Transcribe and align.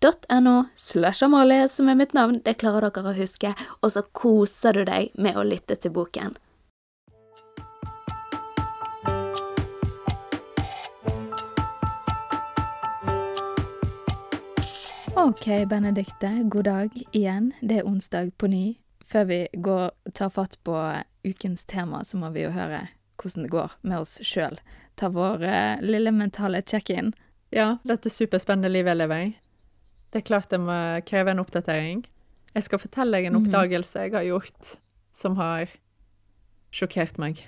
n-e-x-t-o-r-y.no 0.00 0.64
slash 0.76 1.24
Amalie 1.24 1.68
som 1.68 1.88
er 1.88 1.94
mitt 1.94 2.12
navn. 2.12 2.40
Det 2.44 2.58
klarer 2.58 2.90
dere 2.90 3.10
å 3.10 3.16
huske. 3.16 3.54
Og 3.82 3.92
så 3.92 4.02
koser 4.12 4.72
du 4.72 4.84
deg 4.84 5.10
med 5.14 5.36
å 5.36 5.42
lytte 5.42 5.76
til 5.76 5.92
boken. 5.92 6.36
Ok, 15.18 15.66
Benedikte, 15.66 16.44
god 16.44 16.64
dag 16.64 17.00
igjen. 17.10 17.52
Det 17.60 17.80
er 17.80 17.86
onsdag 17.86 18.30
på 18.38 18.46
ny. 18.46 18.78
Før 19.04 19.24
vi 19.24 19.48
går 19.52 19.90
tar 20.14 20.30
fatt 20.30 20.58
på 20.62 20.76
ukens 21.24 21.64
tema, 21.64 22.04
så 22.04 22.20
må 22.20 22.30
vi 22.30 22.44
jo 22.44 22.52
høre 22.54 22.86
hvordan 23.18 23.48
det 23.48 23.50
går 23.50 23.72
med 23.82 23.98
oss 23.98 24.20
sjøl. 24.22 24.60
Ta 24.94 25.08
vår 25.10 25.42
eh, 25.42 25.82
lille 25.82 26.12
mentale 26.14 26.62
check-in. 26.62 27.10
Ja, 27.50 27.78
dette 27.82 28.12
superspennende 28.12 28.70
livet 28.70 28.94
jeg 28.94 29.00
lever 29.00 29.24
i. 29.24 29.30
Det 30.12 30.22
er 30.22 30.28
klart 30.28 30.50
det 30.52 30.60
må 30.62 30.76
kreve 31.08 31.34
en 31.34 31.42
oppdatering. 31.42 32.04
Jeg 32.54 32.64
skal 32.64 32.80
fortelle 32.80 33.18
deg 33.18 33.28
en 33.28 33.38
oppdagelse 33.42 34.06
jeg 34.06 34.14
har 34.16 34.26
gjort 34.26 34.76
som 35.14 35.36
har 35.36 35.68
sjokkert 36.74 37.18
meg. 37.20 37.42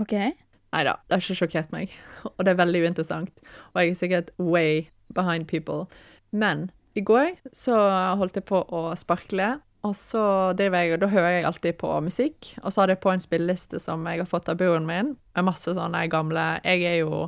Ok? 0.00 0.14
Nei 0.14 0.82
da, 0.86 0.96
det 1.06 1.16
har 1.16 1.24
ikke 1.24 1.38
sjokkert 1.40 1.72
meg. 1.74 1.92
Og 2.36 2.44
det 2.44 2.52
er 2.52 2.60
veldig 2.60 2.82
uinteressant. 2.86 3.44
Og 3.72 3.80
jeg 3.80 3.90
er 3.90 4.00
sikkert 4.00 4.32
way 4.38 4.86
behind 5.14 5.48
people. 5.50 5.86
Men 6.30 6.68
i 6.96 7.02
går 7.04 7.36
så 7.56 7.76
holdt 8.18 8.38
jeg 8.38 8.46
på 8.48 8.62
å 8.62 8.88
sparkle, 8.98 9.56
og 9.86 9.94
så 9.94 10.22
driver 10.58 10.82
jeg, 10.82 10.94
og 10.96 11.02
da 11.04 11.10
hører 11.12 11.34
jeg 11.36 11.46
alltid 11.46 11.78
på 11.80 11.90
musikk. 12.02 12.52
Og 12.62 12.72
så 12.72 12.82
hadde 12.82 12.96
jeg 12.96 13.02
på 13.04 13.12
en 13.12 13.22
spilleliste 13.22 13.80
som 13.82 14.06
jeg 14.08 14.22
har 14.22 14.30
fått 14.30 14.50
av 14.50 14.58
broren 14.60 14.88
min, 14.88 15.14
med 15.36 15.46
masse 15.46 15.74
sånne 15.76 16.06
gamle 16.12 16.46
Jeg 16.64 16.86
er 16.88 16.98
jo 17.04 17.26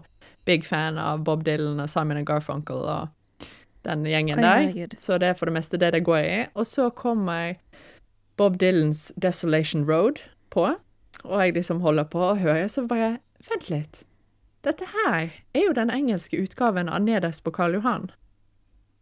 big 0.48 0.64
fan 0.66 0.98
av 0.98 1.22
Bob 1.26 1.44
Dylan 1.46 1.82
og 1.84 1.90
Simon 1.92 2.24
Garfunkel 2.26 2.82
og 2.82 3.14
den 3.88 4.04
gjengen 4.08 4.42
der. 4.42 4.96
Så 4.96 5.18
det 5.18 5.32
er 5.32 5.38
for 5.38 5.50
det 5.50 5.56
meste 5.58 5.80
det 5.80 5.92
det 5.96 6.04
går 6.06 6.20
i. 6.24 6.42
Og 6.54 6.68
så 6.68 6.90
kommer 6.94 7.56
Bob 8.38 8.58
Dylans 8.60 9.08
Desolation 9.16 9.86
Road 9.88 10.20
på, 10.54 10.68
og 11.24 11.40
jeg 11.42 11.56
liksom 11.56 11.80
holder 11.82 12.04
på 12.04 12.20
og 12.30 12.44
hører, 12.44 12.68
så 12.68 12.86
bare 12.86 13.16
Vent 13.48 13.68
litt. 13.70 14.00
Dette 14.66 14.86
her 14.90 15.30
er 15.54 15.62
jo 15.62 15.74
den 15.76 15.92
engelske 15.94 16.40
utgaven 16.42 16.88
av 16.90 17.04
Nederst 17.04 17.44
på 17.46 17.52
Karl 17.54 17.76
Johan. 17.78 18.08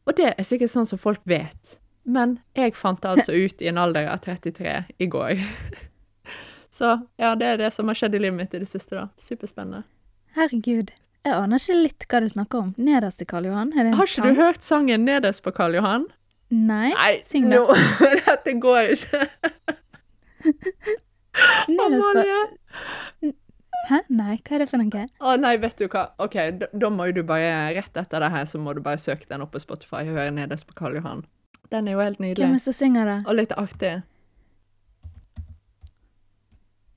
Og 0.06 0.14
det 0.18 0.34
er 0.34 0.46
sikkert 0.46 0.70
sånn 0.70 0.88
som 0.88 1.00
folk 1.00 1.22
vet, 1.24 1.78
men 2.04 2.36
jeg 2.54 2.76
fant 2.78 3.00
det 3.02 3.14
altså 3.16 3.34
ut 3.44 3.64
i 3.64 3.70
en 3.72 3.80
alder 3.80 4.10
av 4.12 4.20
33 4.26 4.76
i 4.98 5.08
går. 5.10 5.40
Så 6.76 6.92
ja, 7.16 7.32
det 7.34 7.48
er 7.48 7.60
det 7.62 7.72
som 7.72 7.88
har 7.88 7.96
skjedd 7.96 8.18
i 8.18 8.20
livet 8.20 8.36
mitt 8.36 8.54
i 8.54 8.60
det 8.60 8.68
siste, 8.68 8.98
da. 8.98 9.08
Superspennende. 9.16 9.86
Herregud. 10.36 10.92
Jeg 11.26 11.34
aner 11.34 11.58
ikke 11.58 11.74
litt 11.80 12.04
hva 12.06 12.18
du 12.22 12.28
snakker 12.30 12.60
om. 12.60 12.68
Nederst 12.78 13.18
til 13.18 13.26
Karl 13.26 13.48
Johan? 13.48 13.72
Har 13.74 13.88
ikke 13.90 14.06
sang? 14.12 14.28
du 14.28 14.38
hørt 14.38 14.62
sangen 14.62 15.02
'Nederst 15.04 15.42
på 15.42 15.50
Karl 15.50 15.74
Johan'? 15.74 16.04
Nei? 16.50 16.92
Nei, 16.94 17.14
Syng 17.26 17.50
det. 17.50 17.58
nå! 17.58 17.64
Dette 18.28 18.52
går 18.62 18.92
ikke. 18.94 19.24
Nederst 21.74 22.12
på 22.14 23.32
Hæ? 23.86 23.98
Nei, 24.10 24.36
hva 24.46 24.54
er 24.54 24.62
det 24.62 24.68
for 24.70 24.82
noe? 24.82 25.02
Å 25.20 25.32
nei, 25.38 25.56
vet 25.62 25.78
du 25.78 25.86
hva. 25.90 26.04
OK, 26.22 26.36
da, 26.60 26.68
da 26.74 26.90
må 26.90 27.06
du 27.14 27.22
bare 27.26 27.74
Rett 27.74 27.98
etter 27.98 28.22
det 28.22 28.30
her 28.34 28.46
så 28.50 28.58
må 28.58 28.74
du 28.74 28.80
bare 28.82 28.98
søke 28.98 29.26
den 29.30 29.42
opp 29.42 29.52
på 29.54 29.62
Spotify 29.62 30.04
og 30.06 30.14
høre 30.14 30.30
'Nederst 30.30 30.66
på 30.70 30.74
Karl 30.78 30.94
Johan'. 31.00 31.24
Den 31.70 31.88
er 31.88 31.98
jo 31.98 32.04
helt 32.06 32.20
nydelig. 32.22 32.44
Hvem 32.44 32.54
er 32.54 32.62
det 32.62 32.62
som 32.68 32.72
synger 32.78 33.10
det? 33.10 33.18
Og 33.26 33.34
litt 33.34 33.52
artig. 33.58 34.02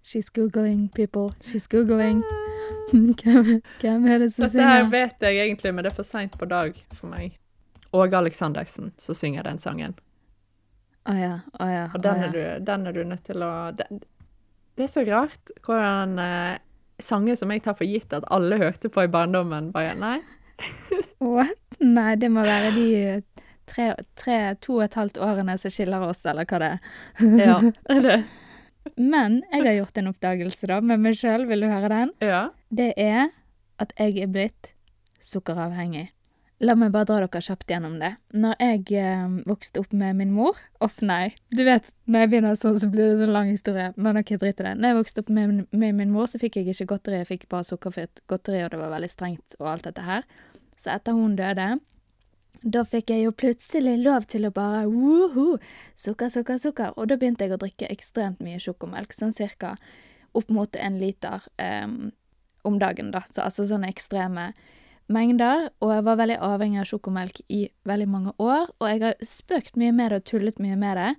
She's 0.06 0.30
googling, 0.30 0.90
people. 0.94 1.34
She's 1.42 1.66
googling. 1.66 2.22
Hvem, 3.24 3.62
hvem 3.82 4.06
er 4.10 4.22
det 4.24 4.30
som 4.34 4.46
Dette 4.46 4.66
her 4.66 4.88
vet 4.92 5.26
jeg 5.26 5.38
egentlig, 5.44 5.74
men 5.74 5.86
det 5.86 5.92
er 5.92 5.98
for 5.98 6.08
seint 6.08 6.38
på 6.40 6.48
dag 6.50 6.78
for 6.94 7.10
meg. 7.12 7.36
Åge 7.96 8.18
Aleksandersen 8.18 8.92
som 9.02 9.18
synger 9.18 9.46
den 9.48 9.60
sangen. 9.62 9.96
Å 11.10 11.16
ja, 11.18 11.36
å 11.58 11.68
ja. 11.70 11.86
Og 11.94 12.02
den 12.04 12.22
ja. 12.22 12.28
er, 12.28 12.34
du, 12.34 12.66
den 12.66 12.88
er 12.88 12.98
du 12.98 13.04
nødt 13.08 13.24
til 13.26 13.46
å 13.46 13.52
den, 13.74 14.02
Det 14.78 14.86
er 14.86 14.92
så 14.92 15.04
rart 15.08 15.54
hvordan 15.66 16.20
eh, 16.22 16.60
sanger 17.02 17.40
som 17.40 17.54
jeg 17.54 17.64
tar 17.66 17.78
for 17.80 17.90
gitt 17.90 18.14
at 18.14 18.28
alle 18.34 18.60
hørte 18.62 18.92
på 18.94 19.06
i 19.06 19.12
barndommen, 19.12 19.72
bare 19.76 19.96
Nei. 20.00 20.20
What? 21.24 21.56
Nei, 21.80 22.14
det 22.20 22.30
må 22.34 22.44
være 22.44 22.74
de 22.76 22.90
tre, 23.70 23.94
tre, 24.20 24.38
to 24.62 24.80
og 24.80 24.86
et 24.86 24.98
halvt 25.00 25.20
årene 25.24 25.56
som 25.62 25.74
skiller 25.74 26.04
oss, 26.04 26.26
eller 26.28 26.48
hva 26.50 26.60
det 26.62 26.70
er. 26.76 26.94
Ja. 27.40 27.58
det 27.64 27.96
Er 27.96 28.06
det? 28.06 28.20
Men 28.98 29.42
jeg 29.52 29.66
har 29.66 29.78
gjort 29.82 30.00
en 30.02 30.12
oppdagelse 30.14 30.70
da, 30.72 30.80
med 30.82 31.04
meg 31.04 31.18
sjøl. 31.20 31.46
Vil 31.50 31.66
du 31.66 31.70
høre 31.72 31.92
den? 31.92 32.14
Ja. 32.24 32.48
Det 32.70 32.94
er 32.98 33.30
at 33.80 33.94
jeg 34.00 34.24
er 34.24 34.32
blitt 34.32 34.74
sukkeravhengig. 35.24 36.10
La 36.60 36.74
meg 36.76 36.92
bare 36.92 37.08
dra 37.08 37.18
dere 37.24 37.40
kjapt 37.40 37.72
gjennom 37.72 37.94
det. 38.02 38.12
Når 38.36 38.58
jeg 38.60 38.98
eh, 39.00 39.36
vokste 39.48 39.80
opp 39.80 39.94
med 39.96 40.18
min 40.20 40.34
mor 40.36 40.58
Off, 40.84 40.98
nei. 41.00 41.32
Du 41.56 41.62
vet, 41.64 41.88
når 42.04 42.26
jeg 42.26 42.32
begynner 42.34 42.58
sånn, 42.60 42.80
så 42.82 42.90
blir 42.92 43.14
det 43.14 43.22
sånn 43.22 43.32
lang 43.32 43.48
historie. 43.48 43.94
Men 43.96 44.20
ok, 44.20 44.34
drit 44.42 44.60
i 44.60 44.66
det. 44.68 44.74
Når 44.76 44.92
jeg 44.92 44.98
vokste 44.98 45.24
opp 45.24 45.32
med, 45.38 45.62
med 45.72 45.96
min 45.96 46.12
mor, 46.12 46.28
så 46.28 46.42
fikk 46.42 46.60
jeg 46.60 46.74
ikke 46.74 46.90
godteri. 46.92 47.22
Jeg 47.22 47.30
fikk 47.30 47.46
bare 47.54 47.68
sukkerfritt 47.68 48.20
godteri, 48.28 48.66
og 48.66 48.74
det 48.74 48.82
var 48.82 48.92
veldig 48.92 49.12
strengt 49.12 49.56
og 49.62 49.72
alt 49.72 49.88
dette 49.88 50.04
her. 50.04 50.28
Så 50.80 50.92
etter 50.92 51.16
hun 51.16 51.40
døde, 51.40 51.70
da 52.62 52.84
fikk 52.84 53.14
jeg 53.14 53.24
jo 53.24 53.34
plutselig 53.36 53.96
lov 54.04 54.26
til 54.32 54.48
å 54.48 54.54
bare 54.54 54.86
woho, 54.92 55.58
sukker, 56.00 56.32
sukker, 56.34 56.60
sukker. 56.60 56.96
Og 56.98 57.08
da 57.12 57.18
begynte 57.20 57.46
jeg 57.46 57.56
å 57.56 57.62
drikke 57.62 57.90
ekstremt 57.92 58.42
mye 58.44 58.60
sjokomelk, 58.60 59.16
sånn 59.16 59.36
cirka 59.36 59.78
opp 60.38 60.52
mot 60.54 60.76
en 60.76 61.00
liter 61.00 61.46
um, 61.58 62.12
om 62.68 62.80
dagen, 62.82 63.14
da. 63.16 63.24
Så 63.30 63.46
altså 63.46 63.66
sånne 63.70 63.90
ekstreme 63.92 64.52
mengder. 65.10 65.70
Og 65.82 65.94
jeg 65.96 66.06
var 66.08 66.20
veldig 66.20 66.40
avhengig 66.46 66.84
av 66.84 66.90
sjokomelk 66.92 67.42
i 67.48 67.66
veldig 67.90 68.10
mange 68.12 68.36
år, 68.38 68.70
og 68.78 68.88
jeg 68.92 69.04
har 69.08 69.20
spøkt 69.26 69.80
mye 69.80 69.96
med 69.96 70.12
det 70.12 70.22
og 70.22 70.32
tullet 70.34 70.64
mye 70.64 70.80
med 70.80 71.00
det. 71.00 71.12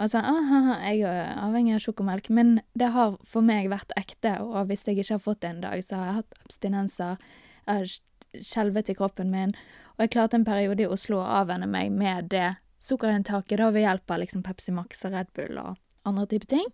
Og 0.00 0.08
sånn, 0.08 0.24
aha, 0.24 0.78
jeg 0.88 1.04
er 1.06 1.34
avhengig 1.38 1.76
av 1.76 1.84
sjokomelk, 1.84 2.30
men 2.32 2.56
det 2.78 2.90
har 2.94 3.14
for 3.28 3.44
meg 3.44 3.68
vært 3.70 3.92
ekte, 4.00 4.38
og 4.42 4.70
hvis 4.70 4.86
jeg 4.88 4.98
ikke 4.98 5.14
har 5.14 5.22
fått 5.22 5.42
det 5.44 5.52
en 5.52 5.62
dag, 5.62 5.84
så 5.84 6.00
har 6.00 6.08
jeg 6.08 6.18
hatt 6.22 6.40
abstinenser, 6.46 7.28
jeg 7.62 7.82
har 7.82 7.92
skjelvet 8.40 8.90
i 8.90 8.96
kroppen 8.96 9.30
min, 9.32 9.52
og 9.96 10.04
jeg 10.04 10.12
klarte 10.14 10.38
en 10.38 10.46
periode 10.46 10.84
i 10.84 10.90
Oslo 10.90 11.20
å 11.20 11.30
avvenne 11.42 11.68
meg 11.70 11.92
med 11.94 12.30
det 12.32 12.54
sukkerinntaket 12.82 13.60
da 13.60 13.70
ved 13.70 13.86
hjelp 13.86 14.10
av 14.10 14.22
liksom 14.22 14.42
Pepsi 14.46 14.74
Max 14.74 15.04
og 15.06 15.14
Red 15.14 15.30
Bull 15.36 15.60
og 15.60 15.76
andre 16.08 16.26
typer 16.30 16.50
ting. 16.56 16.72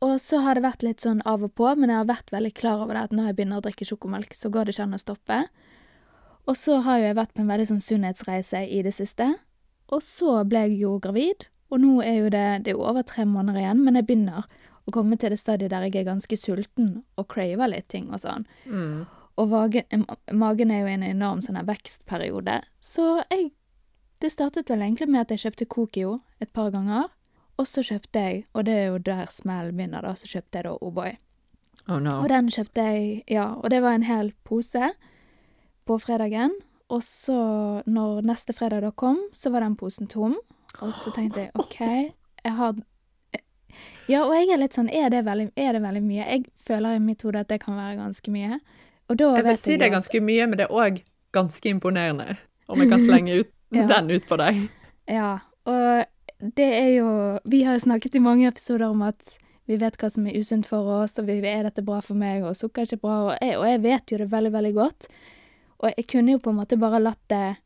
Og 0.00 0.16
så 0.22 0.40
har 0.40 0.56
det 0.56 0.64
vært 0.64 0.84
litt 0.86 1.04
sånn 1.04 1.20
av 1.28 1.42
og 1.44 1.52
på, 1.58 1.66
men 1.76 1.92
jeg 1.92 2.00
har 2.00 2.08
vært 2.08 2.32
veldig 2.32 2.54
klar 2.56 2.80
over 2.80 2.96
det 2.96 3.02
at 3.10 3.12
når 3.12 3.28
jeg 3.28 3.36
begynner 3.36 3.60
å 3.60 3.64
drikke 3.66 3.88
sjokomelk, 3.88 4.32
så 4.32 4.48
går 4.48 4.66
det 4.66 4.74
ikke 4.74 4.86
an 4.86 4.96
å 4.96 5.02
stoppe. 5.02 5.40
Og 6.48 6.56
så 6.56 6.78
har 6.86 6.98
jo 6.98 7.10
jeg 7.10 7.18
vært 7.18 7.34
på 7.36 7.44
en 7.44 7.52
veldig 7.52 7.68
sånn 7.68 7.84
sunnhetsreise 7.84 8.62
i 8.64 8.80
det 8.86 8.94
siste. 8.96 9.28
Og 9.92 10.00
så 10.04 10.38
ble 10.48 10.64
jeg 10.64 10.80
jo 10.86 10.94
gravid, 11.04 11.44
og 11.68 11.84
nå 11.84 12.00
er 12.06 12.16
jo 12.16 12.32
det, 12.32 12.46
det 12.64 12.72
er 12.72 12.80
over 12.80 13.04
tre 13.06 13.26
måneder 13.28 13.60
igjen, 13.60 13.84
men 13.84 14.00
jeg 14.00 14.08
begynner 14.08 14.48
å 14.88 14.94
komme 14.94 15.18
til 15.20 15.34
det 15.34 15.40
stadiet 15.42 15.74
der 15.74 15.84
jeg 15.86 16.00
er 16.00 16.08
ganske 16.08 16.38
sulten 16.40 17.02
og 17.20 17.28
craver 17.30 17.68
litt 17.70 17.90
ting 17.92 18.08
og 18.08 18.22
sånn. 18.22 18.48
Mm. 18.64 19.04
Og 19.40 19.48
vagen, 19.48 20.04
magen 20.36 20.70
er 20.70 20.82
jo 20.82 20.90
i 20.90 20.96
en 20.98 21.06
enorm 21.06 21.40
sånn 21.44 21.56
her 21.56 21.68
vekstperiode. 21.68 22.60
Så 22.80 23.22
jeg 23.30 23.52
Det 24.20 24.28
startet 24.28 24.68
vel 24.68 24.82
egentlig 24.84 25.08
med 25.08 25.22
at 25.22 25.30
jeg 25.32 25.40
kjøpte 25.40 25.64
Kokio 25.64 26.18
et 26.44 26.50
par 26.52 26.68
ganger. 26.70 27.06
Og 27.56 27.64
så 27.64 27.80
kjøpte 27.80 28.20
jeg, 28.20 28.42
og 28.52 28.66
det 28.68 28.74
er 28.76 28.86
jo 28.90 28.98
der 28.98 29.30
smellen 29.32 29.78
begynner, 29.78 30.04
da, 30.04 30.12
så 30.12 30.28
kjøpte 30.28 30.58
jeg 30.58 30.66
da 30.66 30.74
O'boy. 30.76 31.14
Oh 31.88 31.96
no. 31.96 32.18
Og 32.20 32.28
den 32.28 32.50
kjøpte 32.52 32.84
jeg, 32.84 33.22
ja, 33.32 33.46
og 33.56 33.70
det 33.72 33.80
var 33.80 33.96
en 33.96 34.04
hel 34.04 34.34
pose 34.44 34.90
på 35.88 35.96
fredagen. 36.04 36.52
Og 36.92 37.00
så, 37.06 37.38
når 37.86 38.20
neste 38.28 38.52
fredag 38.52 38.84
da 38.84 38.90
kom, 38.92 39.22
så 39.32 39.52
var 39.54 39.64
den 39.64 39.76
posen 39.80 40.10
tom. 40.10 40.36
Og 40.80 40.92
så 40.96 41.12
tenkte 41.16 41.46
jeg 41.46 41.52
OK, 41.56 41.80
jeg 41.80 42.54
har 42.60 42.76
Ja, 44.10 44.24
og 44.24 44.34
jeg 44.34 44.50
er 44.50 44.58
litt 44.58 44.74
sånn, 44.74 44.90
er 44.90 45.08
det 45.12 45.22
veldig, 45.24 45.52
er 45.56 45.76
det 45.76 45.82
veldig 45.84 46.02
mye? 46.02 46.24
Jeg 46.26 46.44
føler 46.58 46.96
i 46.98 47.02
mitt 47.02 47.22
hode 47.22 47.40
at 47.40 47.48
det 47.48 47.60
kan 47.62 47.76
være 47.78 48.00
ganske 48.00 48.32
mye. 48.34 48.58
Og 49.10 49.18
da 49.18 49.32
Jeg 49.34 49.44
vil 49.44 49.50
vet 49.50 49.60
si 49.60 49.76
det 49.76 49.88
er 49.88 49.94
ganske 49.96 50.20
mye, 50.22 50.46
men 50.46 50.58
det 50.60 50.66
er 50.68 50.74
òg 50.74 51.00
ganske 51.34 51.68
imponerende. 51.70 52.36
Om 52.70 52.82
jeg 52.84 52.90
kan 52.92 53.02
slenge 53.06 53.40
ut 53.42 53.50
Ja. 53.74 53.84
den 53.86 54.10
ut 54.10 54.24
på 54.26 54.34
deg. 54.38 54.56
Ja, 55.06 55.38
og 55.66 56.06
det 56.56 56.66
er 56.74 56.88
jo 56.96 57.10
Vi 57.46 57.62
har 57.62 57.76
jo 57.76 57.84
snakket 57.84 58.16
i 58.18 58.22
mange 58.22 58.48
episoder 58.48 58.88
om 58.90 59.02
at 59.06 59.36
vi 59.70 59.76
vet 59.78 59.94
hva 60.00 60.08
som 60.10 60.24
er 60.26 60.34
usunt 60.34 60.66
for 60.66 60.82
oss, 61.02 61.18
og 61.20 61.28
vi 61.28 61.36
er 61.46 61.62
dette 61.62 61.84
bra 61.86 62.00
for 62.02 62.18
meg, 62.18 62.42
og 62.42 62.56
sukker 62.58 62.82
er 62.82 62.88
ikke 62.88 63.04
bra, 63.04 63.18
og 63.28 63.36
jeg, 63.38 63.58
og 63.60 63.66
jeg 63.68 63.82
vet 63.84 64.10
jo 64.10 64.16
det 64.18 64.26
veldig, 64.32 64.50
veldig 64.56 64.72
godt. 64.74 65.06
Og 65.78 65.92
jeg 65.94 66.06
kunne 66.10 66.32
jo 66.32 66.40
på 66.42 66.50
en 66.50 66.58
måte 66.58 66.78
bare 66.80 66.98
latt 66.98 67.22
det 67.30 67.56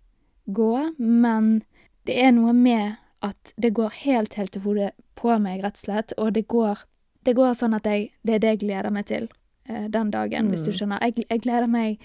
gå, 0.52 0.73
men 0.99 1.62
det 2.05 2.19
er 2.20 2.35
noe 2.37 2.52
med 2.52 2.99
at 3.25 3.55
det 3.56 3.73
går 3.73 3.96
helt, 4.02 4.37
helt 4.37 4.52
til 4.52 4.67
hodet 4.67 4.91
på 5.17 5.32
meg, 5.41 5.62
rett 5.64 5.81
og 5.81 5.85
slett, 5.87 6.12
og 6.20 6.35
det 6.37 6.44
går, 6.52 6.85
det 7.25 7.32
går 7.38 7.56
sånn 7.56 7.73
at 7.81 7.88
jeg 7.88 8.11
Det 8.20 8.35
er 8.37 8.38
det 8.44 8.52
jeg 8.52 8.61
gleder 8.67 8.93
meg 8.93 9.06
til 9.08 9.31
den 9.67 10.11
dagen, 10.11 10.49
hvis 10.51 10.65
du 10.65 10.71
Mm. 10.71 10.77
skjønner. 10.79 10.99
Jeg, 11.01 11.27
jeg 11.31 11.41
gleder 11.41 11.67
meg 11.67 11.99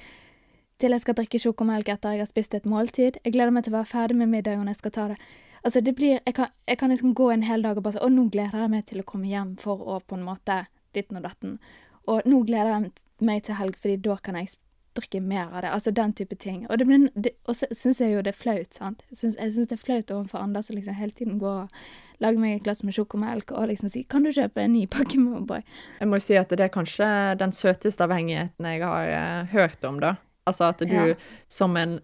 til 0.79 0.91
jeg 0.91 1.01
skal 1.01 1.13
drikke 1.15 1.39
sjokomelk 1.39 1.89
etter 1.91 2.11
jeg 2.15 2.19
har 2.19 2.25
spist 2.29 2.53
et 2.55 2.63
måltid. 2.65 3.17
Jeg 3.25 3.33
gleder 3.33 3.51
meg 3.51 3.63
til 3.65 3.73
å 3.73 3.77
være 3.81 3.89
ferdig 3.91 4.15
med 4.15 4.29
middagen 4.29 4.61
når 4.63 4.73
jeg 4.73 4.75
skal 4.83 4.91
ta 4.91 5.07
det. 5.09 5.17
Altså, 5.65 5.81
det 5.83 5.95
blir 5.95 6.19
Jeg 6.25 6.33
kan, 6.35 6.47
jeg 6.67 6.77
kan 6.77 6.89
liksom 6.89 7.13
gå 7.13 7.33
en 7.33 7.43
hel 7.43 7.61
dag 7.61 7.77
og 7.77 7.83
bare 7.83 7.93
si 7.93 7.99
Å, 7.99 8.09
nå 8.09 8.29
gleder 8.31 8.61
jeg 8.61 8.69
meg 8.69 8.85
til 8.85 9.01
å 9.01 9.03
komme 9.03 9.27
hjem 9.27 9.57
for 9.59 9.75
å 9.77 9.99
på 10.07 10.15
en 10.15 10.23
måte 10.23 10.65
ditten 10.95 11.17
og 11.17 11.23
datten. 11.23 11.59
Og 12.07 12.21
nå 12.25 12.45
gleder 12.47 12.71
jeg 12.79 12.91
meg 13.21 13.43
til 13.43 13.55
helg, 13.55 13.75
fordi 13.75 13.97
da 14.01 14.15
kan 14.15 14.35
jeg 14.35 14.55
drikke 14.95 15.21
mer 15.21 15.49
av 15.51 15.61
det. 15.61 15.69
Altså 15.71 15.91
den 15.91 16.13
type 16.13 16.35
ting. 16.39 16.65
Og, 16.69 16.77
det 16.79 16.87
blir, 16.87 17.09
det, 17.15 17.31
og 17.45 17.55
så 17.55 17.67
syns 17.75 17.99
jeg 17.99 18.13
jo 18.13 18.21
det 18.21 18.31
er 18.33 18.39
flaut, 18.39 18.73
sant. 18.73 19.03
Syns, 19.11 19.35
jeg 19.35 19.51
syns 19.51 19.67
det 19.67 19.75
er 19.79 19.83
flaut 19.83 20.11
overfor 20.11 20.39
andre 20.39 20.63
som 20.63 20.75
liksom 20.75 20.95
hele 20.95 21.11
tiden 21.11 21.39
går 21.39 21.61
og 21.67 21.69
lager 22.19 22.39
meg 22.39 22.55
et 22.57 22.63
glass 22.63 22.83
med 22.83 22.93
sjokomelk 22.93 23.51
og 23.51 23.67
liksom 23.69 23.89
si 23.89 24.03
'Kan 24.03 24.23
du 24.23 24.29
kjøpe 24.31 24.57
en 24.61 24.73
ny 24.73 24.85
pakke 24.87 25.19
med 25.19 25.41
O'boy?' 25.41 25.63
Jeg 25.99 26.07
må 26.07 26.19
si 26.21 26.35
at 26.35 26.49
det 26.49 26.59
er 26.59 26.69
kanskje 26.69 27.37
den 27.37 27.51
søteste 27.51 28.03
avhengigheten 28.03 28.65
jeg 28.65 28.81
har 28.83 29.05
eh, 29.07 29.45
hørt 29.53 29.83
om, 29.83 29.99
da. 29.99 30.15
Altså 30.47 30.69
at 30.69 30.77
du 30.79 30.87
Ja. 30.93 31.15
som 31.47 31.77
en 31.77 31.99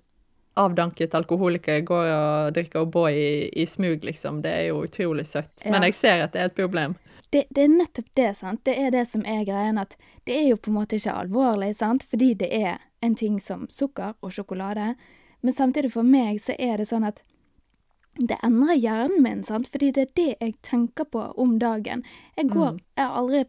avdanket 0.58 1.14
alkoholiker 1.16 1.82
går 1.82 2.06
og 2.16 2.54
drikker 2.54 2.86
O'boy 2.86 3.12
i, 3.12 3.50
i 3.62 3.66
smug, 3.66 4.04
liksom. 4.04 4.42
Det 4.42 4.52
er 4.52 4.68
jo 4.70 4.84
utrolig 4.84 5.26
søtt. 5.28 5.52
Ja. 5.66 5.72
Men 5.72 5.82
jeg 5.84 5.94
ser 5.94 6.24
at 6.24 6.32
det 6.34 6.42
er 6.42 6.46
et 6.46 6.56
problem. 6.56 6.96
det, 7.32 7.44
det 7.52 7.64
er 7.64 7.68
nettopp 7.68 8.06
det, 8.16 8.30
sant. 8.38 8.62
Det 8.64 8.78
er 8.80 8.92
det 8.92 9.08
som 9.08 9.26
er 9.26 9.44
greien, 9.44 9.78
at 9.78 9.98
det 10.26 10.36
er 10.38 10.50
jo 10.50 10.56
på 10.56 10.70
en 10.72 10.78
måte 10.78 10.96
ikke 10.96 11.12
alvorlig, 11.12 11.76
sant, 11.76 12.04
fordi 12.04 12.34
det 12.34 12.48
er 12.54 12.78
en 13.04 13.16
ting 13.16 13.40
som 13.42 13.68
sukker 13.70 14.14
og 14.22 14.32
sjokolade. 14.32 14.96
Men 15.42 15.54
samtidig 15.54 15.92
for 15.92 16.04
meg 16.04 16.40
så 16.40 16.56
er 16.58 16.78
det 16.78 16.88
sånn 16.88 17.04
at 17.06 17.22
det 18.16 18.38
endrer 18.44 18.78
hjernen 18.80 19.24
min, 19.24 19.44
sant, 19.44 19.68
fordi 19.72 19.92
det 19.96 20.06
er 20.06 20.14
det 20.16 20.30
jeg 20.40 20.56
tenker 20.64 21.08
på 21.12 21.26
om 21.42 21.58
dagen. 21.60 22.04
Jeg 22.38 22.50
går, 22.54 22.80
jeg 22.96 23.04
har 23.06 23.20
aldri 23.20 23.44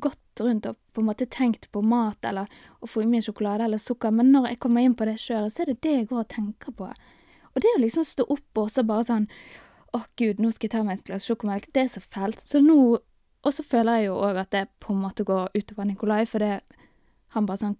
gått 0.00 0.40
rundt 0.40 0.66
og 0.70 0.76
på 0.94 1.02
en 1.02 1.08
måte 1.10 1.26
tenkt 1.26 1.68
på 1.74 1.82
mat 1.84 2.24
eller 2.24 2.48
å 2.80 2.88
få 2.88 3.02
i 3.04 3.08
meg 3.10 3.26
sjokolade 3.26 3.66
eller 3.66 3.80
sukker, 3.82 4.14
men 4.14 4.30
når 4.32 4.52
jeg 4.52 4.60
kommer 4.64 4.84
inn 4.84 4.96
på 4.96 5.08
det 5.08 5.18
kjøret, 5.20 5.52
så 5.52 5.62
er 5.62 5.72
det 5.72 5.80
det 5.84 5.94
jeg 5.94 6.08
går 6.10 6.22
og 6.22 6.30
tenker 6.32 6.74
på. 6.78 6.88
Og 7.52 7.62
det 7.64 7.74
å 7.74 7.82
liksom 7.82 8.06
stå 8.06 8.26
opp 8.30 8.62
og 8.62 8.70
så 8.72 8.84
bare 8.86 9.08
sånn 9.08 9.26
Å, 9.96 10.02
gud, 10.20 10.36
nå 10.36 10.50
skal 10.52 10.68
jeg 10.68 10.72
ta 10.74 10.80
meg 10.84 10.98
et 10.98 11.06
glass 11.08 11.24
sjokomelk. 11.24 11.70
Det 11.72 11.80
er 11.80 11.86
så 11.88 12.02
fælt. 12.04 12.42
Så 12.44 12.60
nå 12.60 12.98
Og 13.40 13.54
så 13.54 13.64
føler 13.64 14.02
jeg 14.02 14.10
jo 14.10 14.18
òg 14.20 14.36
at 14.42 14.50
det 14.52 14.66
på 14.84 14.92
en 14.92 15.00
måte 15.00 15.24
går 15.24 15.48
utover 15.56 15.88
Nikolai, 15.88 16.26
for 16.28 16.44
det 16.44 16.60
Han 17.34 17.48
bare 17.48 17.62
sånn 17.62 17.76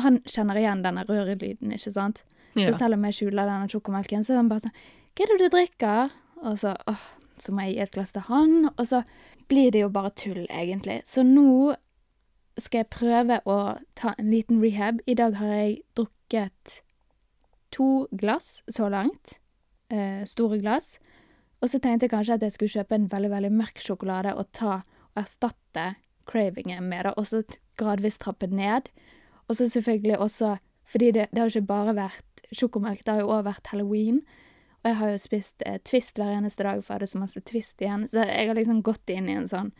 Han 0.00 0.22
kjenner 0.24 0.56
igjen 0.56 0.80
denne 0.82 1.04
rørelyden, 1.04 1.74
ikke 1.76 1.92
sant? 1.92 2.22
Ja. 2.56 2.70
Så 2.70 2.78
selv 2.80 2.96
om 2.96 3.04
jeg 3.04 3.18
skjuler 3.18 3.48
denne 3.48 3.68
sjokomelken, 3.68 4.24
så 4.24 4.32
er 4.32 4.40
han 4.40 4.48
bare 4.48 4.64
sånn 4.64 4.80
Hva 5.12 5.24
er 5.24 5.32
det 5.32 5.44
du 5.44 5.52
drikker? 5.52 6.12
Og 6.42 6.58
så 6.58 6.74
åh, 6.88 7.02
så 7.38 7.52
må 7.52 7.66
jeg 7.66 7.76
gi 7.76 7.82
et 7.84 7.94
glass 7.94 8.14
til 8.14 8.24
han, 8.28 8.70
og 8.72 8.84
så 8.88 9.02
blir 9.50 9.72
det 9.74 9.82
jo 9.82 9.90
bare 9.92 10.12
tull, 10.16 10.44
egentlig. 10.48 11.02
Så 11.08 11.24
nå 11.26 11.74
skal 12.60 12.82
jeg 12.82 12.92
prøve 12.92 13.40
å 13.48 13.58
ta 13.98 14.14
en 14.18 14.30
liten 14.32 14.60
rehab. 14.62 15.00
I 15.06 15.16
dag 15.18 15.36
har 15.40 15.52
jeg 15.52 15.78
drukket 15.98 16.80
to 17.72 18.06
glass 18.12 18.60
så 18.70 18.88
langt. 18.92 19.38
Eh, 19.92 20.24
store 20.28 20.60
glass. 20.60 20.96
Og 21.60 21.70
så 21.70 21.78
tenkte 21.78 22.08
jeg 22.08 22.14
kanskje 22.14 22.38
at 22.38 22.44
jeg 22.46 22.54
skulle 22.56 22.74
kjøpe 22.74 22.96
en 22.96 23.10
veldig 23.12 23.30
veldig 23.30 23.52
mørk 23.54 23.80
sjokolade 23.80 24.34
og 24.34 24.48
ta 24.56 24.80
og 24.82 25.20
erstatte 25.20 25.92
cravingen 26.28 26.86
med 26.88 27.04
det, 27.04 27.12
og 27.18 27.26
så 27.28 27.42
gradvis 27.76 28.18
trappe 28.22 28.48
ned. 28.48 28.88
Og 29.48 29.56
så 29.56 29.68
selvfølgelig 29.68 30.18
også 30.18 30.56
Fordi 30.92 31.10
det, 31.10 31.26
det 31.30 31.38
har 31.38 31.48
jo 31.48 31.60
ikke 31.60 31.66
bare 31.66 31.92
vært 31.94 32.40
sjokomelk, 32.52 33.04
det 33.06 33.12
har 33.14 33.20
jo 33.22 33.30
òg 33.32 33.44
vært 33.46 33.68
halloween. 33.70 34.18
Og 34.82 34.90
jeg 34.90 34.98
har 34.98 35.12
jo 35.12 35.22
spist 35.22 35.62
eh, 35.66 35.78
Twist 35.86 36.18
hver 36.18 36.34
eneste 36.34 36.66
dag, 36.66 36.82
for 36.82 36.92
jeg 36.92 37.00
hadde 37.00 37.10
så 37.12 37.22
masse 37.22 37.42
Twist 37.46 37.82
igjen. 37.82 38.08
Så 38.10 38.26
jeg 38.26 38.50
har 38.50 38.58
liksom 38.58 38.82
gått 38.82 39.10
inn 39.14 39.30
i 39.30 39.38
en 39.38 39.48
sånn 39.50 39.72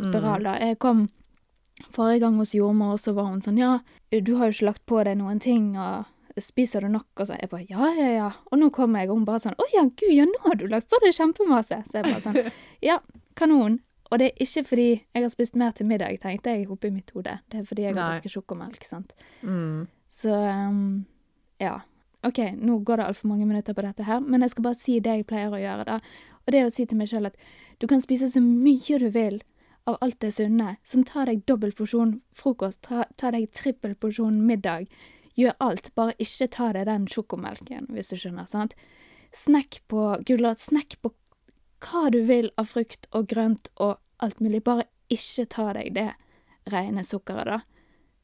spiral, 0.00 0.44
da. 0.44 0.56
Jeg 0.60 0.78
kom 0.80 1.06
forrige 1.92 2.24
gang 2.24 2.36
hos 2.40 2.54
jordmor, 2.56 2.96
og 2.96 3.00
så 3.00 3.12
var 3.16 3.30
hun 3.30 3.42
sånn 3.44 3.60
Ja, 3.60 3.78
du 4.10 4.36
har 4.36 4.48
jo 4.48 4.56
ikke 4.56 4.70
lagt 4.70 4.86
på 4.88 5.02
deg 5.04 5.18
noen 5.20 5.40
ting, 5.44 5.74
og 5.76 6.08
spiser 6.40 6.84
du 6.84 6.88
nok? 6.92 7.08
Og 7.16 7.28
så 7.28 7.36
jeg 7.36 7.50
bare 7.52 7.66
ja, 7.68 7.90
ja, 7.96 8.08
ja. 8.14 8.30
Og 8.50 8.60
nå 8.60 8.70
kommer 8.74 9.02
jeg, 9.02 9.10
og 9.10 9.20
hun 9.20 9.26
bare 9.28 9.44
sånn 9.44 9.56
Å 9.60 9.68
ja, 9.74 9.84
gud, 9.88 10.12
ja, 10.12 10.28
nå 10.28 10.40
har 10.44 10.56
du 10.60 10.66
lagt 10.72 10.88
på 10.92 11.00
deg 11.04 11.16
kjempemasse. 11.16 11.82
Så 11.88 12.00
jeg 12.00 12.08
bare 12.08 12.24
sånn 12.24 12.40
Ja, 12.88 13.00
kanon. 13.38 13.80
Og 14.06 14.20
det 14.22 14.28
er 14.28 14.44
ikke 14.44 14.62
fordi 14.68 14.88
jeg 14.94 15.24
har 15.24 15.30
spist 15.32 15.56
mer 15.58 15.72
til 15.74 15.88
middag, 15.90 16.20
tenkte 16.22 16.54
jeg 16.54 16.68
oppi 16.70 16.92
mitt 16.94 17.10
hode. 17.16 17.40
Det 17.50 17.60
er 17.60 17.66
fordi 17.66 17.88
jeg 17.88 17.96
har 17.96 18.12
drukket 18.12 18.36
sjokomelk, 18.36 18.84
sant. 18.86 19.16
Mm. 19.42 19.88
Så 20.12 20.30
um, 20.30 20.84
ja. 21.62 21.80
OK, 22.24 22.38
nå 22.56 22.78
går 22.86 23.00
det 23.00 23.08
altfor 23.10 23.28
mange 23.28 23.46
minutter 23.46 23.74
på 23.76 23.84
dette 23.84 24.06
her, 24.06 24.22
men 24.24 24.42
jeg 24.42 24.54
skal 24.54 24.64
bare 24.66 24.78
si 24.78 24.96
det 25.00 25.18
jeg 25.18 25.26
pleier 25.28 25.52
å 25.52 25.60
gjøre, 25.60 25.84
da. 25.86 25.98
Og 26.46 26.54
det 26.54 26.60
er 26.60 26.68
å 26.68 26.72
si 26.72 26.86
til 26.86 26.98
meg 26.98 27.10
sjøl 27.10 27.28
at 27.28 27.36
du 27.82 27.86
kan 27.90 28.00
spise 28.02 28.30
så 28.32 28.40
mye 28.42 28.98
du 29.02 29.10
vil 29.12 29.42
av 29.86 29.98
alt 30.02 30.18
det 30.22 30.32
sunne. 30.34 30.76
Sånn 30.86 31.06
ta 31.06 31.26
deg 31.28 31.44
dobbel 31.46 31.74
porsjon 31.76 32.16
frokost, 32.34 32.82
ta, 32.88 33.04
ta 33.18 33.30
deg 33.34 33.50
trippel 33.54 33.94
porsjon 34.00 34.40
middag. 34.48 34.88
Gjør 35.36 35.54
alt, 35.62 35.92
bare 35.94 36.16
ikke 36.22 36.48
ta 36.56 36.72
deg 36.74 36.88
den 36.88 37.06
sjokomelken, 37.12 37.90
hvis 37.92 38.10
du 38.10 38.18
skjønner, 38.18 38.48
sant. 38.50 38.74
Snekk 39.36 39.82
på 39.90 40.08
gulrot, 40.26 40.62
snekk 40.62 40.98
på 41.04 41.12
hva 41.84 42.08
du 42.10 42.22
vil 42.26 42.48
av 42.56 42.70
frukt 42.72 43.06
og 43.12 43.28
grønt 43.30 43.68
og 43.76 43.98
alt 44.24 44.40
mulig, 44.40 44.62
bare 44.64 44.88
ikke 45.12 45.44
ta 45.52 45.68
deg 45.76 45.92
det 45.94 46.08
rene 46.72 47.04
sukkeret, 47.06 47.52
da. 47.52 47.60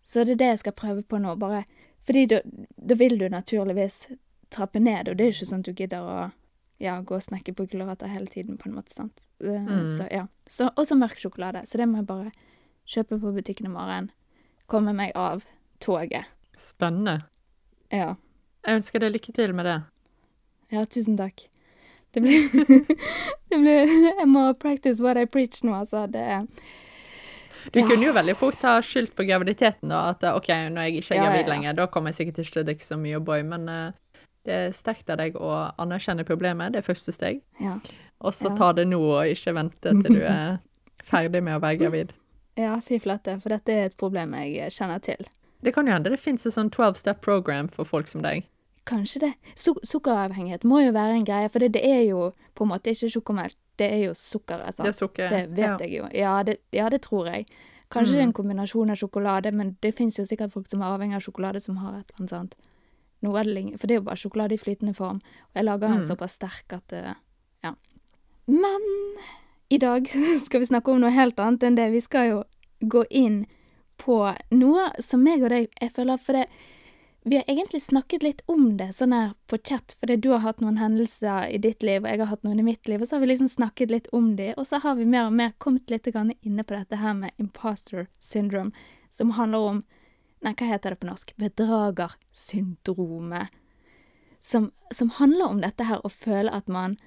Så 0.02 0.24
det 0.26 0.34
er 0.34 0.40
det 0.40 0.50
jeg 0.54 0.62
skal 0.64 0.78
prøve 0.78 1.04
på 1.06 1.20
nå, 1.22 1.36
bare 1.38 1.62
fordi 2.06 2.26
da, 2.32 2.40
da 2.76 2.94
vil 2.98 3.18
du 3.18 3.28
naturligvis 3.30 4.06
trappe 4.52 4.80
ned, 4.82 5.08
og 5.08 5.16
det 5.16 5.24
er 5.24 5.30
jo 5.30 5.36
ikke 5.36 5.50
sånn 5.50 5.62
at 5.62 5.68
du 5.68 5.72
gidder 5.78 6.02
å 6.06 6.16
ja, 6.82 6.96
gå 7.00 7.14
og 7.14 7.22
snakke 7.22 7.54
på 7.54 7.66
gulrøtter 7.70 8.10
hele 8.10 8.26
tiden, 8.26 8.58
på 8.58 8.68
en 8.68 8.74
måte, 8.78 8.92
sant. 8.94 9.22
Eh, 9.42 9.60
Mm. 9.62 9.86
Så 9.86 10.06
ja. 10.10 10.26
Så, 10.46 10.68
også 10.76 10.94
mørk 10.98 11.18
sjokolade, 11.18 11.62
så 11.66 11.78
det 11.78 11.86
må 11.88 12.00
jeg 12.02 12.06
bare 12.08 12.32
kjøpe 12.86 13.18
på 13.22 13.32
butikken 13.34 13.66
i 13.70 13.72
morgen. 13.72 14.10
Komme 14.66 14.92
meg 14.94 15.14
av 15.18 15.44
toget. 15.82 16.26
Spennende. 16.58 17.22
Ja. 17.90 18.16
Jeg 18.66 18.78
ønsker 18.80 19.02
deg 19.02 19.14
lykke 19.16 19.32
til 19.34 19.54
med 19.54 19.66
det. 19.66 19.78
Ja, 20.72 20.84
tusen 20.84 21.16
takk. 21.18 21.46
Det 22.12 22.20
blir, 22.22 22.44
det 23.50 23.58
blir 23.58 23.88
Jeg 23.88 24.28
må 24.28 24.44
practice 24.54 25.02
what 25.02 25.16
I 25.16 25.24
preach 25.26 25.62
nå, 25.64 25.72
altså. 25.74 26.04
Det 26.12 26.20
er 26.20 26.46
Du 27.70 27.80
Ja. 27.80 27.86
kunne 27.86 28.06
jo 28.06 28.12
veldig 28.12 28.36
fort 28.36 28.62
ha 28.66 28.78
skyldt 28.82 29.14
på 29.14 29.26
graviditeten, 29.28 29.88
da. 29.88 30.10
At 30.10 30.24
OK, 30.24 30.48
når 30.48 30.88
jeg 30.88 31.02
ikke 31.02 31.16
er 31.16 31.24
gravid 31.24 31.46
ja. 31.46 31.50
lenger, 31.54 31.76
da 31.78 31.86
kommer 31.86 32.10
jeg 32.10 32.20
sikkert 32.20 32.42
ikke 32.42 32.52
til 32.52 32.62
å 32.62 32.68
drikke 32.70 32.86
så 32.86 32.98
mye 32.98 33.20
O'boy. 33.20 33.44
Men 33.46 33.68
uh, 33.68 33.92
det 34.44 34.56
er 34.58 34.74
sterkt 34.74 35.10
av 35.10 35.20
deg 35.22 35.36
å 35.38 35.52
anerkjenne 35.82 36.26
problemet. 36.28 36.72
Det 36.74 36.82
er 36.82 36.88
første 36.88 37.14
steg. 37.14 37.42
Ja. 37.60 37.78
Og 38.22 38.34
så 38.34 38.52
ta 38.56 38.72
det 38.72 38.86
nå, 38.90 39.00
og 39.02 39.30
ikke 39.30 39.54
vente 39.54 39.94
til 40.02 40.18
du 40.18 40.22
er 40.22 40.58
ferdig 41.12 41.42
med 41.42 41.58
å 41.58 41.62
være 41.62 41.80
gravid. 41.84 42.12
Ja, 42.58 42.76
fy 42.84 42.98
flate, 43.00 43.38
for 43.40 43.54
dette 43.54 43.72
er 43.72 43.88
et 43.88 43.96
problem 43.98 44.34
jeg 44.36 44.70
kjenner 44.74 45.00
til. 45.02 45.28
Det 45.62 45.72
kan 45.74 45.86
jo 45.86 45.94
hende 45.94 46.10
det 46.10 46.20
fins 46.20 46.44
et 46.46 46.54
sånn 46.54 46.70
12 46.70 46.98
step 47.00 47.22
program 47.24 47.68
for 47.70 47.88
folk 47.88 48.10
som 48.10 48.22
deg. 48.24 48.44
Kanskje 48.84 49.20
det. 49.22 49.32
Suk 49.54 49.78
sukkeravhengighet 49.86 50.64
må 50.66 50.80
jo 50.82 50.94
være 50.94 51.20
en 51.20 51.26
greie, 51.26 51.48
for 51.48 51.62
det, 51.62 51.72
det 51.76 51.84
er 51.86 52.02
jo 52.08 52.32
på 52.58 52.66
en 52.66 52.72
måte 52.72 52.90
ikke 52.90 53.12
sjokomelk, 53.14 53.54
det 53.82 53.90
er 53.90 54.00
jo 54.06 54.14
sukkeret, 54.16 54.74
sant? 54.78 54.86
Det 54.86 54.94
er 54.94 54.98
sukker. 54.98 55.28
Det 55.34 55.42
vet 55.58 55.66
ja. 55.66 55.76
jeg 55.82 55.92
jo. 55.98 56.08
Ja 56.16 56.34
det, 56.46 56.56
ja, 56.72 56.88
det 56.94 57.02
tror 57.04 57.28
jeg. 57.34 57.46
Kanskje 57.92 58.14
Mm. 58.14 58.16
det 58.16 58.20
er 58.22 58.26
en 58.30 58.32
kombinasjon 58.38 58.90
av 58.90 58.96
sjokolade, 58.96 59.50
men 59.52 59.76
det 59.84 59.90
fins 59.94 60.16
jo 60.18 60.24
sikkert 60.24 60.52
folk 60.54 60.68
som 60.70 60.80
er 60.80 60.94
avhengig 60.94 61.18
av 61.18 61.24
sjokolade, 61.26 61.60
som 61.60 61.76
har 61.82 61.98
et 61.98 62.06
eller 62.14 62.20
annet 62.22 62.30
sånt. 62.30 62.54
Noe 63.22 63.42
det 63.44 63.78
For 63.78 63.86
det 63.86 63.94
er 63.94 64.00
jo 64.00 64.06
bare 64.08 64.16
sjokolade 64.18 64.56
i 64.56 64.58
flytende 64.58 64.94
form. 64.96 65.20
Og 65.20 65.54
jeg 65.60 65.64
lager 65.64 65.88
den 65.88 66.00
Mm. 66.00 66.08
såpass 66.08 66.38
sterk 66.38 66.72
at 66.72 66.92
Ja. 67.62 67.74
Men 68.48 68.80
i 69.70 69.78
dag 69.78 70.06
skal 70.46 70.60
vi 70.60 70.66
snakke 70.66 70.88
om 70.92 71.00
noe 71.00 71.10
helt 71.10 71.36
annet 71.38 71.62
enn 71.62 71.76
det. 71.76 71.90
Vi 71.92 72.00
skal 72.00 72.28
jo 72.30 72.44
gå 72.82 73.04
inn 73.10 73.46
på 73.98 74.16
noe 74.52 74.90
som 75.00 75.22
meg 75.22 75.42
og 75.42 75.50
deg 75.50 75.68
Jeg 75.80 75.92
føler 75.92 76.18
for 76.18 76.32
det 76.32 76.48
Vi 77.24 77.36
har 77.36 77.44
egentlig 77.46 77.82
snakket 77.82 78.22
litt 78.22 78.40
om 78.50 78.76
det 78.76 78.88
sånn 78.96 79.12
her 79.14 79.30
på 79.46 79.56
chat, 79.62 79.94
fordi 80.00 80.16
du 80.18 80.32
har 80.32 80.40
hatt 80.42 80.60
noen 80.62 80.78
hendelser 80.80 81.52
i 81.54 81.58
ditt 81.62 81.82
liv, 81.86 82.02
og 82.02 82.08
jeg 82.10 82.18
har 82.18 82.30
hatt 82.32 82.42
noen 82.42 82.58
i 82.58 82.66
mitt 82.66 82.88
liv, 82.90 82.98
og 82.98 83.06
så 83.06 83.14
har 83.14 83.22
vi 83.22 83.30
liksom 83.30 83.50
snakket 83.52 83.94
litt 83.94 84.08
om 84.10 84.34
de, 84.36 84.50
og 84.58 84.66
så 84.66 84.76
har 84.82 84.94
vi 84.98 85.06
mer 85.06 85.28
og 85.28 85.36
mer 85.38 85.52
kommet 85.62 85.90
litt 85.92 86.06
inne 86.10 86.64
på 86.66 86.74
dette 86.74 86.96
her 86.98 87.14
med 87.14 87.30
imposter 87.38 88.10
syndrome, 88.18 88.74
som 89.10 89.30
handler 89.38 89.58
om 89.58 89.82
Nei, 90.42 90.58
hva 90.58 90.66
heter 90.66 90.90
det 90.90 90.98
på 90.98 91.06
norsk? 91.06 91.30
Bedragersyndromet. 91.38 93.46
Som, 94.42 94.74
som 94.90 95.14
handler 95.20 95.46
om 95.46 95.62
dette 95.62 95.86
her 95.86 96.02
å 96.02 96.10
føle 96.10 96.50
at 96.50 96.66
man 96.66 96.98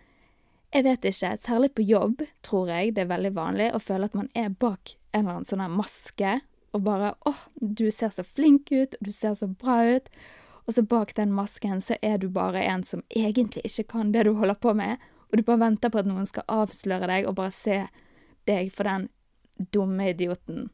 Jeg 0.72 0.88
vet 0.88 1.04
ikke. 1.08 1.38
Særlig 1.40 1.74
på 1.76 1.82
jobb 1.84 2.24
tror 2.44 2.68
jeg 2.72 2.96
det 2.96 3.02
er 3.04 3.12
veldig 3.12 3.34
vanlig 3.36 3.76
å 3.76 3.80
føle 3.84 4.06
at 4.08 4.16
man 4.16 4.30
er 4.36 4.56
bak 4.56 4.96
en 5.12 5.20
eller 5.20 5.32
annen 5.34 5.46
sånn 5.48 5.64
her 5.64 5.72
maske, 5.72 6.40
og 6.76 6.84
bare 6.84 7.14
åh, 7.30 7.44
du 7.56 7.88
ser 7.92 8.12
så 8.12 8.24
flink 8.28 8.72
ut, 8.72 8.96
du 9.00 9.12
ser 9.16 9.34
så 9.40 9.48
bra 9.48 9.80
ut. 9.96 10.10
Og 10.66 10.74
så 10.74 10.82
bak 10.82 11.14
den 11.16 11.34
masken 11.34 11.82
så 11.82 11.96
er 12.02 12.18
du 12.18 12.28
bare 12.34 12.64
en 12.66 12.84
som 12.84 13.04
egentlig 13.10 13.64
ikke 13.70 13.86
kan 13.96 14.12
det 14.12 14.26
du 14.26 14.34
holder 14.36 14.58
på 14.60 14.74
med, 14.76 14.98
og 15.30 15.38
du 15.38 15.46
bare 15.46 15.62
venter 15.62 15.94
på 15.94 16.02
at 16.02 16.10
noen 16.10 16.26
skal 16.28 16.46
avsløre 16.52 17.08
deg 17.12 17.30
og 17.30 17.38
bare 17.38 17.54
se 17.54 17.84
deg 18.50 18.72
for 18.74 18.90
den 18.90 19.08
dumme 19.72 20.10
idioten 20.12 20.68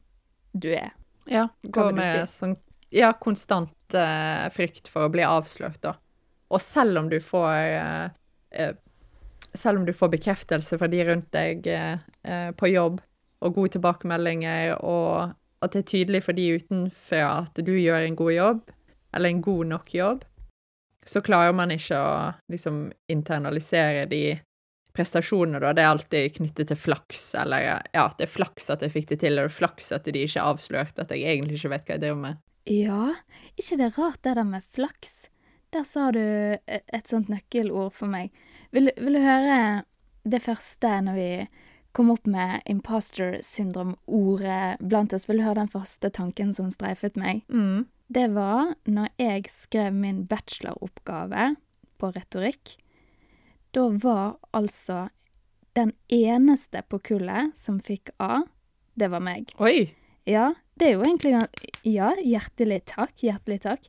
du 0.52 0.72
er. 0.74 0.92
Ja, 1.30 1.46
gå 1.62 1.90
med 1.94 2.08
si? 2.26 2.38
sånn 2.40 2.56
ja, 2.92 3.12
konstant 3.16 3.94
eh, 3.94 4.48
frykt 4.52 4.90
for 4.92 5.06
å 5.06 5.12
bli 5.12 5.24
avslørt, 5.24 5.80
da. 5.84 5.94
Og 6.52 6.60
selv 6.60 7.00
om 7.00 7.06
du 7.08 7.16
får 7.24 7.52
eh, 7.52 8.08
eh, 8.50 8.74
Selv 9.54 9.80
om 9.80 9.86
du 9.86 9.92
får 9.92 10.08
bekreftelse 10.12 10.76
fra 10.80 10.88
de 10.88 11.00
rundt 11.04 11.30
deg 11.32 11.66
eh, 11.68 11.96
eh, 12.24 12.50
på 12.56 12.68
jobb, 12.72 13.00
og 13.42 13.56
gode 13.56 13.74
tilbakemeldinger, 13.74 14.76
og 14.80 15.32
at 15.62 15.74
det 15.74 15.82
er 15.82 15.90
tydelig 15.92 16.22
for 16.26 16.36
de 16.36 16.48
utenfra 16.58 17.26
at 17.44 17.58
du 17.62 17.72
gjør 17.78 18.06
en 18.06 18.18
god 18.18 18.32
jobb, 18.34 18.62
eller 19.14 19.28
en 19.32 19.42
god 19.44 19.66
nok 19.72 19.92
jobb, 19.94 20.24
så 21.06 21.22
klarer 21.24 21.54
man 21.56 21.72
ikke 21.74 21.98
å 21.98 22.14
liksom 22.52 22.84
internalisere 23.10 24.06
de 24.10 24.22
prestasjonene, 24.92 25.60
da. 25.62 25.72
Det 25.72 25.82
er 25.82 25.90
alltid 25.90 26.36
knyttet 26.36 26.70
til 26.70 26.78
flaks, 26.78 27.32
eller 27.40 27.64
ja, 27.94 28.06
det 28.18 28.26
er 28.26 28.32
flaks 28.32 28.70
at 28.74 28.84
jeg 28.84 28.94
fikk 28.94 29.12
det 29.12 29.20
til, 29.24 29.34
eller 29.34 29.52
flaks 29.52 29.92
at 29.96 30.06
de 30.06 30.24
ikke 30.26 30.44
avslørte 30.52 31.04
at 31.04 31.14
jeg 31.14 31.24
egentlig 31.24 31.58
ikke 31.58 31.72
vet 31.72 31.86
hva 31.86 31.96
jeg 31.96 32.04
driver 32.04 32.22
med. 32.26 32.42
Ja, 32.70 33.04
ikke 33.58 33.78
det 33.80 33.86
er 33.88 33.96
rart 33.98 34.22
det 34.22 34.36
der 34.38 34.48
med 34.48 34.66
flaks. 34.76 35.14
Der 35.72 35.86
sa 35.88 36.10
du 36.14 36.20
e- 36.20 36.60
et 36.68 37.08
sånt 37.08 37.32
nøkkelord 37.32 37.94
for 37.96 38.12
meg. 38.12 38.30
Vil, 38.76 38.92
vil 39.00 39.16
du 39.16 39.24
høre 39.24 39.56
det 40.28 40.42
første 40.44 40.90
når 41.02 41.16
vi 41.16 41.30
kom 41.92 42.10
opp 42.12 42.26
med 42.26 42.62
imposter 42.70 43.38
syndrom-ordet 43.44 44.80
blant 44.80 45.12
oss? 45.12 45.28
Vil 45.28 45.40
du 45.40 45.46
høre 45.46 45.62
den 45.62 45.72
første 45.72 46.10
tanken 46.12 46.52
som 46.56 46.70
streifet 46.72 47.18
meg? 47.20 47.44
Mm. 47.52 47.86
Det 48.12 48.28
var 48.34 48.74
når 48.84 49.12
jeg 49.20 49.48
skrev 49.52 49.94
min 49.96 50.24
bacheloroppgave 50.28 51.52
på 52.00 52.12
retorikk. 52.12 52.76
Da 53.72 53.86
var 54.02 54.36
altså 54.52 55.06
den 55.72 55.94
eneste 56.12 56.82
på 56.88 57.00
kullet 57.00 57.56
som 57.56 57.78
fikk 57.80 58.12
A, 58.20 58.42
det 58.94 59.08
var 59.12 59.24
meg. 59.24 59.54
Oi! 59.56 59.94
Ja, 60.28 60.52
det 60.78 60.90
er 60.90 60.98
jo 60.98 61.04
egentlig 61.06 61.32
Ja, 61.88 62.12
hjertelig 62.20 62.82
takk, 62.92 63.14
hjertelig 63.24 63.62
takk. 63.64 63.88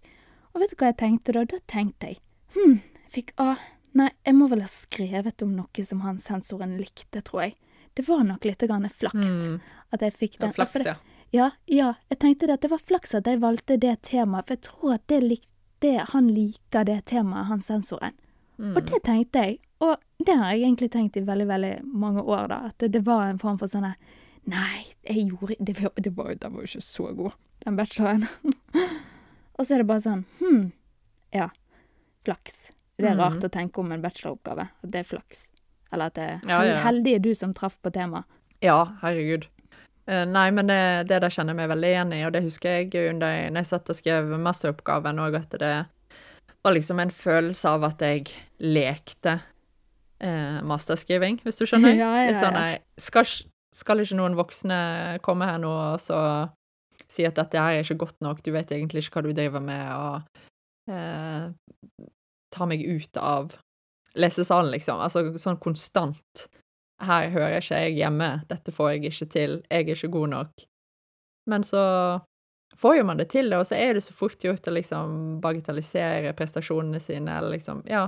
Og 0.53 0.63
vet 0.63 0.71
du 0.71 0.79
hva 0.79 0.91
jeg 0.91 0.99
tenkte 1.01 1.35
da? 1.35 1.43
Da 1.49 1.59
tenkte 1.69 2.13
jeg 2.13 2.21
hm, 2.55 2.79
fikk 3.11 3.33
A. 3.41 3.55
Nei, 3.97 4.09
jeg 4.25 4.37
må 4.37 4.47
vel 4.49 4.63
ha 4.63 4.69
skrevet 4.71 5.43
om 5.45 5.51
noe 5.57 5.85
som 5.85 6.01
han 6.05 6.17
sensoren 6.21 6.77
likte, 6.79 7.21
tror 7.25 7.45
jeg. 7.45 7.57
Det 7.95 8.07
var 8.07 8.23
nok 8.23 8.43
litt 8.45 8.59
grann 8.59 8.87
flaks 8.89 9.29
Mm. 9.47 9.59
at 9.93 10.01
jeg 10.01 10.13
fikk 10.13 10.33
Ja, 10.39 10.45
den. 10.47 10.53
flaks, 10.53 10.73
det- 10.73 10.85
ja. 10.85 10.95
ja, 11.31 11.51
ja, 11.67 11.93
jeg 12.09 12.19
tenkte 12.19 12.47
det 12.47 12.53
at 12.53 12.61
det 12.61 12.71
var 12.71 12.79
flaks 12.79 13.13
at 13.15 13.25
jeg 13.25 13.39
valgte 13.39 13.77
det 13.79 14.01
temaet, 14.01 14.45
for 14.47 14.53
jeg 14.55 14.61
tror 14.61 14.93
at 14.95 15.07
det 15.07 15.21
lik, 15.23 15.45
det, 15.79 15.99
han 16.09 16.27
liker 16.27 16.83
det 16.85 17.05
temaet, 17.05 17.45
han 17.47 17.59
sensoren. 17.59 18.13
Mm. 18.57 18.75
Og 18.77 18.85
det 18.85 19.03
tenkte 19.03 19.33
jeg, 19.45 19.59
og 19.81 19.97
det 20.23 20.35
har 20.37 20.51
jeg 20.53 20.61
egentlig 20.63 20.91
tenkt 20.91 21.17
i 21.17 21.21
veldig, 21.25 21.47
veldig 21.47 21.83
mange 21.85 22.21
år, 22.21 22.47
da, 22.47 22.59
at 22.67 22.77
det, 22.77 23.03
var 23.05 23.27
en 23.27 23.37
form 23.39 23.57
for 23.57 23.67
sånne 23.67 23.95
Nei, 24.45 24.83
jeg 25.07 25.29
gjorde 25.31 25.55
det, 25.59 25.79
var- 25.81 25.93
det 25.95 26.11
var, 26.17 26.35
Den 26.35 26.53
var 26.53 26.61
jo 26.61 26.67
ikke 26.67 26.81
så 26.81 27.15
god, 27.15 27.31
den 27.65 27.75
bacheloren. 27.77 28.27
og 29.57 29.65
så 29.65 29.73
er 29.75 29.77
det 29.83 29.87
bare 29.87 30.01
sånn 30.01 30.25
Hm, 30.39 30.71
ja, 31.33 31.49
flaks. 32.25 32.67
Det 32.97 33.05
er 33.09 33.15
Mhm. 33.15 33.19
rart 33.19 33.43
å 33.43 33.49
tenke 33.49 33.77
om 33.79 33.91
en 33.91 34.01
bacheloroppgave, 34.01 34.69
at 34.83 34.91
det 34.91 34.99
er 34.99 35.03
flaks. 35.17 35.49
Eller 35.93 36.11
at 36.11 36.17
det 36.17 36.23
er 36.25 36.47
Ja, 36.49 36.61
ja. 36.65 36.77
heldig 36.83 37.19
du 37.23 37.33
som 37.37 37.53
traff 37.53 37.77
på 37.85 37.91
temaet. 37.93 38.25
Ja, 38.63 38.79
herregud. 39.03 39.45
Eh, 40.09 40.25
nei, 40.27 40.49
men 40.51 40.67
det, 40.67 41.07
det 41.07 41.21
der 41.23 41.31
kjenner 41.31 41.53
jeg 41.53 41.61
meg 41.61 41.69
veldig 41.71 41.89
igjen 41.93 42.13
i, 42.17 42.21
og 42.27 42.33
det 42.35 42.43
husker 42.43 42.81
jeg 42.81 43.09
under 43.13 43.49
når 43.53 43.61
jeg 43.61 43.69
satt 43.69 43.91
og 43.93 43.95
skrev 43.99 44.33
masteroppgaven 44.41 45.21
òg, 45.23 45.37
at 45.39 45.55
det 45.61 45.73
var 46.63 46.75
liksom 46.75 46.99
en 47.03 47.11
følelse 47.11 47.71
av 47.75 47.85
at 47.87 48.03
jeg 48.03 48.25
lekte 48.63 49.37
eh, 50.23 50.59
masterskriving, 50.67 51.39
hvis 51.43 51.59
du 51.61 51.65
skjønner? 51.69 51.95
Ja, 51.95 52.09
ja, 52.17 52.25
ja. 52.25 52.31
Litt 52.31 52.41
sånn 52.43 52.57
nei, 52.57 52.73
skal, 52.99 53.27
skal 53.75 54.03
ikke 54.03 54.19
noen 54.19 54.35
voksne 54.39 54.79
komme 55.23 55.47
her 55.47 55.61
nå 55.63 55.71
og 55.71 56.03
så 56.03 56.19
si 57.11 57.25
at 57.27 57.37
dette 57.37 57.59
her 57.59 57.77
er 57.77 57.85
ikke 57.85 58.01
godt 58.07 58.19
nok, 58.25 58.41
du 58.43 58.51
vet 58.55 58.71
egentlig 58.73 59.03
ikke 59.05 59.19
hva 59.19 59.27
du 59.27 59.33
driver 59.37 59.63
med, 59.63 59.85
og 59.93 60.91
eh, 60.91 61.51
ta 62.53 62.67
meg 62.69 62.83
ut 62.87 63.19
av 63.21 63.53
lesesalen, 64.19 64.71
liksom. 64.71 64.99
Altså 65.01 65.25
sånn 65.41 65.57
konstant. 65.61 66.47
Her 67.03 67.29
hører 67.33 67.57
ikke 67.59 67.79
jeg 67.83 67.97
hjemme, 67.97 68.29
dette 68.47 68.71
får 68.71 68.93
jeg 68.93 69.09
ikke 69.09 69.29
til, 69.33 69.57
jeg 69.69 69.87
er 69.87 69.95
ikke 69.95 70.11
god 70.13 70.29
nok. 70.35 70.65
Men 71.49 71.65
så 71.67 71.81
får 72.79 72.97
jo 72.99 73.03
man 73.09 73.19
det 73.19 73.27
til, 73.33 73.51
og 73.57 73.65
så 73.67 73.75
er 73.75 73.97
det 73.97 74.03
så 74.05 74.13
fort 74.15 74.41
gjort 74.45 74.67
å 74.69 74.73
liksom 74.73 75.17
bagatellisere 75.43 76.31
prestasjonene 76.37 77.01
sine, 77.03 77.35
eller 77.37 77.57
liksom, 77.57 77.83
ja, 77.89 78.05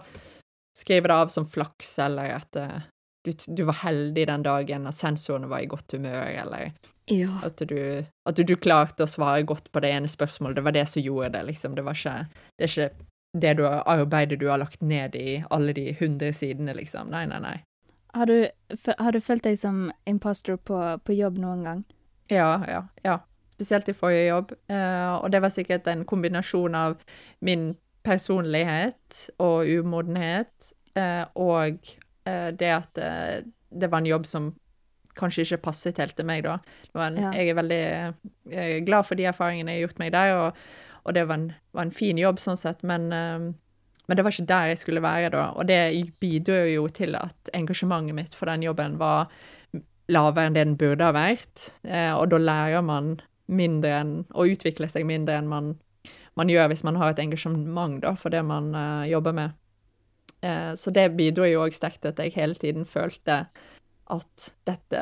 skrive 0.77 1.09
det 1.11 1.17
av 1.17 1.33
som 1.33 1.47
flaks, 1.49 1.91
eller 2.05 2.37
at 2.37 2.57
uh, 2.61 2.77
du, 3.25 3.33
du 3.47 3.63
var 3.67 3.81
heldig 3.83 4.27
den 4.29 4.45
dagen, 4.45 4.87
at 4.87 4.97
sensorene 4.97 5.49
var 5.51 5.65
i 5.65 5.69
godt 5.71 5.97
humør, 5.97 6.29
eller 6.45 6.71
Ja. 7.11 7.29
at 7.45 7.57
du, 7.67 8.05
at 8.25 8.37
du, 8.37 8.43
du 8.43 8.55
klarte 8.55 9.05
å 9.05 9.09
svare 9.09 9.43
godt 9.45 9.71
på 9.73 9.81
det 9.83 9.91
ene 9.93 10.09
spørsmålet. 10.09 10.55
Det 10.57 10.63
var 10.65 10.73
det 10.77 10.87
som 10.89 11.03
gjorde 11.03 11.33
det, 11.35 11.43
liksom. 11.51 11.75
Det 11.77 11.83
var 11.85 11.93
ikke 11.99 12.15
Det 12.57 12.65
er 12.65 12.71
ikke 12.71 13.05
det 13.35 13.53
du 13.59 13.65
arbeidet 13.67 14.39
du 14.39 14.47
har 14.47 14.61
lagt 14.61 14.81
ned 14.81 15.15
i 15.15 15.43
alle 15.49 15.73
de 15.75 15.89
hundre 15.99 16.31
sidene, 16.33 16.75
liksom. 16.77 17.11
Nei, 17.11 17.25
nei, 17.29 17.39
nei. 17.43 17.55
Har 18.15 18.31
du, 18.31 18.47
har 18.97 19.11
du 19.11 19.19
følt 19.19 19.43
deg 19.43 19.57
som 19.59 19.89
imposter 20.07 20.55
på, 20.55 20.79
på 21.03 21.15
jobb 21.17 21.39
noen 21.43 21.65
gang? 21.67 21.81
Ja, 22.31 22.63
ja, 22.69 22.85
ja. 23.03 23.19
Spesielt 23.55 23.89
i 23.91 23.95
forrige 23.95 24.29
jobb. 24.29 24.53
Uh, 24.71 25.19
og 25.19 25.31
det 25.31 25.41
var 25.43 25.51
sikkert 25.51 25.87
en 25.91 26.05
kombinasjon 26.07 26.75
av 26.75 26.97
min 27.43 27.73
personlighet 28.07 29.25
og 29.43 29.67
umodenhet, 29.67 30.71
uh, 30.95 31.27
og 31.35 31.79
uh, 32.27 32.49
det 32.55 32.71
at 32.71 33.03
det 33.75 33.91
var 33.91 34.03
en 34.03 34.13
jobb 34.13 34.27
som 34.29 34.53
kanskje 35.15 35.45
ikke 35.45 35.63
passet 35.69 35.99
helt 36.01 36.15
til 36.17 36.27
meg, 36.27 36.43
da. 36.45 36.57
Det 36.93 37.01
en, 37.01 37.17
Ja. 37.17 37.31
Jeg 37.31 37.49
er 37.49 37.59
veldig 37.59 37.83
eh, 38.51 38.85
glad 38.85 39.03
for 39.05 39.15
de 39.15 39.25
erfaringene 39.25 39.71
jeg 39.71 39.81
har 39.81 39.87
gjort 39.87 39.99
meg 39.99 40.11
der, 40.11 40.33
og, 40.33 40.53
og 41.05 41.13
det 41.13 41.27
var 41.29 41.39
en, 41.39 41.51
var 41.75 41.87
en 41.87 41.93
fin 41.95 42.17
jobb 42.17 42.41
sånn 42.41 42.59
sett, 42.59 42.83
men 42.83 43.11
eh, 43.13 43.53
men 44.05 44.17
det 44.17 44.21
var 44.21 44.35
ikke 44.35 44.49
der 44.51 44.67
jeg 44.69 44.77
skulle 44.77 45.01
være 45.01 45.31
da, 45.33 45.47
og 45.57 45.65
det 45.65 45.79
bidro 46.21 46.59
jo 46.69 46.83
til 46.93 47.15
at 47.17 47.49
engasjementet 47.57 48.13
mitt 48.13 48.35
for 48.37 48.45
den 48.45 48.61
jobben 48.61 48.99
var 49.01 49.31
lavere 50.13 50.45
enn 50.45 50.53
det 50.53 50.61
den 50.67 50.75
burde 50.77 51.07
ha 51.07 51.15
vært, 51.15 51.71
eh, 51.89 52.11
og 52.13 52.29
da 52.29 52.37
lærer 52.37 52.85
man 52.85 53.15
mindre 53.49 53.95
enn, 53.97 54.13
og 54.37 54.53
utvikler 54.53 54.91
seg 54.93 55.07
mindre 55.09 55.39
enn 55.39 55.49
man, 55.49 55.73
man 56.37 56.53
gjør 56.53 56.69
hvis 56.69 56.85
man 56.85 56.99
har 57.01 57.15
et 57.15 57.23
engasjement 57.23 57.97
da, 58.03 58.13
for 58.13 58.33
det 58.33 58.43
man 58.45 58.69
uh, 58.77 59.05
jobber 59.09 59.33
med. 59.33 59.61
Så 60.77 60.91
det 60.93 61.15
bidro 61.17 61.47
jo 61.47 61.63
òg 61.63 61.73
sterkt 61.73 62.03
til 62.03 62.11
at 62.11 62.19
jeg 62.21 62.35
hele 62.35 62.53
tiden 62.53 62.83
følte 62.85 63.47
at 64.13 64.51
dette 64.67 64.99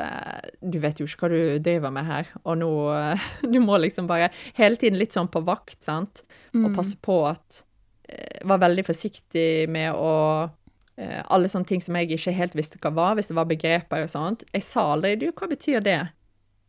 Du 0.64 0.78
vet 0.80 0.98
jo 1.00 1.04
ikke 1.06 1.26
hva 1.26 1.28
du 1.28 1.58
driver 1.60 1.90
med 1.92 2.04
her, 2.08 2.26
og 2.44 2.56
nå 2.58 2.70
Du 3.52 3.58
må 3.60 3.76
liksom 3.82 4.06
bare 4.08 4.30
hele 4.56 4.76
tiden 4.80 4.98
litt 4.98 5.12
sånn 5.12 5.28
på 5.28 5.42
vakt, 5.44 5.82
sant, 5.84 6.22
og 6.54 6.70
Mm. 6.70 6.74
passe 6.76 6.96
på 7.02 7.16
at 7.28 7.64
eh, 8.08 8.40
Var 8.46 8.58
veldig 8.62 8.84
forsiktig 8.86 9.68
med 9.68 9.92
å 9.92 10.48
eh, 10.96 11.22
Alle 11.28 11.48
sånne 11.50 11.66
ting 11.66 11.80
som 11.84 11.96
jeg 11.98 12.10
ikke 12.16 12.32
helt 12.32 12.54
visste 12.56 12.78
hva 12.80 12.92
var, 12.94 13.14
hvis 13.18 13.28
det 13.28 13.36
var 13.36 13.44
begreper 13.50 14.04
og 14.06 14.10
sånt. 14.12 14.44
Jeg 14.54 14.62
sa 14.62 14.86
aldri 14.94 15.16
du, 15.20 15.30
hva 15.32 15.48
betyr 15.50 15.80
det? 15.84 15.98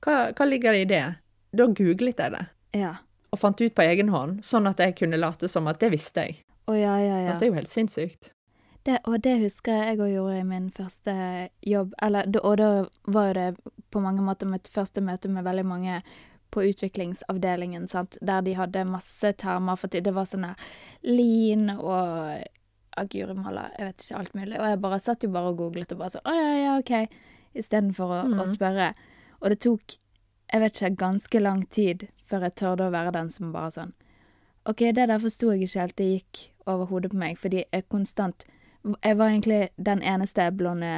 Hva, 0.04 0.32
hva 0.36 0.46
ligger 0.50 0.74
det 0.74 0.82
i 0.82 0.90
det? 0.92 1.04
Da 1.56 1.68
googlet 1.72 2.20
jeg 2.20 2.32
det, 2.34 2.46
Ja. 2.76 2.96
og 3.32 3.40
fant 3.40 3.62
ut 3.62 3.76
på 3.76 3.84
egen 3.86 4.10
hånd, 4.10 4.42
sånn 4.44 4.68
at 4.68 4.78
jeg 4.84 4.96
kunne 5.00 5.18
late 5.22 5.48
som 5.48 5.68
at 5.72 5.80
det 5.80 5.92
visste 5.94 6.26
jeg. 6.26 6.42
Oh, 6.68 6.74
ja, 6.76 6.98
ja, 7.00 7.20
ja. 7.22 7.32
At 7.34 7.40
det 7.40 7.48
er 7.48 7.52
jo 7.54 7.60
helt 7.62 7.70
sinnssykt. 7.72 8.32
Det, 8.86 9.00
og 9.10 9.18
det 9.26 9.40
husker 9.42 9.80
jeg 9.82 9.98
òg 9.98 10.12
gjorde 10.14 10.40
i 10.40 10.46
min 10.46 10.68
første 10.70 11.14
jobb. 11.66 11.94
Eller, 12.06 12.28
og 12.46 12.58
da 12.62 12.68
var 13.10 13.32
jo 13.32 13.34
det 13.40 13.48
på 13.92 14.02
mange 14.04 14.22
måter 14.22 14.46
mitt 14.50 14.68
første 14.70 15.02
møte 15.02 15.30
med 15.32 15.46
veldig 15.48 15.66
mange 15.66 16.02
på 16.54 16.62
utviklingsavdelingen, 16.70 17.88
sant, 17.90 18.18
der 18.22 18.42
de 18.46 18.54
hadde 18.56 18.84
masse 18.88 19.32
termer 19.42 19.76
for. 19.80 19.90
Det 19.92 20.14
var 20.14 20.28
sånn 20.30 20.46
lean 21.04 21.70
og 21.76 22.46
agurimaler, 22.96 23.74
jeg 23.78 23.90
vet 23.90 24.04
ikke, 24.06 24.20
alt 24.22 24.36
mulig. 24.38 24.60
Og 24.62 24.70
jeg 24.70 24.82
bare 24.86 25.00
satt 25.04 25.26
jo 25.26 25.32
bare 25.34 25.52
og 25.52 25.58
googlet 25.60 25.92
og 25.92 26.00
bare 26.00 26.14
sånn 26.14 26.30
Å 26.32 26.36
ja, 26.38 26.52
ja, 26.62 26.76
OK. 26.80 26.94
Istedenfor 27.56 28.14
å, 28.14 28.20
å 28.24 28.46
Mhm. 28.46 28.54
spørre. 28.54 28.94
Og 29.42 29.50
det 29.52 29.60
tok, 29.66 29.98
jeg 30.54 30.62
vet 30.62 30.76
ikke, 30.82 30.96
ganske 31.02 31.42
lang 31.42 31.66
tid 31.70 32.08
før 32.24 32.42
jeg 32.48 32.56
tørde 32.56 32.88
å 32.88 32.92
være 32.94 33.12
den 33.18 33.30
som 33.30 33.52
bare 33.52 33.72
sånn 33.72 33.94
OK, 34.66 34.78
det 34.94 35.08
der 35.10 35.20
forsto 35.20 35.52
jeg 35.52 35.62
ikke 35.68 35.80
helt, 35.82 35.96
det 35.96 36.06
gikk 36.14 36.40
over 36.68 36.86
hodet 36.86 37.12
på 37.12 37.18
meg, 37.18 37.38
fordi 37.38 37.66
jeg 37.72 37.84
konstant 37.90 38.46
Jeg 38.86 39.18
var 39.18 39.32
egentlig 39.32 39.62
den 39.82 40.04
eneste 40.06 40.46
blonde 40.54 40.92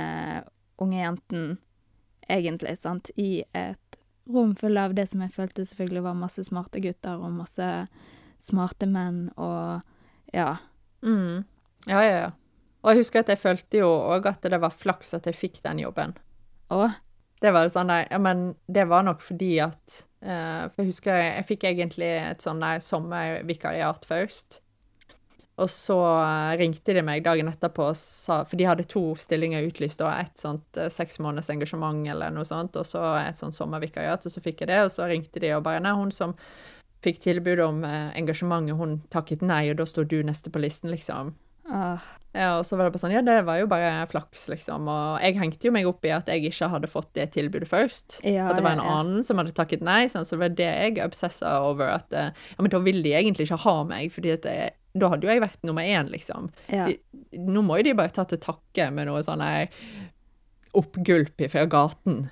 unge 0.78 1.00
jenten, 1.00 1.58
egentlig, 2.28 2.76
sant, 2.82 3.10
i 3.16 3.44
et 3.56 4.00
rom 4.28 4.56
full 4.60 4.78
av 4.78 4.96
det 4.98 5.08
som 5.08 5.22
jeg 5.24 5.32
følte 5.32 5.66
selvfølgelig 5.66 6.04
var 6.04 6.18
masse 6.20 6.44
smarte 6.50 6.82
gutter 6.84 7.22
og 7.22 7.32
masse 7.38 7.68
smarte 8.44 8.90
menn 8.92 9.30
og 9.40 9.80
ja. 10.36 10.58
Mm. 11.06 11.46
Ja, 11.88 12.02
ja, 12.04 12.18
ja. 12.26 12.32
Og 12.84 12.92
jeg 12.92 13.02
husker 13.02 13.24
at 13.24 13.32
jeg 13.32 13.42
følte 13.42 13.82
jo 13.82 13.90
òg 13.90 14.28
at 14.30 14.44
det 14.44 14.60
var 14.62 14.76
flaks 14.76 15.16
at 15.18 15.28
jeg 15.28 15.38
fikk 15.38 15.62
den 15.64 15.82
jobben. 15.86 16.16
Å, 16.74 16.90
Det 17.40 17.52
var 17.54 17.70
sånn 17.72 17.88
nei, 17.92 18.02
ja, 18.10 18.20
men 18.20 18.50
det 18.68 18.88
var 18.90 19.06
nok 19.08 19.22
fordi 19.24 19.54
at 19.64 20.02
uh, 20.26 20.68
For 20.74 20.82
jeg 20.82 20.90
husker 20.90 21.16
jeg, 21.16 21.34
jeg 21.38 21.48
fikk 21.52 21.66
egentlig 21.70 22.10
et 22.20 22.44
sånn 22.44 22.64
sommervikariat 22.84 24.08
først. 24.10 24.62
Og 25.58 25.70
så 25.74 25.98
eh, 25.98 26.56
ringte 26.60 26.94
de 26.94 27.02
meg 27.02 27.24
dagen 27.26 27.50
etterpå, 27.50 27.90
og 27.90 27.98
sa, 27.98 28.44
for 28.46 28.60
de 28.60 28.68
hadde 28.70 28.86
to 28.92 29.02
stillinger 29.18 29.66
utlyst. 29.66 30.04
og 30.06 30.12
Et 30.14 30.38
sånt 30.38 30.78
eh, 30.78 30.92
seks 30.94 31.18
måneders 31.24 31.50
engasjement 31.54 32.06
eller 32.14 32.34
noe 32.34 32.46
sånt, 32.46 32.78
og 32.78 32.86
så 32.86 33.02
et 33.24 33.40
sånt 33.40 33.58
sommervikariat. 33.58 34.26
Og 34.26 34.34
så 34.34 34.44
fikk 34.44 34.62
jeg 34.62 34.72
det, 34.74 34.84
og 34.86 34.94
så 34.94 35.10
ringte 35.10 35.42
de 35.42 35.56
og 35.58 35.66
bare 35.66 35.82
Nei, 35.82 35.96
hun 35.98 36.14
som 36.14 36.38
fikk 37.06 37.24
tilbud 37.26 37.62
om 37.66 37.82
eh, 37.88 38.14
engasjementet, 38.20 38.78
hun 38.78 39.00
takket 39.14 39.42
nei, 39.46 39.66
og 39.72 39.82
da 39.82 39.90
sto 39.90 40.06
du 40.06 40.20
neste 40.26 40.54
på 40.54 40.62
listen, 40.62 40.94
liksom. 40.94 41.34
åh, 41.74 42.06
Ja, 42.38 42.52
og 42.60 42.66
så 42.70 42.78
var 42.78 42.86
det 42.86 42.94
bare 42.94 43.02
sånn, 43.02 43.16
ja, 43.16 43.26
det 43.26 43.40
var 43.48 43.58
jo 43.58 43.70
bare 43.70 43.92
flaks, 44.12 44.48
liksom. 44.54 44.90
Og 44.94 45.24
jeg 45.26 45.40
hengte 45.42 45.70
jo 45.70 45.74
meg 45.74 45.90
opp 45.90 46.06
i 46.06 46.14
at 46.14 46.30
jeg 46.30 46.52
ikke 46.52 46.70
hadde 46.70 46.90
fått 46.92 47.10
det 47.18 47.32
tilbudet 47.34 47.70
først. 47.70 48.20
Ja, 48.22 48.52
at 48.52 48.60
det 48.60 48.66
var 48.66 48.78
en 48.78 48.84
ja, 48.84 48.90
ja. 48.92 48.98
annen 49.02 49.26
som 49.26 49.42
hadde 49.42 49.58
takket 49.58 49.82
nei, 49.86 50.04
sånn, 50.12 50.26
så 50.28 50.38
det 50.38 50.44
var 50.44 50.58
det 50.62 50.70
jeg 50.70 51.00
obsessa 51.06 51.56
over. 51.66 51.96
At 51.98 52.14
ja, 52.14 52.30
men 52.62 52.74
da 52.74 52.82
vil 52.86 53.02
de 53.06 53.18
egentlig 53.18 53.50
ikke 53.50 53.64
ha 53.66 53.80
meg, 53.90 54.14
fordi 54.14 54.36
at 54.38 54.46
jeg, 54.46 54.77
da 55.02 55.12
hadde 55.14 55.28
jo 55.28 55.34
jeg 55.34 55.44
vært 55.44 55.64
nummer 55.68 55.86
én, 55.86 56.10
liksom. 56.14 56.50
ja. 56.72 56.88
De, 56.90 56.98
nå 57.38 57.64
må 57.66 57.80
jo 57.80 57.90
de 57.90 57.98
bare 57.98 58.14
ta 58.16 58.26
til 58.28 58.42
takke 58.44 58.90
med 58.94 59.10
noe 59.10 59.24
sånn 59.26 59.44
her 59.44 59.70
oppgulp 60.78 61.42
fra 61.52 61.66
gaten. 61.70 62.28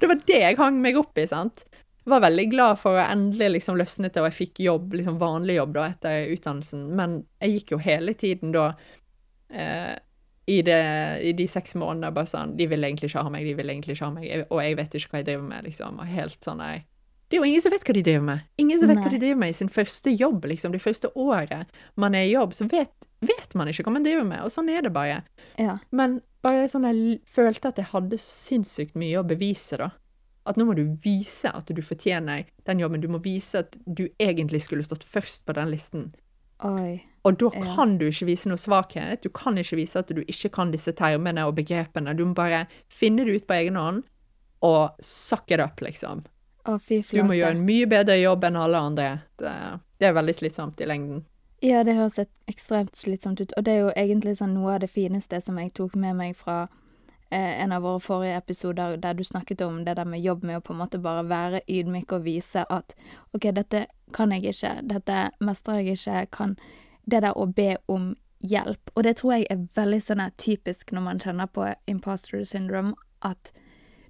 det 0.00 0.08
var 0.08 0.18
det 0.26 0.40
jeg 0.40 0.58
hang 0.58 0.80
meg 0.82 0.98
opp 1.00 1.18
i, 1.18 1.26
sant. 1.30 1.64
Var 2.04 2.22
veldig 2.24 2.46
glad 2.50 2.80
for 2.82 2.98
å 2.98 3.04
endelig 3.04 3.58
liksom 3.58 3.76
løsne 3.78 4.10
til, 4.10 4.24
og 4.24 4.32
jeg 4.32 4.38
fikk 4.40 4.62
jobb, 4.64 4.96
liksom 4.98 5.20
vanlig 5.22 5.60
jobb 5.60 5.76
da, 5.76 5.84
etter 5.92 6.32
utdannelsen. 6.34 6.88
Men 6.98 7.20
jeg 7.42 7.58
gikk 7.58 7.76
jo 7.76 7.82
hele 7.84 8.14
tiden 8.18 8.54
da 8.56 8.72
eh, 9.54 9.94
i, 10.50 10.58
det, 10.66 10.80
i 11.22 11.32
de 11.38 11.46
seks 11.46 11.76
månedene 11.78 12.10
bare 12.14 12.26
sånn 12.26 12.56
De 12.58 12.66
vil 12.66 12.82
egentlig 12.82 13.12
ikke 13.12 13.22
ha 13.22 13.30
meg, 13.30 13.46
de 13.46 13.54
vil 13.54 13.70
egentlig 13.70 13.94
ikke 13.94 14.08
ha 14.08 14.14
meg, 14.16 14.46
og 14.48 14.58
jeg 14.64 14.78
vet 14.80 14.96
ikke 14.98 15.12
hva 15.12 15.20
jeg 15.22 15.28
driver 15.30 15.46
med, 15.52 15.68
liksom. 15.68 16.00
Og 16.02 16.10
helt 16.16 16.40
sånn 16.42 16.62
nei. 16.62 16.76
Det 17.32 17.38
er 17.38 17.40
jo 17.40 17.48
ingen 17.48 17.62
som 17.64 17.72
vet 17.72 17.84
hva 17.88 17.94
de 17.96 18.02
driver 18.04 18.24
med. 18.26 18.40
Ingen 18.60 18.78
som 18.82 18.90
vet 18.92 18.98
hva 19.00 19.10
de 19.10 19.18
driver 19.22 19.38
med 19.40 19.54
i 19.54 19.56
sin 19.56 19.70
første 19.72 20.12
jobb, 20.12 20.44
liksom. 20.50 20.72
Det 20.74 20.82
første 20.84 21.08
året 21.16 21.70
man 21.96 22.14
er 22.18 22.26
i 22.28 22.34
jobb, 22.34 22.52
så 22.52 22.66
vet, 22.68 22.92
vet 23.24 23.54
man 23.56 23.70
ikke 23.72 23.86
hva 23.86 23.94
man 23.94 24.04
driver 24.04 24.26
med, 24.28 24.42
og 24.44 24.52
sånn 24.52 24.68
er 24.68 24.82
det 24.84 24.92
bare. 24.92 25.22
ja. 25.56 25.78
Men 25.90 26.20
bare 26.44 26.66
sånn 26.68 26.84
jeg 26.84 27.20
følte 27.24 27.68
at 27.72 27.76
jeg 27.80 27.88
hadde 27.94 28.18
så 28.20 28.28
sinnssykt 28.36 28.94
mye 28.98 29.16
å 29.22 29.24
bevise, 29.26 29.78
da. 29.80 29.90
At 30.44 30.56
nå 30.58 30.66
må 30.66 30.74
du 30.76 30.84
vise 31.00 31.48
at 31.54 31.66
du 31.72 31.80
fortjener 31.82 32.44
den 32.66 32.78
jobben. 32.82 33.00
Du 33.00 33.08
må 33.08 33.22
vise 33.22 33.60
at 33.62 33.76
du 33.86 34.08
egentlig 34.20 34.60
skulle 34.66 34.82
stått 34.82 35.04
først 35.06 35.46
på 35.46 35.54
den 35.54 35.70
listen. 35.70 36.12
Oi. 36.64 37.00
Og 37.24 37.38
da 37.38 37.48
Ja. 37.54 37.74
kan 37.76 37.96
du 37.98 38.06
ikke 38.10 38.26
vise 38.26 38.48
noe 38.50 38.58
svakhet. 38.58 39.22
Du 39.22 39.28
kan 39.30 39.54
ikke 39.56 39.76
vise 39.78 39.96
at 40.00 40.08
du 40.08 40.20
ikke 40.26 40.50
kan 40.52 40.70
disse 40.72 40.92
termene 40.92 41.46
og 41.46 41.54
begrepene. 41.56 42.14
Du 42.16 42.24
må 42.26 42.34
bare 42.34 42.66
finne 42.90 43.24
det 43.24 43.34
ut 43.42 43.46
på 43.46 43.54
egen 43.54 43.76
hånd 43.76 44.02
og 44.62 44.90
suck 45.00 45.50
it 45.50 45.60
up, 45.60 45.80
liksom. 45.80 46.24
Å, 46.64 46.78
fy 46.78 47.00
Du 47.02 47.24
må 47.26 47.34
gjøre 47.34 47.56
en 47.56 47.64
mye 47.66 47.88
bedre 47.90 48.16
jobb 48.20 48.44
enn 48.46 48.58
alle 48.60 48.80
andre. 48.90 49.06
Det, 49.38 49.52
det 49.98 50.08
er 50.08 50.14
veldig 50.18 50.34
slitsomt 50.36 50.80
i 50.80 50.86
lengden. 50.86 51.24
Ja, 51.62 51.84
det 51.86 51.94
høres 51.94 52.18
ekstremt 52.50 52.96
slitsomt 52.98 53.40
ut, 53.40 53.52
og 53.56 53.66
det 53.66 53.72
er 53.72 53.84
jo 53.84 53.90
egentlig 53.94 54.36
sånn 54.38 54.56
noe 54.56 54.76
av 54.76 54.80
det 54.82 54.90
fineste 54.90 55.38
som 55.42 55.60
jeg 55.62 55.70
tok 55.78 55.94
med 55.94 56.16
meg 56.18 56.32
fra 56.34 56.64
eh, 57.30 57.62
en 57.62 57.74
av 57.74 57.84
våre 57.86 58.02
forrige 58.02 58.40
episoder, 58.40 58.96
der 58.98 59.14
du 59.14 59.22
snakket 59.24 59.62
om 59.62 59.84
det 59.86 59.94
der 59.98 60.08
med 60.10 60.22
jobb 60.22 60.42
med 60.42 60.58
å 60.58 60.64
på 60.66 60.74
en 60.74 60.80
måte 60.82 60.98
bare 61.02 61.22
være 61.30 61.60
ydmyk 61.70 62.14
og 62.18 62.26
vise 62.26 62.64
at 62.66 62.96
OK, 63.30 63.46
dette 63.54 63.84
kan 64.14 64.34
jeg 64.34 64.50
ikke, 64.50 64.72
dette 64.90 65.20
mestrer 65.38 65.82
jeg 65.82 66.00
ikke, 66.00 66.26
kan 66.34 66.56
Det 67.04 67.18
der 67.22 67.34
å 67.34 67.46
be 67.50 67.76
om 67.90 68.12
hjelp. 68.38 68.90
Og 68.94 69.02
det 69.02 69.16
tror 69.18 69.32
jeg 69.34 69.46
er 69.50 69.64
veldig 69.74 69.98
sånn 70.02 70.22
typisk 70.38 70.92
når 70.92 71.02
man 71.02 71.18
kjenner 71.18 71.46
på 71.50 71.66
imposter 71.90 72.44
syndrome, 72.44 72.94
at 73.22 73.50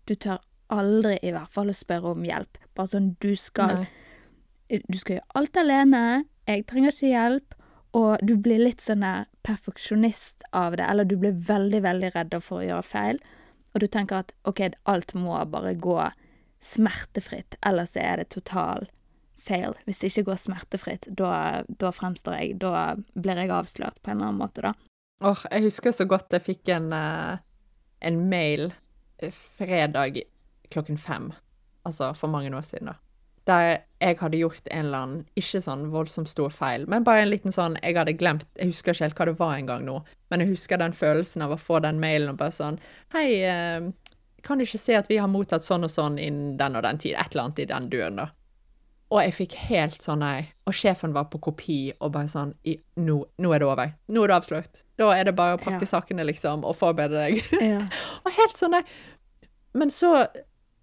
du 0.09 0.15
tør 0.15 0.41
aldri 0.73 1.17
i 1.23 1.33
hvert 1.35 1.53
fall 1.53 1.73
å 1.73 1.77
spørre 1.77 2.15
om 2.17 2.25
hjelp. 2.27 2.61
Bare 2.77 2.93
sånn 2.95 3.13
du 3.23 3.33
skal 3.39 3.83
Nei. 3.83 4.81
du 4.89 4.99
skal 4.99 5.19
gjøre 5.19 5.41
alt 5.41 5.61
alene, 5.61 6.03
jeg 6.49 6.65
trenger 6.71 6.95
ikke 6.95 7.13
hjelp, 7.13 7.55
og 7.99 8.25
du 8.25 8.35
blir 8.41 8.63
litt 8.63 8.81
sånn 8.81 9.05
perfeksjonist 9.45 10.47
av 10.57 10.79
det, 10.79 10.87
eller 10.89 11.05
du 11.05 11.19
blir 11.21 11.37
veldig, 11.37 11.83
veldig 11.85 12.13
redd 12.15 12.37
for 12.41 12.63
å 12.63 12.67
gjøre 12.67 12.89
feil, 12.89 13.21
og 13.73 13.85
du 13.85 13.89
tenker 13.89 14.23
at 14.23 14.35
ok, 14.49 14.65
alt 14.89 15.15
må 15.19 15.37
bare 15.53 15.75
gå 15.77 15.99
smertefritt, 16.63 17.59
ellers 17.67 17.97
er 17.99 18.23
det 18.23 18.31
total 18.33 18.87
fail. 19.43 19.75
Hvis 19.87 20.01
det 20.01 20.13
ikke 20.13 20.31
går 20.31 20.41
smertefritt, 20.41 21.09
da, 21.19 21.63
da 21.67 21.91
fremstår 21.95 22.39
jeg, 22.39 22.59
da 22.63 22.95
blir 23.19 23.41
jeg 23.43 23.53
avslørt 23.53 23.99
på 24.01 24.13
en 24.13 24.21
eller 24.21 24.31
annen 24.31 24.43
måte, 24.43 24.65
da. 24.65 24.75
Åh, 25.23 25.45
jeg 25.51 25.67
husker 25.69 25.95
så 25.95 26.07
godt 26.11 26.35
jeg 26.35 26.45
fikk 26.47 26.71
en, 26.75 26.89
eh, 26.97 27.43
en 28.09 28.23
mail 28.31 28.71
eh, 29.23 29.35
fredag 29.59 30.23
klokken 30.73 30.99
fem, 31.01 31.31
altså 31.89 32.13
for 32.19 32.33
mange 32.33 32.51
år 32.55 32.65
siden 32.67 32.93
da, 32.93 32.97
der 33.47 33.69
jeg 34.01 34.19
hadde 34.21 34.39
gjort 34.39 34.69
en 34.71 34.85
eller 34.87 34.99
annen, 35.05 35.23
ikke 35.39 35.61
sånn 35.65 35.89
voldsomt 35.91 36.31
stor 36.31 36.51
feil, 36.55 36.85
men 36.91 37.03
bare 37.07 37.25
en 37.25 37.31
liten 37.33 37.55
sånn, 37.55 37.75
jeg 37.83 37.97
hadde 37.99 38.15
glemt, 38.19 38.47
jeg 38.59 38.71
husker 38.71 38.95
ikke 38.95 39.05
helt 39.09 39.19
hva 39.19 39.27
det 39.31 39.39
var 39.41 39.57
en 39.57 39.67
gang 39.71 39.87
nå, 39.87 39.97
men 40.31 40.45
jeg 40.45 40.53
husker 40.55 40.79
den 40.83 40.95
følelsen 40.95 41.43
av 41.47 41.55
å 41.57 41.59
få 41.61 41.81
den 41.83 41.99
mailen 42.03 42.35
og 42.35 42.39
bare 42.43 42.55
sånn, 42.55 42.79
hei, 43.17 43.27
eh, 43.47 43.89
kan 44.43 44.59
du 44.59 44.65
ikke 44.67 44.79
se 44.83 44.95
at 44.99 45.11
vi 45.11 45.19
har 45.23 45.31
mottatt 45.31 45.63
sånn 45.67 45.87
og 45.87 45.91
sånn 45.91 46.19
innen 46.23 46.57
den 46.59 46.79
og 46.79 46.83
den 46.87 46.99
tid, 47.03 47.15
et 47.19 47.35
eller 47.35 47.45
annet 47.49 47.61
i 47.63 47.67
den 47.71 47.91
duren 47.93 48.17
da. 48.23 48.29
Og 49.13 49.21
jeg 49.21 49.35
fikk 49.37 49.55
helt 49.69 50.01
sånn 50.03 50.23
nei, 50.25 50.49
og 50.67 50.73
sjefen 50.75 51.13
var 51.13 51.27
på 51.29 51.39
kopi 51.45 51.93
og 52.01 52.15
bare 52.15 52.31
sånn 52.33 52.55
i, 52.65 52.79
nå, 52.97 53.19
nå 53.45 53.51
er 53.53 53.61
det 53.61 53.67
over. 53.69 53.91
Nå 54.09 54.23
er 54.25 54.31
det 54.33 54.37
avslørt. 54.39 54.81
Da 54.97 55.11
er 55.13 55.29
det 55.29 55.35
bare 55.37 55.59
å 55.59 55.61
pakke 55.61 55.85
Ja. 55.85 55.91
sakene, 55.91 56.25
liksom, 56.25 56.65
og 56.65 56.79
forberede 56.81 57.27
deg. 57.27 57.43
Ja. 57.61 57.83
og 58.25 58.33
helt 58.39 58.57
sånn 58.57 58.73
nei. 58.79 58.81
Men 59.77 59.93
så 59.93 60.15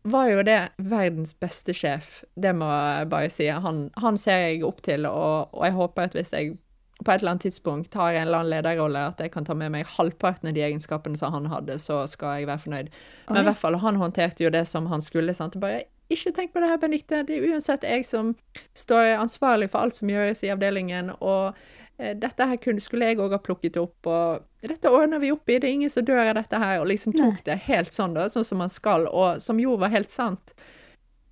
var 0.03 0.29
jo 0.31 0.43
det 0.47 0.59
verdens 0.77 1.33
beste 1.35 1.73
sjef, 1.75 2.23
det 2.39 2.53
må 2.55 2.69
jeg 2.69 3.09
bare 3.11 3.29
si. 3.33 3.49
Han, 3.51 3.89
han 3.99 4.17
ser 4.17 4.45
jeg 4.47 4.63
opp 4.67 4.81
til, 4.85 5.05
og, 5.09 5.53
og 5.53 5.65
jeg 5.67 5.75
håper 5.75 6.09
at 6.09 6.17
hvis 6.17 6.33
jeg 6.33 6.57
på 6.99 7.11
et 7.11 7.21
eller 7.21 7.31
annet 7.31 7.45
tidspunkt 7.47 7.93
har 7.95 8.13
en 8.13 8.25
eller 8.27 8.41
annen 8.41 8.51
lederrolle, 8.51 9.05
at 9.11 9.21
jeg 9.23 9.31
kan 9.31 9.45
ta 9.47 9.55
med 9.55 9.71
meg 9.71 9.87
halvparten 9.87 10.49
av 10.51 10.55
de 10.55 10.63
egenskapene 10.65 11.19
som 11.19 11.31
han 11.31 11.47
hadde, 11.51 11.77
så 11.79 12.01
skal 12.11 12.41
jeg 12.41 12.49
være 12.49 12.63
fornøyd. 12.65 12.89
Men 13.29 13.41
i 13.41 13.47
hvert 13.47 13.61
fall, 13.61 13.77
han 13.79 13.99
håndterte 14.01 14.43
jo 14.43 14.51
det 14.51 14.65
som 14.67 14.89
han 14.91 15.03
skulle. 15.03 15.33
sant? 15.33 15.55
Bare, 15.61 15.85
ikke 16.11 16.33
tenk 16.35 16.51
på 16.51 16.59
det 16.59 16.71
her, 16.71 16.81
Benedicte. 16.81 17.23
Det 17.23 17.37
er 17.37 17.53
uansett 17.53 17.87
jeg 17.87 18.03
som 18.09 18.33
står 18.75 19.13
ansvarlig 19.19 19.69
for 19.71 19.85
alt 19.85 19.95
som 19.95 20.11
gjøres 20.11 20.43
i 20.43 20.51
avdelingen. 20.51 21.13
Og 21.19 21.55
dette 21.99 22.45
her 22.47 22.59
kunne, 22.63 22.79
skulle 22.79 23.09
jeg 23.09 23.19
òg 23.19 23.33
ha 23.35 23.41
plukket 23.43 23.77
opp. 23.81 24.07
Og 24.07 24.65
dette 24.65 24.91
ordner 24.91 25.19
vi 25.19 25.33
opp 25.35 25.49
i. 25.51 25.57
Det 25.59 25.67
er 25.67 25.77
ingen 25.77 25.91
som 25.91 26.05
dør 26.07 26.21
av 26.29 26.37
dette 26.39 26.59
her. 26.61 26.79
Og 26.79 26.87
liksom 26.91 27.15
tok 27.17 27.39
Nei. 27.41 27.45
det 27.49 27.57
helt 27.67 27.95
sånn, 27.95 28.15
da, 28.15 28.29
sånn 28.31 28.47
som 28.47 28.61
man 28.63 28.71
skal, 28.71 29.07
og 29.11 29.41
som 29.43 29.59
jo 29.59 29.75
var 29.81 29.91
helt 29.93 30.13
sant. 30.13 30.53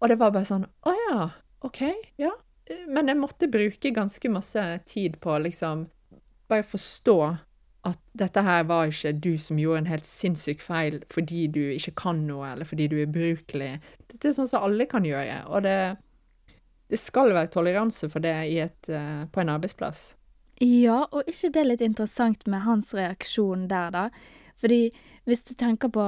Og 0.01 0.11
det 0.11 0.19
var 0.19 0.33
bare 0.35 0.45
sånn 0.45 0.67
Å 0.67 0.93
ja, 0.93 1.21
OK, 1.65 1.81
ja. 2.21 2.33
Eh, 2.67 2.85
Men 2.87 3.09
jeg 3.09 3.19
måtte 3.19 3.49
bruke 3.49 3.93
ganske 3.95 4.29
masse 4.29 4.63
tid 4.85 5.17
på 5.23 5.37
liksom 5.41 5.87
bare 6.47 6.63
forstå 6.63 7.17
at 7.87 7.99
dette 8.19 8.43
her 8.43 8.65
var 8.67 8.91
ikke 8.91 9.13
du 9.23 9.33
som 9.39 9.59
gjorde 9.59 9.81
en 9.83 9.89
helt 9.91 10.07
sinnssyk 10.07 10.61
feil 10.63 10.99
fordi 11.11 11.45
du 11.51 11.61
ikke 11.73 11.95
kan 11.99 12.21
noe, 12.27 12.53
eller 12.53 12.67
fordi 12.67 12.87
du 12.91 12.97
er 12.99 13.07
ubrukelig. 13.07 13.77
Dette 14.11 14.29
er 14.29 14.35
sånn 14.35 14.49
som 14.49 14.65
alle 14.67 14.87
kan 14.91 15.07
gjøre, 15.07 15.41
og 15.47 15.63
det, 15.63 15.95
det 16.91 16.99
skal 16.99 17.33
være 17.35 17.51
toleranse 17.53 18.09
for 18.11 18.23
det 18.23 18.35
i 18.51 18.59
et, 18.63 18.89
eh, 18.91 19.25
på 19.31 19.43
en 19.43 19.53
arbeidsplass. 19.55 20.16
Ja, 20.61 21.03
og 21.11 21.27
ikke 21.29 21.51
det 21.53 21.61
er 21.61 21.69
litt 21.69 21.83
interessant 21.85 22.47
med 22.49 22.63
hans 22.65 22.93
reaksjon 22.97 23.67
der, 23.69 23.91
da? 23.93 24.07
Fordi 24.57 24.87
hvis 25.29 25.43
du 25.45 25.53
tenker 25.53 25.91
på 25.93 26.05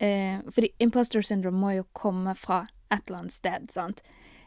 eh, 0.00 0.38
Fordi 0.48 0.70
imposter 0.80 1.20
syndrome 1.20 1.60
må 1.60 1.72
jo 1.76 1.84
komme 1.92 2.32
fra 2.38 2.62
et 2.88 3.02
eller 3.08 3.18
annet 3.18 3.36
sted, 3.36 3.66
sant? 3.72 4.00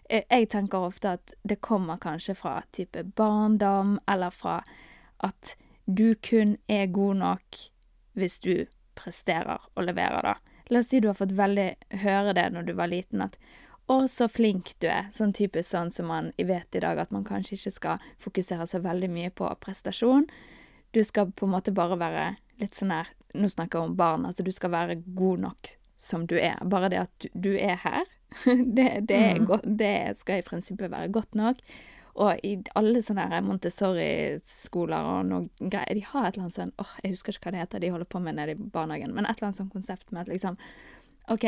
Eh, 0.09 0.23
jeg 0.25 0.49
tenker 0.49 0.87
ofte 0.87 1.15
at 1.19 1.33
det 1.43 1.61
kommer 1.61 2.01
kanskje 2.01 2.35
fra 2.35 2.61
type 2.73 3.03
barndom, 3.15 3.99
eller 4.09 4.33
fra 4.33 4.61
at 5.21 5.55
du 5.85 6.15
kun 6.15 6.57
er 6.67 6.87
god 6.89 7.21
nok 7.21 7.59
hvis 8.17 8.39
du 8.39 8.65
presterer 8.97 9.61
og 9.75 9.85
leverer, 9.85 10.21
da. 10.31 10.33
La 10.71 10.81
oss 10.81 10.89
si 10.91 10.99
du 10.99 11.09
har 11.11 11.19
fått 11.19 11.35
veldig 11.35 11.69
høre 12.01 12.33
det 12.33 12.47
når 12.53 12.67
du 12.67 12.73
var 12.73 12.89
liten, 12.89 13.21
at 13.21 13.37
å, 13.91 13.97
så 14.07 14.27
flink 14.31 14.71
du 14.81 14.87
er. 14.91 15.09
Sånn 15.13 15.33
typisk 15.35 15.69
sånn 15.73 15.91
som 15.91 16.07
man 16.11 16.31
vet 16.37 16.77
i 16.77 16.81
dag, 16.83 16.99
at 17.03 17.11
man 17.11 17.25
kanskje 17.27 17.57
ikke 17.57 17.73
skal 17.75 18.07
fokusere 18.23 18.67
så 18.69 18.79
veldig 18.83 19.09
mye 19.11 19.31
på 19.35 19.49
prestasjon. 19.63 20.25
Du 20.95 21.01
skal 21.07 21.29
på 21.31 21.47
en 21.47 21.53
måte 21.53 21.73
bare 21.75 21.97
være 21.99 22.25
litt 22.63 22.75
sånn 22.77 22.91
her 22.95 23.07
Nå 23.31 23.47
snakker 23.47 23.79
jeg 23.79 23.87
om 23.87 23.93
barn, 23.95 24.25
altså 24.27 24.43
du 24.43 24.49
skal 24.51 24.73
være 24.73 24.97
god 25.15 25.39
nok 25.45 25.69
som 26.01 26.25
du 26.27 26.33
er. 26.35 26.57
Bare 26.67 26.89
det 26.91 26.97
at 26.99 27.13
du, 27.23 27.29
du 27.45 27.53
er 27.55 27.77
her, 27.79 28.09
det, 28.75 28.89
det, 29.07 29.15
er 29.15 29.37
Mhm. 29.39 29.45
godt, 29.47 29.63
det 29.79 29.93
skal 30.19 30.41
i 30.41 30.43
prinsippet 30.43 30.91
være 30.91 31.07
godt 31.15 31.35
nok. 31.39 31.61
Og 32.19 32.41
i 32.43 32.57
alle 32.75 32.99
sånne 32.99 33.39
Montessori-skoler 33.47 35.07
og 35.13 35.29
noe 35.29 35.47
greier, 35.61 35.95
de 35.95 36.03
har 36.09 36.27
et 36.27 36.35
eller 36.35 36.49
annet 36.49 36.57
sånn 36.57 36.73
åh, 36.81 36.91
jeg 37.05 37.13
husker 37.15 37.37
ikke 37.37 37.47
hva 37.47 37.53
det 37.55 37.61
heter 37.63 37.83
de 37.85 37.91
holder 37.93 38.09
på 38.11 38.19
med 38.23 38.35
nede 38.35 38.55
i 38.57 38.59
barnehagen, 38.75 39.13
men 39.15 39.25
et 39.29 39.37
eller 39.37 39.47
annet 39.51 39.61
sånn 39.61 39.71
konsept 39.71 40.11
med 40.11 40.25
at 40.25 40.33
liksom 40.33 40.57
OK, 41.31 41.45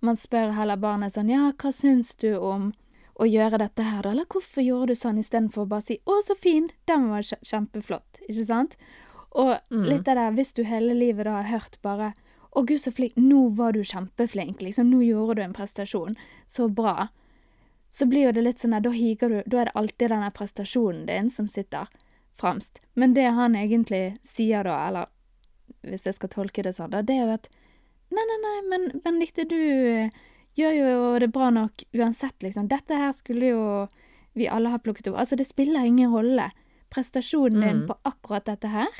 man 0.00 0.16
spør 0.16 0.52
heller 0.54 0.76
barnet 0.80 1.14
sånn 1.14 1.30
Ja, 1.32 1.50
hva 1.52 1.72
syns 1.74 2.14
du 2.20 2.34
om 2.38 2.72
å 3.14 3.26
gjøre 3.30 3.58
dette 3.62 3.82
her, 3.86 4.02
da? 4.02 4.10
Eller 4.10 4.26
hvorfor 4.26 4.62
gjorde 4.64 4.94
du 4.94 4.98
sånn 4.98 5.18
istedenfor 5.22 5.64
å 5.64 5.68
bare 5.70 5.82
si 5.86 5.98
'Å, 6.06 6.20
så 6.22 6.34
fin! 6.36 6.68
Den 6.86 7.08
var 7.10 7.22
kjempeflott'. 7.22 8.20
Ikke 8.28 8.46
sant? 8.46 8.76
Og 9.32 9.58
Mm. 9.70 9.84
litt 9.88 10.08
av 10.08 10.16
det, 10.16 10.36
hvis 10.36 10.52
du 10.54 10.62
hele 10.64 10.94
livet 10.94 11.24
da 11.24 11.42
har 11.42 11.58
hørt 11.58 11.78
bare 11.82 12.12
'Å, 12.56 12.66
gud, 12.66 12.78
så 12.80 12.92
flink. 12.92 13.14
Nå 13.16 13.54
var 13.54 13.72
du 13.72 13.80
kjempeflink', 13.80 14.60
liksom. 14.62 14.90
Nå 14.90 15.00
gjorde 15.02 15.36
du 15.36 15.42
en 15.42 15.52
prestasjon. 15.52 16.16
Så 16.46 16.68
bra. 16.72 17.08
Så 17.90 18.06
blir 18.08 18.26
jo 18.26 18.32
det 18.32 18.42
litt 18.44 18.58
sånn 18.58 18.74
at 18.76 18.82
da 18.82 18.90
higer 18.90 19.28
du 19.28 19.42
Da 19.48 19.58
er 19.60 19.64
det 19.66 19.74
alltid 19.74 20.08
denne 20.10 20.30
prestasjonen 20.32 21.06
din 21.06 21.30
som 21.30 21.46
sitter 21.48 21.86
fremst. 22.32 22.80
Men 22.96 23.14
det 23.14 23.30
han 23.32 23.54
egentlig 23.54 24.18
sier 24.24 24.64
da, 24.64 24.88
eller 24.88 25.06
hvis 25.84 26.04
jeg 26.04 26.14
skal 26.14 26.28
tolke 26.28 26.62
det 26.62 26.74
sånn, 26.74 26.90
da, 26.90 27.02
det 27.02 27.14
er 27.14 27.26
jo 27.26 27.32
at 27.34 27.48
Nei, 28.14 28.24
nei, 28.30 28.38
nei, 28.44 28.56
men 28.70 29.00
Benedicte, 29.04 29.44
du 29.50 29.58
eh, 29.58 30.10
gjør 30.58 30.74
jo 30.78 30.98
det 31.22 31.30
bra 31.34 31.48
nok 31.54 31.82
uansett, 31.98 32.36
liksom. 32.44 32.68
Dette 32.70 32.98
her 33.00 33.12
skulle 33.16 33.50
jo 33.54 33.64
vi 34.38 34.48
alle 34.50 34.70
ha 34.72 34.78
plukket 34.82 35.08
opp. 35.10 35.18
Altså, 35.22 35.36
det 35.38 35.46
spiller 35.48 35.86
ingen 35.86 36.12
rolle. 36.14 36.48
Prestasjonen 36.94 37.60
din 37.60 37.80
Mm. 37.82 37.86
på 37.88 37.96
akkurat 38.06 38.44
dette 38.46 38.68
her, 38.70 38.90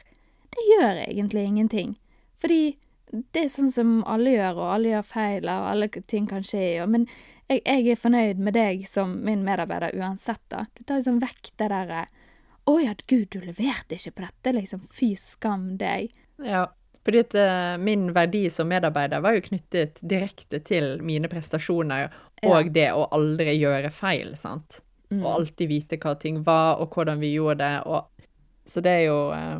det 0.51 0.65
gjør 0.71 0.99
egentlig 1.07 1.45
ingenting. 1.47 1.95
Fordi 2.43 2.77
det 3.33 3.45
er 3.45 3.49
sånn 3.53 3.71
som 3.71 4.03
alle 4.11 4.33
gjør, 4.35 4.57
og 4.59 4.73
alle 4.75 4.89
gjør 4.95 5.05
feil, 5.07 5.45
og 5.49 5.69
alle 5.71 5.89
ting 5.89 6.27
kan 6.27 6.43
skje, 6.43 6.83
og 6.83 6.89
Men 6.91 7.07
jeg, 7.49 7.63
jeg 7.65 7.89
er 7.93 8.01
fornøyd 8.01 8.39
med 8.39 8.55
deg 8.55 8.87
som 8.89 9.21
min 9.25 9.45
medarbeider 9.45 9.95
uansett, 9.95 10.41
da. 10.49 10.65
Du 10.75 10.83
tar 10.83 10.99
liksom 10.99 11.21
vekk 11.23 11.53
det 11.57 11.69
derre 11.71 12.07
Å 12.67 12.79
ja, 12.83 12.95
gud, 13.07 13.29
du 13.31 13.41
leverte 13.45 13.95
ikke 13.95 14.15
på 14.17 14.23
dette, 14.25 14.53
liksom. 14.57 14.81
Fy 14.91 15.15
skam 15.21 15.77
deg. 15.77 16.11
Ja, 16.43 16.67
fordi 17.05 17.19
at 17.21 17.35
eh, 17.37 17.77
min 17.85 18.07
verdi 18.17 18.47
som 18.51 18.69
medarbeider 18.71 19.21
var 19.21 19.37
jo 19.37 19.43
knyttet 19.49 20.01
direkte 20.03 20.61
til 20.65 21.03
mine 21.05 21.29
prestasjoner 21.29 22.09
og 22.45 22.73
det 22.73 22.91
å 22.93 23.07
aldri 23.13 23.59
gjøre 23.59 23.91
feil, 23.93 24.35
sant? 24.37 24.81
Mm. 25.13 25.21
Og 25.23 25.29
alltid 25.35 25.69
vite 25.69 25.99
hva 26.01 26.15
ting 26.19 26.43
var, 26.47 26.81
og 26.81 26.91
hvordan 26.97 27.21
vi 27.21 27.35
gjorde 27.37 27.61
det, 27.61 27.87
og 27.87 28.11
Så 28.67 28.81
det 28.81 28.91
er 28.91 29.03
jo 29.05 29.19
eh, 29.37 29.59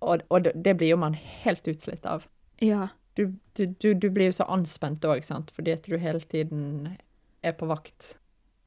Og, 0.00 0.22
og 0.30 0.46
det- 0.54 0.76
blir 0.78 0.88
jo 0.94 0.96
man 0.96 1.14
helt 1.14 1.66
utslitt 1.68 2.06
av. 2.06 2.26
Ja. 2.62 2.88
Du, 3.16 3.34
du, 3.58 3.66
du, 3.66 3.94
du 3.94 4.08
blir 4.10 4.30
jo 4.30 4.32
så 4.32 4.44
anspent 4.48 5.04
òg, 5.04 5.24
sant, 5.24 5.50
fordi 5.50 5.72
at 5.72 5.82
du 5.82 5.98
hele 5.98 6.20
tiden 6.20 6.96
er 7.42 7.52
på 7.52 7.66
vakt. 7.66 8.14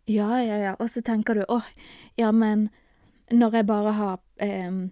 Ja, 0.05 0.41
ja, 0.43 0.57
ja. 0.59 0.75
Og 0.79 0.89
så 0.89 1.01
tenker 1.01 1.33
du 1.39 1.45
åh, 1.47 1.63
ja, 2.19 2.31
men 2.31 2.69
når 3.31 3.53
jeg 3.55 3.65
bare 3.65 3.91
har 3.97 4.19
em, 4.43 4.91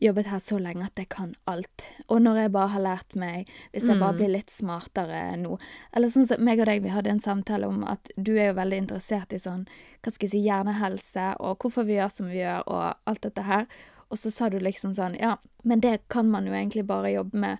jobbet 0.00 0.26
her 0.30 0.38
så 0.38 0.58
lenge 0.62 0.84
at 0.86 0.96
jeg 1.00 1.08
kan 1.10 1.34
alt, 1.50 1.84
og 2.08 2.20
når 2.22 2.36
jeg 2.42 2.52
bare 2.54 2.68
har 2.68 2.80
lært 2.84 3.16
meg 3.16 3.48
Hvis 3.72 3.88
jeg 3.88 3.98
bare 3.98 4.12
Mm. 4.12 4.18
blir 4.18 4.28
litt 4.28 4.50
smartere 4.50 5.36
nå 5.36 5.58
Eller 5.92 6.08
sånn 6.08 6.26
som 6.26 6.44
meg 6.44 6.60
og 6.60 6.66
deg, 6.66 6.82
vi 6.82 6.88
hadde 6.94 7.10
en 7.10 7.20
samtale 7.20 7.66
om 7.66 7.84
at 7.84 8.10
du 8.16 8.36
er 8.36 8.52
jo 8.52 8.60
veldig 8.60 8.78
interessert 8.78 9.32
i 9.32 9.38
sånn, 9.42 9.66
hva 10.02 10.12
skal 10.12 10.26
jeg 10.28 10.30
si, 10.30 10.44
hjernehelse, 10.46 11.36
og 11.40 11.58
hvorfor 11.58 11.84
vi 11.84 11.96
gjør 11.98 12.10
som 12.10 12.26
vi 12.26 12.38
gjør, 12.38 12.62
og 12.66 12.94
alt 13.06 13.20
dette 13.22 13.42
her. 13.42 13.66
Og 14.10 14.18
så 14.18 14.30
sa 14.32 14.48
du 14.48 14.58
liksom 14.58 14.94
sånn, 14.94 15.18
ja, 15.20 15.36
men 15.64 15.80
det 15.80 16.08
kan 16.08 16.30
man 16.30 16.46
jo 16.46 16.52
egentlig 16.52 16.86
bare 16.86 17.12
jobbe 17.12 17.34
med 17.38 17.58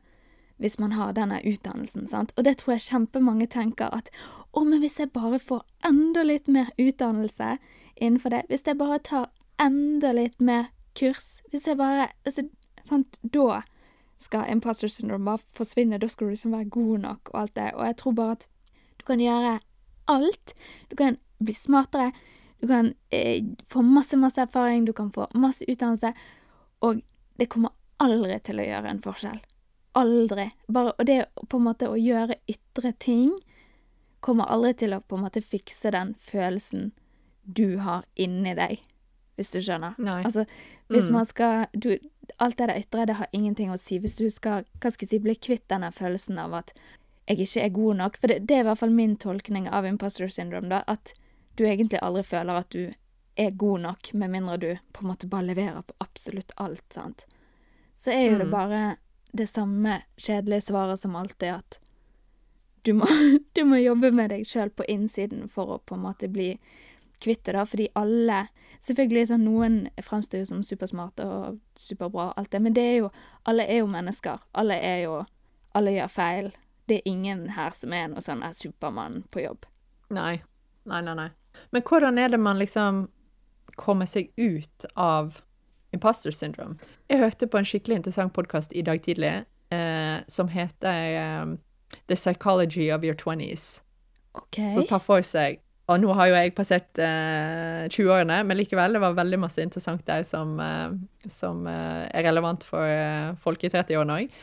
hvis 0.59 0.79
man 0.81 0.92
har 0.92 1.12
denne 1.12 1.40
utdannelsen, 1.44 2.09
sant? 2.09 2.33
Og 2.37 2.44
det 2.44 2.57
tror 2.59 2.74
jeg 2.74 2.87
kjempemange 2.88 3.46
tenker 3.48 3.92
at 3.94 4.09
å, 4.53 4.64
men 4.64 4.81
hvis 4.81 4.98
jeg 4.98 5.12
bare 5.12 5.38
får 5.38 5.62
enda 5.85 6.22
litt 6.22 6.48
mer 6.48 6.70
utdannelse 6.79 7.57
innenfor 8.01 8.31
det, 8.31 8.46
hvis 8.48 8.64
jeg 8.66 8.79
bare 8.79 8.98
tar 8.98 9.29
enda 9.61 10.12
litt 10.12 10.40
mer 10.40 10.68
kurs, 10.96 11.40
hvis 11.51 11.66
jeg 11.68 11.79
bare 11.79 12.09
altså, 12.24 12.46
sant, 12.85 13.18
Da 13.22 13.62
skal 14.18 14.51
imposter 14.51 14.90
syndrome 14.90 15.24
bare 15.24 15.44
forsvinne, 15.55 15.98
da 15.98 16.09
skal 16.11 16.27
du 16.27 16.35
liksom 16.35 16.53
være 16.57 16.70
god 16.74 16.98
nok 17.05 17.31
og 17.33 17.40
alt 17.40 17.55
det, 17.57 17.68
og 17.74 17.85
jeg 17.87 17.96
tror 17.96 18.12
bare 18.18 18.37
at 18.38 18.48
du 18.98 19.05
kan 19.07 19.20
gjøre 19.22 19.59
alt. 20.09 20.55
Du 20.90 20.96
kan 20.96 21.18
bli 21.38 21.55
smartere, 21.55 22.12
du 22.61 22.66
kan 22.66 22.94
eh, 23.14 23.44
få 23.70 23.83
masse, 23.83 24.16
masse 24.16 24.40
erfaring, 24.42 24.85
du 24.85 24.92
kan 24.92 25.12
få 25.12 25.29
masse 25.35 25.64
utdannelse, 25.68 26.12
og 26.81 27.03
det 27.38 27.48
kommer 27.48 27.70
aldri 28.03 28.40
til 28.42 28.59
å 28.59 28.66
gjøre 28.66 28.90
en 28.90 29.03
forskjell. 29.03 29.38
Aldri. 29.98 30.48
Bare, 30.66 30.94
og 30.98 31.07
det 31.07 31.20
på 31.51 31.59
en 31.59 31.66
måte 31.68 31.90
å 31.90 31.98
gjøre 31.98 32.40
ytre 32.51 32.92
ting 32.98 33.31
kommer 34.20 34.51
aldri 34.51 34.74
til 34.83 34.96
å 34.96 35.03
på 35.03 35.18
en 35.18 35.27
måte 35.27 35.42
fikse 35.44 35.92
den 35.94 36.14
følelsen 36.18 36.90
du 37.42 37.79
har 37.83 38.05
inni 38.18 38.55
deg, 38.59 38.83
hvis 39.38 39.55
du 39.55 39.61
skjønner. 39.62 39.94
Nei. 40.03 40.20
Altså, 40.27 40.44
hvis 40.88 41.07
Mm. 41.09 41.12
man 41.12 41.27
skal 41.27 41.66
du, 41.72 41.98
Alt 42.38 42.59
det 42.59 42.66
der 42.68 42.79
ytre, 42.79 43.07
det 43.07 43.14
har 43.16 43.27
ingenting 43.33 43.70
å 43.72 43.79
si. 43.79 43.98
Hvis 43.98 44.16
du 44.18 44.29
skal 44.31 44.64
hva 44.81 44.90
skal 44.92 45.07
jeg 45.07 45.11
si, 45.11 45.18
bli 45.18 45.35
kvitt 45.35 45.66
denne 45.68 45.88
følelsen 45.90 46.38
av 46.38 46.53
at 46.55 46.74
jeg 47.27 47.38
ikke 47.40 47.62
er 47.64 47.68
god 47.70 47.96
nok, 47.96 48.16
for 48.18 48.27
det, 48.29 48.46
det 48.46 48.55
er 48.57 48.61
i 48.61 48.66
hvert 48.68 48.79
fall 48.79 48.90
min 48.92 49.16
tolkning 49.16 49.68
av 49.68 49.87
imposter 49.87 50.29
syndrome, 50.29 50.68
da, 50.68 50.83
at 50.87 51.14
du 51.57 51.64
egentlig 51.64 51.98
aldri 52.03 52.22
føler 52.22 52.61
at 52.61 52.68
du 52.70 52.92
er 53.37 53.51
god 53.51 53.81
nok, 53.81 54.12
med 54.14 54.31
mindre 54.31 54.59
du 54.61 54.68
på 54.92 55.03
en 55.03 55.09
måte 55.09 55.27
bare 55.27 55.46
leverer 55.48 55.83
på 55.83 55.94
absolutt 56.05 56.53
alt, 56.57 56.85
sant. 56.92 57.24
Så 57.94 58.12
er 58.12 58.31
jo 58.33 58.38
det 58.38 58.46
Mm. 58.46 58.51
bare 58.51 58.96
det 59.33 59.48
samme 59.48 60.03
kjedelige 60.18 60.62
svaret 60.68 60.98
som 61.01 61.16
alltid, 61.16 61.48
at 61.55 61.79
du 62.85 62.92
må, 62.92 63.07
du 63.55 63.64
må 63.64 63.77
jobbe 63.83 64.12
med 64.12 64.31
deg 64.31 64.44
sjøl 64.46 64.70
på 64.70 64.85
innsiden 64.88 65.48
for 65.48 65.66
å 65.66 65.81
på 65.81 65.94
en 65.96 66.03
måte 66.05 66.29
bli 66.29 66.59
kvitt 67.23 67.45
det, 67.45 67.57
da, 67.57 67.67
fordi 67.67 67.89
alle 67.99 68.47
Selvfølgelig 68.79 69.25
sånn 69.33 69.43
noen 69.43 69.79
fremstår 70.07 70.45
jo 70.45 70.49
som 70.53 70.61
supersmarte 70.63 71.25
og 71.27 71.57
superbra, 71.75 72.29
og 72.29 72.39
alt 72.39 72.53
det, 72.53 72.61
men 72.63 72.77
det 72.77 72.85
er 72.87 72.97
jo 73.01 73.11
Alle 73.51 73.67
er 73.67 73.81
jo 73.81 73.91
mennesker. 73.91 74.39
Alle 74.55 74.79
er 74.79 75.03
jo 75.03 75.25
Alle 75.75 75.97
gjør 75.97 76.13
feil. 76.13 76.53
Det 76.89 77.01
er 77.01 77.11
ingen 77.11 77.49
her 77.57 77.75
som 77.75 77.93
er 77.93 78.07
noe 78.09 78.23
sånn 78.25 78.43
er 78.43 78.55
Supermann 78.57 79.25
på 79.33 79.43
jobb. 79.43 79.67
Nei. 80.15 80.39
Nei, 80.89 81.03
nei, 81.05 81.15
nei. 81.19 81.29
Men 81.75 81.85
hvordan 81.85 82.19
er 82.19 82.33
det 82.33 82.41
man 82.41 82.59
liksom 82.59 83.09
kommer 83.77 84.09
seg 84.09 84.31
ut 84.39 84.87
av 84.97 85.43
imposter 85.93 86.33
syndrome? 86.33 86.79
Jeg 87.11 87.21
hørte 87.21 87.47
på 87.47 87.61
en 87.61 87.69
skikkelig 87.69 88.01
interessant 88.01 88.33
podkast 88.33 88.73
i 88.73 88.83
dag 88.87 89.03
tidlig 89.05 89.35
eh, 89.75 90.17
som 90.27 90.49
heter 90.49 91.19
eh, 91.21 91.53
The 92.09 92.17
Psychology 92.17 92.89
of 92.95 93.05
Your 93.05 93.15
Twenties. 93.15 93.83
Okay. 94.33 94.73
Som 94.73 94.87
tar 94.89 95.05
for 95.05 95.25
seg 95.27 95.61
Og 95.88 96.01
nå 96.03 96.12
har 96.18 96.29
jo 96.29 96.37
jeg 96.37 96.53
passert 96.57 96.98
eh, 97.01 97.87
20-årene, 97.88 98.42
men 98.44 98.59
likevel, 98.59 98.96
det 98.96 99.01
var 99.01 99.14
veldig 99.16 99.38
masse 99.40 99.62
interessant 99.64 100.03
der 100.09 100.24
som, 100.29 100.59
eh, 100.61 101.31
som 101.33 101.62
eh, 101.70 102.05
er 102.12 102.27
relevant 102.29 102.66
for 102.68 102.85
eh, 102.85 103.31
folk 103.40 103.64
i 103.64 103.70
30-årene 103.72 104.18
òg. 104.18 104.35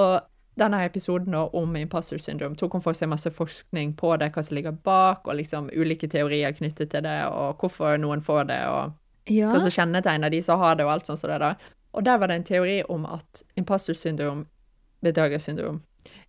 Og 0.00 0.14
denne 0.56 0.80
episoden 0.86 1.34
om 1.34 1.76
imposter 1.76 2.20
syndrome 2.22 2.56
tok 2.56 2.78
hun 2.78 2.84
for 2.84 2.96
seg 2.96 3.10
masse 3.12 3.28
forskning 3.34 3.92
på 4.00 4.14
det, 4.22 4.30
hva 4.32 4.44
som 4.46 4.56
ligger 4.56 4.76
bak, 4.86 5.26
og 5.26 5.36
liksom 5.40 5.68
ulike 5.74 6.08
teorier 6.08 6.54
knyttet 6.56 6.94
til 6.94 7.04
det, 7.04 7.18
og 7.28 7.60
hvorfor 7.60 7.98
noen 8.00 8.24
får 8.24 8.48
det, 8.48 8.60
og 8.70 9.34
ja. 9.34 9.50
hva 9.52 9.60
som 9.60 9.74
kjennetegner 9.74 10.32
de 10.32 10.40
som 10.46 10.62
har 10.62 10.78
det, 10.78 10.86
og 10.86 10.94
alt 10.94 11.10
sånt 11.10 11.20
som 11.20 11.34
det 11.34 11.42
der. 11.42 11.68
Og 11.94 12.06
der 12.06 12.16
var 12.22 12.30
det 12.30 12.40
en 12.40 12.48
teori 12.48 12.78
om 12.88 13.04
at 13.10 13.44
imposter 13.60 13.98
syndrome, 13.98 14.46
bedragersyndrom, 15.04 15.82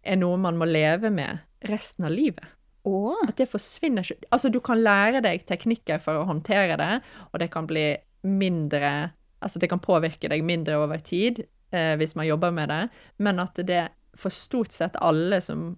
er 0.04 0.20
noe 0.20 0.36
man 0.42 0.60
må 0.60 0.68
leve 0.68 1.14
med 1.14 1.46
resten 1.70 2.10
av 2.10 2.12
livet. 2.12 2.55
Å. 2.86 3.00
At 3.26 3.40
det 3.40 3.50
forsvinner 3.50 4.06
ikke 4.06 4.30
Altså, 4.36 4.52
du 4.54 4.60
kan 4.64 4.82
lære 4.84 5.24
deg 5.26 5.46
teknikker 5.50 6.02
for 6.04 6.22
å 6.22 6.28
håndtere 6.30 6.78
det, 6.80 6.92
og 7.32 7.42
det 7.42 7.50
kan 7.54 7.68
bli 7.70 7.96
mindre 8.26 9.12
Altså, 9.42 9.60
det 9.62 9.70
kan 9.70 9.82
påvirke 9.84 10.30
deg 10.32 10.46
mindre 10.46 10.78
over 10.82 11.02
tid 11.06 11.44
eh, 11.76 11.94
hvis 12.00 12.16
man 12.18 12.26
jobber 12.26 12.54
med 12.56 12.72
det, 12.72 12.82
men 13.22 13.42
at 13.44 13.60
det 13.68 13.84
for 14.18 14.34
stort 14.34 14.74
sett 14.74 14.96
alle 15.04 15.42
som 15.44 15.76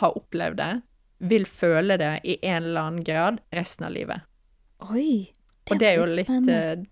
har 0.00 0.16
opplevd 0.18 0.58
det, 0.58 0.72
vil 1.28 1.44
føle 1.46 1.98
det 2.00 2.14
i 2.24 2.38
en 2.40 2.62
eller 2.62 2.80
annen 2.80 3.04
grad 3.06 3.38
resten 3.54 3.86
av 3.86 3.94
livet. 3.94 4.24
Oi. 4.90 5.30
Og 5.70 5.78
det 5.80 5.88
er 5.88 6.00
jo 6.00 6.08
litt 6.10 6.26
spennende. 6.26 6.88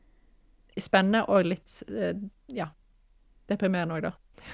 eh, 0.77 0.81
spennende 0.81 1.25
og 1.29 1.49
litt 1.49 1.81
eh, 1.91 2.15
ja, 2.55 2.69
deprimerende 3.51 3.99
òg, 3.99 4.07
da. 4.07 4.13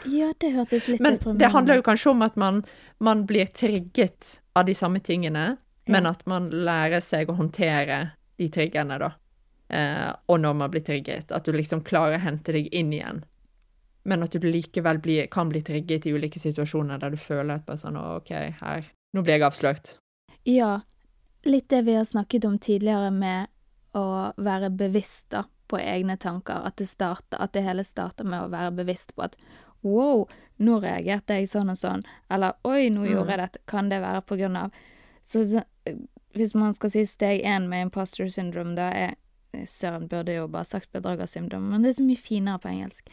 Ja, 0.09 0.33
det 0.39 0.53
hørtes 0.55 0.89
litt 0.89 1.01
Men 1.05 1.19
det 1.39 1.53
handler 1.55 1.81
jo 1.81 1.87
kanskje 1.87 2.13
om 2.13 2.23
at 2.27 2.37
man, 2.41 2.63
man 2.99 3.25
blir 3.27 3.51
trigget 3.53 4.39
av 4.59 4.69
de 4.69 4.75
samme 4.75 5.01
tingene, 5.05 5.57
men 5.89 6.07
at 6.07 6.25
man 6.29 6.51
lærer 6.53 7.01
seg 7.05 7.31
å 7.31 7.39
håndtere 7.39 8.03
de 8.39 8.49
triggerne, 8.53 8.99
da. 9.01 9.13
Eh, 9.69 10.11
og 10.27 10.41
når 10.41 10.55
man 10.61 10.71
blir 10.73 10.85
trigget, 10.85 11.33
at 11.33 11.45
du 11.45 11.53
liksom 11.53 11.83
klarer 11.85 12.19
å 12.19 12.25
hente 12.25 12.55
deg 12.55 12.71
inn 12.73 12.93
igjen. 12.93 13.23
Men 14.09 14.25
at 14.25 14.33
du 14.33 14.47
likevel 14.47 15.01
blir, 15.05 15.27
kan 15.33 15.51
bli 15.53 15.63
trigget 15.65 16.07
i 16.07 16.15
ulike 16.17 16.41
situasjoner 16.41 17.01
der 17.03 17.13
du 17.13 17.21
føler 17.21 17.59
at 17.59 17.67
bare 17.67 17.81
sånn 17.81 17.99
«Å, 18.01 18.07
OK, 18.23 18.33
her 18.63 18.89
Nå 19.17 19.23
blir 19.25 19.39
jeg 19.39 19.47
avslørt. 19.47 19.95
Ja. 20.45 20.83
Litt 21.49 21.71
det 21.73 21.79
vi 21.87 21.95
har 21.97 22.05
snakket 22.05 22.45
om 22.45 22.59
tidligere 22.61 23.09
med 23.15 23.49
å 23.97 24.35
være 24.37 24.69
bevisst 24.69 25.31
da, 25.33 25.47
på 25.69 25.79
egne 25.81 26.19
tanker. 26.21 26.61
At 26.69 26.77
det, 26.77 26.91
starter, 26.91 27.41
at 27.41 27.55
det 27.57 27.63
hele 27.65 27.85
starter 27.89 28.29
med 28.29 28.43
å 28.43 28.51
være 28.53 28.75
bevisst 28.83 29.15
på 29.17 29.25
at 29.25 29.39
wow, 29.83 30.27
nå 30.59 30.81
reagerte 30.83 31.35
jeg 31.39 31.49
sånn 31.49 31.71
og 31.71 31.77
sånn. 31.79 32.03
Eller 32.31 32.53
oi, 32.65 32.89
nå 32.91 33.01
Mm. 33.07 33.11
gjorde 33.13 33.29
jeg 33.31 33.39
dette. 33.39 33.59
Kan 33.67 33.89
det 33.89 34.01
være 34.03 34.23
på 34.27 34.37
grunn 34.39 34.57
av 34.57 34.71
Så 35.23 35.45
så, 35.51 35.63
hvis 36.35 36.55
man 36.55 36.73
skal 36.75 36.91
si 36.91 37.03
steg 37.07 37.43
én 37.45 37.69
med 37.69 37.83
imposter 37.87 38.29
syndrome, 38.29 38.75
da 38.77 38.91
er 38.91 39.15
Søren 39.67 40.09
burde 40.09 40.35
jo 40.35 40.47
bare 40.49 40.65
sagt 40.65 40.93
bedragersyndrom, 40.93 41.71
men 41.71 41.83
det 41.83 41.89
er 41.89 42.03
så 42.03 42.07
mye 42.07 42.17
finere 42.17 42.59
på 42.61 42.69
engelsk. 42.69 43.09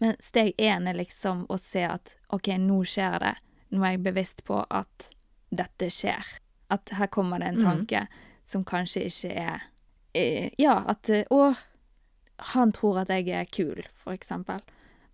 Men 0.00 0.16
steg 0.20 0.54
én 0.58 0.86
er 0.88 0.94
liksom 0.94 1.46
å 1.48 1.58
se 1.58 1.82
at 1.84 2.14
OK, 2.30 2.48
nå 2.58 2.84
skjer 2.84 3.18
det. 3.20 3.34
Nå 3.72 3.82
er 3.84 3.90
jeg 3.96 4.02
bevisst 4.04 4.44
på 4.44 4.64
at 4.70 5.10
dette 5.50 5.88
skjer. 5.90 6.24
At 6.70 6.88
her 6.90 7.06
kommer 7.08 7.38
det 7.40 7.48
en 7.48 7.56
Mm. 7.56 7.64
tanke 7.64 8.06
som 8.44 8.64
kanskje 8.64 9.04
ikke 9.06 9.32
er 9.36 9.60
eh, 10.14 10.50
Ja, 10.58 10.84
at 10.86 11.08
eh, 11.10 11.24
Å, 11.30 11.56
han 12.38 12.72
tror 12.72 12.98
at 13.00 13.08
jeg 13.08 13.28
er 13.28 13.44
kul, 13.44 13.82
for 13.94 14.12
eksempel. 14.12 14.60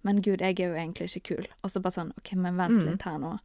Men 0.05 0.21
gud, 0.23 0.41
jeg 0.45 0.59
er 0.61 0.69
jo 0.69 0.75
egentlig 0.77 1.09
ikke 1.17 1.35
kul. 1.37 1.47
Og 1.65 1.71
så 1.73 1.81
bare 1.81 1.97
sånn 1.97 2.11
OK, 2.19 2.35
men 2.37 2.57
vent 2.61 2.83
Mm. 2.83 2.87
litt 2.91 3.03
her 3.03 3.19
nå. 3.19 3.39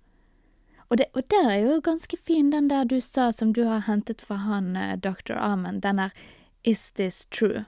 Og, 0.91 0.98
det, 0.98 1.06
og 1.13 1.24
der 1.30 1.50
er 1.50 1.60
jo 1.63 1.80
ganske 1.86 2.17
fin, 2.17 2.50
den 2.50 2.67
der 2.67 2.84
du 2.84 3.00
sa 3.00 3.32
som 3.32 3.54
du 3.54 3.63
har 3.67 3.82
hentet 3.86 4.22
fra 4.22 4.36
han 4.36 4.76
eh, 4.76 4.95
Dr. 4.98 5.38
Armen. 5.38 5.80
Den 5.80 5.98
der 5.98 6.10
Is 6.63 6.91
this 6.91 7.26
true? 7.26 7.63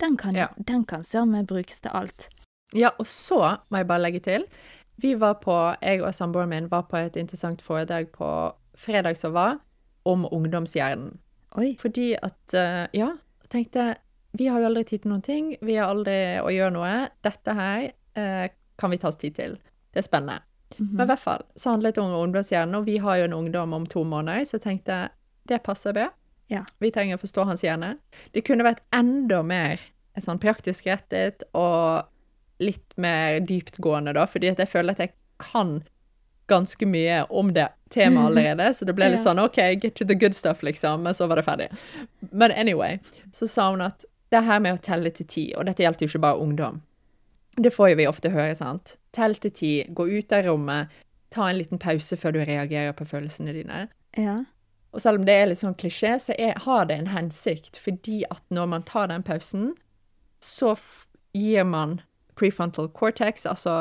Den 0.00 0.16
kan, 0.16 0.34
Ja. 0.34 0.48
den 0.56 0.84
kan 0.84 1.02
søren 1.04 1.30
meg 1.30 1.46
brukes 1.46 1.80
til 1.80 1.90
alt. 1.94 2.28
Ja, 2.74 2.90
og 2.98 3.06
så 3.06 3.58
må 3.70 3.76
jeg 3.78 3.86
bare 3.86 4.00
legge 4.02 4.20
til. 4.20 4.44
Vi 4.96 5.14
var 5.14 5.34
på, 5.34 5.76
jeg 5.82 6.02
og 6.02 6.14
samboeren 6.14 6.48
min 6.48 6.68
var 6.70 6.82
på 6.82 6.96
et 6.96 7.16
interessant 7.16 7.62
foredrag 7.62 8.10
på 8.12 8.52
fredag 8.76 9.16
som 9.16 9.32
var, 9.32 9.58
om 10.04 10.24
ungdomshjernen. 10.32 11.18
Oi. 11.56 11.76
Fordi 11.78 12.14
at, 12.22 12.54
eh, 12.54 12.86
ja, 12.94 13.12
tenkte, 13.48 13.94
vi 14.32 14.46
har 14.46 14.60
jo 14.60 14.66
aldri 14.66 14.84
tid 14.84 15.02
til 15.02 15.10
noen 15.10 15.22
ting, 15.22 15.56
vi 15.62 15.74
har 15.76 15.88
aldri 15.94 16.38
å 16.40 16.48
gjøre 16.52 16.72
noe. 16.72 17.08
Dette 17.24 17.54
her 17.54 17.92
eh, 18.18 18.50
kan 18.78 18.92
vi 18.92 18.98
ta 19.00 19.10
oss 19.10 19.20
tid 19.20 19.36
til. 19.38 19.58
Det 19.94 20.02
er 20.02 20.06
spennende. 20.06 20.42
Mhm. 20.76 20.90
Men 20.96 21.06
i 21.06 21.10
hvert 21.12 21.24
fall 21.24 21.44
så 21.56 21.72
handlet 21.74 21.96
det 21.96 22.02
om 22.02 22.14
ungdomshjernen, 22.14 22.76
og 22.78 22.86
vi 22.86 22.98
har 23.02 23.20
jo 23.20 23.28
en 23.30 23.38
ungdom 23.40 23.72
om 23.72 23.86
to 23.86 24.04
måneder, 24.04 24.44
så 24.44 24.58
jeg 24.58 24.66
tenkte 24.66 25.08
det 25.48 25.62
passer 25.64 25.96
bra. 25.96 26.10
Ja. 26.52 26.64
Vi 26.80 26.90
trenger 26.92 27.16
å 27.16 27.22
forstå 27.22 27.44
hans 27.48 27.64
hjerne. 27.64 27.96
Det 28.32 28.44
kunne 28.44 28.66
vært 28.66 28.84
enda 28.92 29.42
mer 29.44 29.80
sånn 30.18 30.40
praktisk 30.42 30.88
rettet 30.88 31.44
og 31.56 32.08
litt 32.58 32.96
mer 32.98 33.38
dyptgående, 33.46 34.16
da, 34.16 34.26
fordi 34.26 34.50
at 34.50 34.58
jeg 34.58 34.70
føler 34.72 34.96
at 34.96 35.02
jeg 35.04 35.12
kan 35.38 35.78
ganske 36.50 36.88
mye 36.88 37.20
om 37.30 37.52
det 37.54 37.68
temaet 37.94 38.26
allerede, 38.32 38.72
så 38.74 38.88
det 38.88 38.96
ble 38.98 39.12
litt 39.12 39.22
sånn 39.22 39.38
OK, 39.42 39.60
get 39.78 39.94
to 39.94 40.06
the 40.08 40.16
good 40.18 40.34
stuff, 40.34 40.64
liksom, 40.66 41.04
men 41.06 41.14
så 41.14 41.28
var 41.30 41.38
det 41.38 41.46
ferdig. 41.46 41.68
Men 42.32 42.50
anyway, 42.50 42.98
så 43.30 43.46
sa 43.46 43.70
hun 43.70 43.84
at 43.84 44.08
det 44.32 44.42
her 44.44 44.60
med 44.64 44.76
å 44.76 44.82
telle 44.82 45.12
til 45.14 45.28
ti, 45.28 45.44
og 45.56 45.68
dette 45.68 45.84
gjelder 45.84 46.04
jo 46.04 46.10
ikke 46.10 46.24
bare 46.26 46.42
ungdom, 46.42 46.82
det 47.62 47.72
får 47.74 47.90
jo 47.90 47.96
vi 47.96 48.06
ofte 48.06 48.30
høre, 48.30 48.54
sant? 48.56 48.96
Tell 49.12 49.34
til 49.34 49.50
ti, 49.50 49.72
gå 49.94 50.06
ut 50.18 50.32
av 50.32 50.44
rommet, 50.46 50.88
ta 51.30 51.48
en 51.50 51.58
liten 51.58 51.78
pause 51.78 52.16
før 52.16 52.32
du 52.32 52.40
reagerer 52.44 52.92
på 52.96 53.06
følelsene 53.08 53.52
dine. 53.52 53.88
Ja. 54.16 54.36
Og 54.92 55.00
selv 55.04 55.18
om 55.20 55.24
det 55.28 55.34
er 55.36 55.46
litt 55.50 55.58
sånn 55.60 55.76
klisjé, 55.76 56.14
så 56.20 56.32
er, 56.38 56.54
har 56.64 56.86
det 56.88 56.96
en 56.98 57.10
hensikt, 57.12 57.76
fordi 57.76 58.22
at 58.30 58.42
når 58.50 58.66
man 58.72 58.82
tar 58.88 59.08
den 59.10 59.22
pausen, 59.26 59.74
så 60.40 60.72
gir 61.36 61.64
man 61.68 62.00
prefrontal 62.38 62.88
cortex, 62.94 63.44
altså 63.46 63.74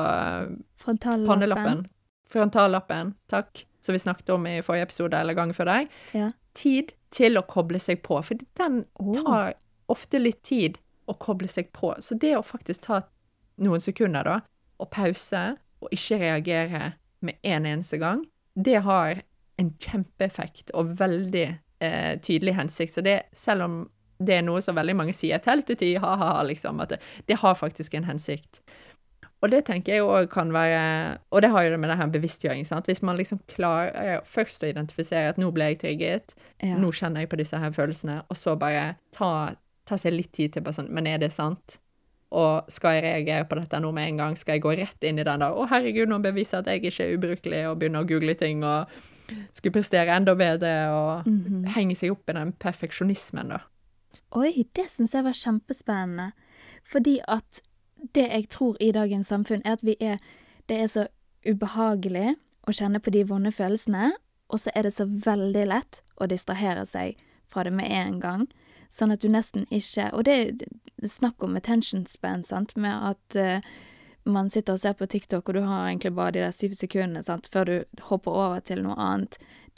Frontallappen. 0.81 1.27
pannelappen, 1.29 1.85
frontallappen, 2.29 3.13
takk, 3.31 3.65
som 3.79 3.93
vi 3.95 3.99
snakket 3.99 4.29
om 4.33 4.47
i 4.49 4.57
forrige 4.65 4.87
episode 4.89 5.15
eller 5.19 5.33
gangen 5.37 5.55
før 5.55 5.65
deg, 5.71 5.89
Ja. 6.13 6.29
tid 6.53 6.91
til 7.11 7.37
å 7.37 7.45
koble 7.47 7.79
seg 7.79 8.01
på, 8.03 8.21
for 8.25 8.35
den 8.57 8.85
Oh. 8.99 9.13
tar 9.13 9.53
ofte 9.87 10.19
litt 10.19 10.41
tid 10.43 10.77
å 11.07 11.13
koble 11.17 11.47
seg 11.47 11.71
på. 11.71 11.93
Så 12.01 12.17
det 12.19 12.35
å 12.35 12.43
faktisk 12.43 12.81
ta 12.81 13.03
noen 13.63 13.81
sekunder 13.83 14.23
da, 14.27 14.39
og 14.79 14.89
pause, 14.93 15.57
og 15.81 15.93
ikke 15.93 16.19
reagere 16.21 16.93
med 17.25 17.37
en 17.43 17.65
eneste 17.65 17.97
gang, 18.01 18.23
det 18.55 18.81
har 18.85 19.21
en 19.57 19.71
kjempeeffekt 19.81 20.71
og 20.77 20.95
veldig 20.99 21.45
eh, 21.81 22.17
tydelig 22.21 22.55
hensikt. 22.57 22.93
Så 22.93 23.01
det, 23.05 23.19
selv 23.33 23.65
om 23.65 23.77
det 24.19 24.39
er 24.39 24.45
noe 24.45 24.61
som 24.65 24.77
veldig 24.77 24.95
mange 24.97 25.13
sier, 25.13 25.41
ti, 25.41 25.95
ha-ha, 26.01 26.43
liksom, 26.45 26.79
at 26.81 26.95
det, 26.95 26.99
det 27.29 27.37
har 27.41 27.57
faktisk 27.57 27.93
en 27.93 28.05
hensikt. 28.09 28.61
Og 29.41 29.51
det 29.53 29.65
tenker 29.67 29.93
jeg 29.93 30.01
òg 30.01 30.31
kan 30.33 30.49
være 30.49 31.19
Og 31.29 31.43
det 31.45 31.51
har 31.53 31.63
jo 31.63 31.71
det 31.75 31.79
med 31.79 31.91
det 31.91 31.97
her 31.99 32.07
bevisstgjøring, 32.09 32.65
sant. 32.65 32.87
Hvis 32.89 33.03
man 33.05 33.17
liksom 33.19 33.37
klarer 33.47 34.23
først 34.25 34.63
å 34.65 34.69
identifisere 34.71 35.29
at 35.29 35.37
nå 35.37 35.51
ble 35.53 35.71
jeg 35.71 35.79
trigget, 35.83 36.33
Ja. 36.63 36.77
nå 36.77 36.89
kjenner 36.89 37.21
jeg 37.21 37.29
på 37.29 37.37
disse 37.37 37.57
her 37.57 37.69
følelsene, 37.71 38.23
og 38.29 38.35
så 38.35 38.55
bare 38.57 38.95
ta, 39.13 39.53
ta 39.85 39.95
seg 39.97 40.13
litt 40.13 40.31
tid 40.33 40.53
til 40.53 40.63
bare 40.65 40.73
sånn, 40.73 40.89
men 40.89 41.05
er 41.05 41.19
det 41.21 41.31
sant? 41.31 41.77
Og 42.31 42.65
skal 42.67 42.97
jeg 42.97 43.03
reagere 43.03 43.45
på 43.47 43.55
dette 43.55 43.79
nå 43.79 43.91
med 43.95 44.09
en 44.09 44.17
gang? 44.17 44.35
Skal 44.35 44.57
jeg 44.57 44.61
gå 44.65 44.73
rett 44.77 45.03
inn 45.07 45.19
i 45.19 45.23
den 45.23 45.39
der, 45.39 45.53
å 45.55 45.67
herregud, 45.69 46.09
nå 46.11 46.17
beviser 46.21 46.59
at 46.59 46.65
jeg 46.67 46.83
ikke 46.83 47.05
er 47.05 47.13
ubrukelig, 47.17 47.61
og 47.69 47.79
begynne 47.79 48.01
å 48.03 48.07
google 48.07 48.35
ting, 48.35 48.63
og 48.67 48.87
skulle 49.53 49.73
prestere 49.77 50.15
enda 50.15 50.35
bedre, 50.35 50.73
og 50.91 51.25
Mhm. 51.27 51.65
henge 51.75 51.95
seg 51.95 52.11
opp 52.11 52.29
i 52.29 52.33
den 52.33 52.51
perfeksjonismen, 52.53 53.49
da. 53.49 53.59
Oi, 54.35 54.65
det 54.73 54.85
syns 54.89 55.13
jeg 55.13 55.23
var 55.23 55.31
kjempespennende. 55.31 56.31
Fordi 56.83 57.19
at 57.27 57.61
det 58.13 58.29
jeg 58.29 58.49
tror 58.49 58.75
i 58.81 58.91
dagens 58.91 59.27
samfunn, 59.27 59.61
er 59.65 59.71
at 59.71 59.81
vi 59.83 59.95
er 60.01 60.17
Det 60.67 60.81
er 60.81 60.87
så 60.87 61.07
ubehagelig 61.45 62.35
å 62.67 62.73
kjenne 62.75 62.99
på 62.99 63.11
de 63.11 63.23
vonde 63.23 63.51
følelsene, 63.55 64.11
og 64.49 64.59
så 64.59 64.71
er 64.75 64.83
det 64.83 64.93
så 64.93 65.05
veldig 65.07 65.65
lett 65.67 66.01
å 66.19 66.27
distrahere 66.27 66.85
seg 66.85 67.15
fra 67.47 67.63
det 67.63 67.73
med 67.73 67.89
en 67.91 68.19
gang. 68.19 68.47
Sånn 68.93 69.12
at 69.12 69.21
du 69.21 69.28
nesten 69.32 69.67
ikke 69.73 70.10
Og 70.15 70.23
det 70.28 70.36
er 70.38 71.08
snakk 71.08 71.43
om 71.43 71.58
attention 71.60 72.06
span, 72.08 72.43
sant, 72.43 72.76
med 72.80 73.12
at 73.12 73.38
uh, 73.38 73.71
man 74.28 74.50
sitter 74.50 74.76
og 74.76 74.82
ser 74.82 74.95
på 74.97 75.08
TikTok, 75.08 75.50
og 75.50 75.56
du 75.56 75.62
har 75.67 75.88
egentlig 75.88 76.13
bare 76.17 76.36
de 76.36 76.43
der 76.43 76.56
syv 76.56 76.76
sekundene 76.78 77.23
sant, 77.23 77.47
før 77.52 77.69
du 77.69 78.04
hopper 78.10 78.32
over 78.32 78.63
til 78.65 78.84
noe 78.84 78.97
annet. 79.00 79.38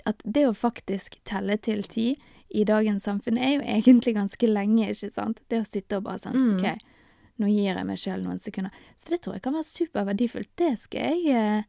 At 0.10 0.22
det 0.24 0.48
å 0.48 0.56
faktisk 0.58 1.19
telle 1.28 1.58
til 1.58 1.84
ti 1.84 2.13
i 2.50 2.63
dagens 2.65 3.06
samfunn 3.06 3.38
er 3.38 3.58
jo 3.58 3.65
egentlig 3.78 4.15
ganske 4.17 4.50
lenge, 4.50 4.89
ikke 4.93 5.12
sant? 5.13 5.41
Det 5.52 5.62
å 5.62 5.67
sitte 5.67 6.00
og 6.00 6.08
bare 6.10 6.24
sånn 6.24 6.39
Mm. 6.39 6.56
OK, 6.58 6.95
nå 7.39 7.48
gir 7.52 7.76
jeg 7.76 7.88
meg 7.88 8.00
sjøl 8.00 8.24
noen 8.24 8.39
sekunder. 8.41 8.74
Så 9.00 9.13
det 9.13 9.22
tror 9.24 9.38
jeg 9.38 9.43
kan 9.45 9.56
være 9.56 9.69
superverdifullt. 9.69 10.50
Det 10.60 10.74
skal 10.80 11.13
jeg 11.13 11.36
eh, 11.36 11.67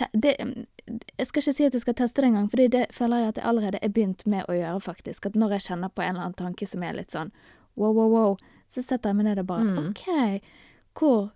te 0.00 0.08
det, 0.12 0.34
Jeg 0.40 1.26
skal 1.28 1.42
ikke 1.42 1.54
si 1.56 1.66
at 1.68 1.76
jeg 1.76 1.84
skal 1.84 1.96
teste 2.00 2.22
det 2.22 2.30
engang, 2.30 2.48
fordi 2.50 2.68
det 2.72 2.86
føler 2.96 3.22
jeg 3.22 3.32
at 3.32 3.40
jeg 3.40 3.48
allerede 3.52 3.80
er 3.82 3.92
begynt 3.94 4.24
med 4.26 4.48
å 4.48 4.56
gjøre, 4.56 4.80
faktisk. 4.84 5.26
At 5.28 5.38
når 5.38 5.56
jeg 5.56 5.66
kjenner 5.68 5.92
på 5.92 6.02
en 6.02 6.14
eller 6.14 6.28
annen 6.28 6.38
tanke 6.40 6.66
som 6.66 6.82
er 6.82 6.96
litt 6.96 7.14
sånn 7.14 7.32
wow, 7.78 7.92
wow, 7.94 8.10
wow, 8.10 8.38
så 8.70 8.82
setter 8.82 9.12
jeg 9.12 9.20
meg 9.20 9.30
ned 9.30 9.42
og 9.42 9.50
bare 9.50 9.66
Mm. 9.66 9.90
OK, 9.90 10.42
hvor 10.98 11.30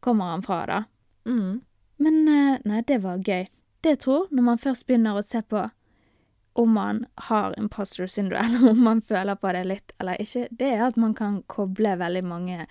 kommer 0.00 0.32
han 0.34 0.42
fra, 0.42 0.62
da? 0.66 0.82
Mm. 1.26 1.60
Men 1.96 2.28
eh, 2.28 2.58
nei, 2.64 2.82
det 2.86 3.00
var 3.02 3.18
gøy. 3.18 3.46
Det 3.80 3.96
jeg 3.96 4.02
tror, 4.04 4.28
når 4.30 4.42
man 4.42 4.58
først 4.60 4.86
begynner 4.86 5.16
å 5.16 5.24
se 5.24 5.42
på 5.42 5.66
om 6.56 6.72
man 6.72 7.04
har 7.28 7.54
imposter 7.60 8.08
syndrome, 8.08 8.44
eller 8.46 8.70
om 8.70 8.82
man 8.84 9.02
føler 9.04 9.36
på 9.36 9.52
det 9.52 9.64
litt 9.64 9.92
eller 10.00 10.20
ikke, 10.22 10.46
det 10.50 10.72
er 10.72 10.86
at 10.88 10.96
man 11.00 11.14
kan 11.14 11.42
koble 11.52 11.96
veldig 12.00 12.24
mange 12.24 12.66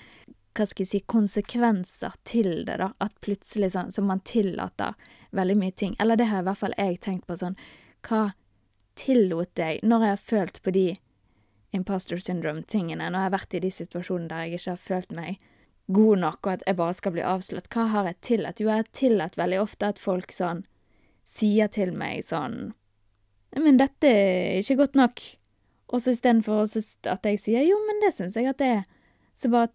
hva 0.55 0.63
skal 0.63 0.85
jeg 0.85 0.91
si, 0.93 0.99
konsekvenser 1.11 2.13
til 2.23 2.63
det, 2.67 2.77
da. 2.79 2.87
At 3.03 3.17
plutselig 3.25 3.73
sånn, 3.73 3.91
så 3.91 3.99
man 4.05 4.21
tillater 4.23 4.95
veldig 5.35 5.57
mye 5.59 5.75
ting. 5.75 5.95
Eller 5.99 6.19
det 6.19 6.29
har 6.31 6.43
i 6.43 6.47
hvert 6.47 6.61
fall 6.61 6.77
jeg 6.77 7.01
tenkt 7.03 7.27
på 7.27 7.37
sånn, 7.39 7.57
hva 8.07 8.29
tillot 8.95 9.59
jeg 9.59 9.81
når 9.83 10.05
jeg 10.05 10.13
har 10.13 10.23
følt 10.29 10.61
på 10.63 10.73
de 10.75 10.85
imposter 11.75 12.21
syndrome-tingene, 12.21 13.09
når 13.09 13.19
jeg 13.19 13.27
har 13.27 13.35
vært 13.35 13.57
i 13.57 13.63
de 13.65 13.71
situasjonene 13.73 14.31
der 14.31 14.45
jeg 14.45 14.59
ikke 14.59 14.75
har 14.75 14.83
følt 14.85 15.15
meg 15.15 15.43
god 15.95 16.21
nok, 16.23 16.39
og 16.45 16.51
at 16.53 16.63
jeg 16.65 16.77
bare 16.79 16.97
skal 16.97 17.13
bli 17.13 17.25
avslørt. 17.25 17.69
Hva 17.73 17.87
har 17.91 18.09
jeg 18.09 18.21
tillatt? 18.29 18.61
Jo, 18.61 18.69
jeg 18.71 18.83
har 18.83 18.93
tillatt 18.95 19.37
veldig 19.37 19.59
ofte 19.61 19.91
at 19.91 20.01
folk 20.01 20.33
sånn 20.33 20.63
sier 21.25 21.69
til 21.73 21.91
meg 21.97 22.21
sånn 22.25 22.75
Men 23.57 23.79
dette 23.79 24.09
er 24.09 24.59
ikke 24.59 24.75
godt 24.81 24.97
nok. 24.99 25.21
Og 25.93 26.01
så 26.01 26.11
istedenfor 26.11 26.65
at 26.65 27.27
jeg 27.29 27.39
sier 27.39 27.63
jo, 27.63 27.77
men 27.87 28.01
det 28.03 28.11
syns 28.15 28.35
jeg 28.35 28.49
at 28.49 28.59
det 28.59 28.71
er, 28.81 28.87
så 29.37 29.51
bare 29.53 29.71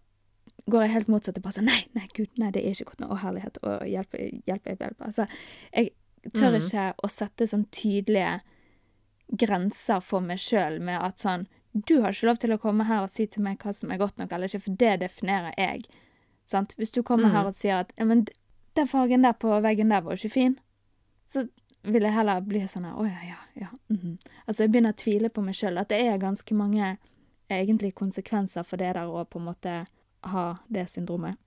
går 0.69 0.81
jeg 0.85 0.91
helt 0.91 1.07
motsatt 1.09 1.37
og 1.37 1.43
bare 1.43 1.53
sånn 1.53 1.65
nei, 1.65 1.85
nei, 1.93 2.07
gud, 2.13 2.29
nei, 2.37 2.51
det 2.51 2.63
er 2.65 2.71
ikke 2.75 2.85
godt 2.91 2.99
nok. 2.99 3.11
Å, 3.11 3.19
herlighet. 3.23 3.57
Å, 3.63 3.77
hjelp, 3.89 4.11
hjelp, 4.45 4.65
hjelp. 4.65 4.79
hjelp. 4.85 5.01
Altså, 5.01 5.27
jeg 5.73 5.91
tør 6.33 6.51
Mm. 6.51 6.61
ikke 6.61 6.93
å 7.03 7.09
sette 7.09 7.47
sånn 7.47 7.65
tydelige 7.71 8.41
grenser 9.37 10.01
for 10.03 10.19
meg 10.21 10.37
sjøl 10.43 10.81
med 10.83 10.99
at 11.01 11.19
sånn 11.23 11.47
Du 11.73 12.01
har 12.01 12.11
ikke 12.11 12.27
lov 12.27 12.37
til 12.43 12.51
å 12.51 12.57
komme 12.59 12.83
her 12.83 13.01
og 13.05 13.09
si 13.09 13.25
til 13.31 13.43
meg 13.45 13.57
hva 13.63 13.71
som 13.73 13.91
er 13.93 13.97
godt 13.97 14.17
nok 14.19 14.31
eller 14.35 14.47
ikke, 14.51 14.59
for 14.65 14.75
det 14.75 14.99
definerer 14.99 15.53
jeg. 15.57 15.85
Sant? 16.43 16.73
Hvis 16.75 16.91
du 16.91 17.01
kommer 17.01 17.29
Mm. 17.29 17.31
her 17.31 17.45
og 17.47 17.53
sier 17.53 17.79
at 17.79 17.93
ja, 17.97 18.03
men 18.03 18.25
den 18.75 18.87
fargen 18.87 19.21
der 19.21 19.31
på 19.31 19.47
veggen 19.63 19.87
der 19.87 20.01
var 20.01 20.11
jo 20.17 20.27
ikke 20.27 20.33
fin, 20.33 20.59
så 21.25 21.47
vil 21.83 22.01
jeg 22.03 22.11
heller 22.11 22.41
bli 22.41 22.59
sånn 22.67 22.83
her 22.83 22.93
Å 22.99 23.05
ja, 23.07 23.21
ja, 23.23 23.37
ja. 23.61 23.67
mhm. 23.89 24.17
Altså, 24.47 24.63
jeg 24.63 24.71
begynner 24.71 24.91
å 24.91 24.97
tvile 24.97 25.29
på 25.29 25.43
meg 25.45 25.55
sjøl. 25.55 25.79
At 25.79 25.87
det 25.87 26.01
er 26.05 26.17
ganske 26.17 26.51
mange 26.57 26.97
egentlig 27.49 27.93
konsekvenser 27.95 28.63
for 28.65 28.75
det 28.75 28.93
der 28.95 29.05
å 29.07 29.23
på 29.25 29.39
en 29.39 29.45
måte 29.45 29.85
ha 30.29 30.45
det 30.67 30.87
syndromet. 30.89 31.37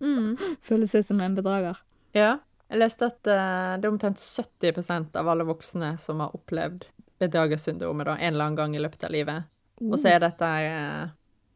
Mm. 0.00 0.36
Føle 0.68 0.88
seg 0.88 1.04
som 1.06 1.20
en 1.24 1.36
bedrager. 1.36 1.78
Ja. 2.16 2.38
Jeg 2.70 2.80
leste 2.80 3.08
at 3.10 3.20
uh, 3.28 3.74
det 3.78 3.86
er 3.86 3.92
omtrent 3.92 4.20
70% 4.20 5.18
av 5.20 5.28
alle 5.30 5.46
voksne 5.46 5.94
som 6.00 6.22
har 6.24 6.34
opplevd 6.34 6.88
bedragersyndromet 7.22 8.08
da, 8.08 8.16
en 8.16 8.34
eller 8.34 8.48
annen 8.48 8.58
gang 8.58 8.74
i 8.76 8.82
løpet 8.82 9.04
av 9.06 9.12
livet. 9.14 9.50
Og 9.84 9.98
så 10.00 10.14
er 10.14 10.22
dette 10.22 10.48
uh, 10.48 11.12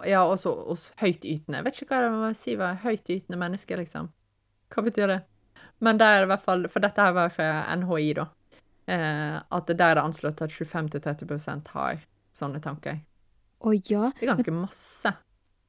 Ja, 0.06 0.22
også 0.22 0.52
hos 0.68 0.88
høytytende. 1.00 1.58
Jeg 1.58 1.66
vet 1.66 1.80
ikke 1.80 1.94
hva 1.94 2.04
det 2.04 2.14
må 2.14 2.30
si 2.36 2.54
var 2.58 2.78
høytytende 2.84 3.38
menneske, 3.40 3.78
liksom. 3.80 4.12
Hva 4.74 4.84
betyr 4.86 5.10
det? 5.10 5.20
Men 5.82 5.98
der 5.98 6.12
er 6.12 6.22
det 6.22 6.28
i 6.28 6.30
hvert 6.32 6.44
fall 6.44 6.66
For 6.70 6.82
dette 6.82 7.02
her 7.02 7.14
var 7.16 7.32
fra 7.34 7.48
NHI, 7.78 8.12
da. 8.18 8.26
Eh, 8.88 9.36
at 9.36 9.68
der 9.68 9.84
er 9.84 9.98
det 9.98 10.04
anslått 10.04 10.42
at 10.44 10.52
25-30% 10.54 11.72
har 11.74 12.02
sånne 12.34 12.60
tanker. 12.64 13.02
Å 13.58 13.72
ja. 13.74 14.08
Det 14.16 14.24
er 14.24 14.32
ganske 14.32 14.54
masse. 14.54 15.12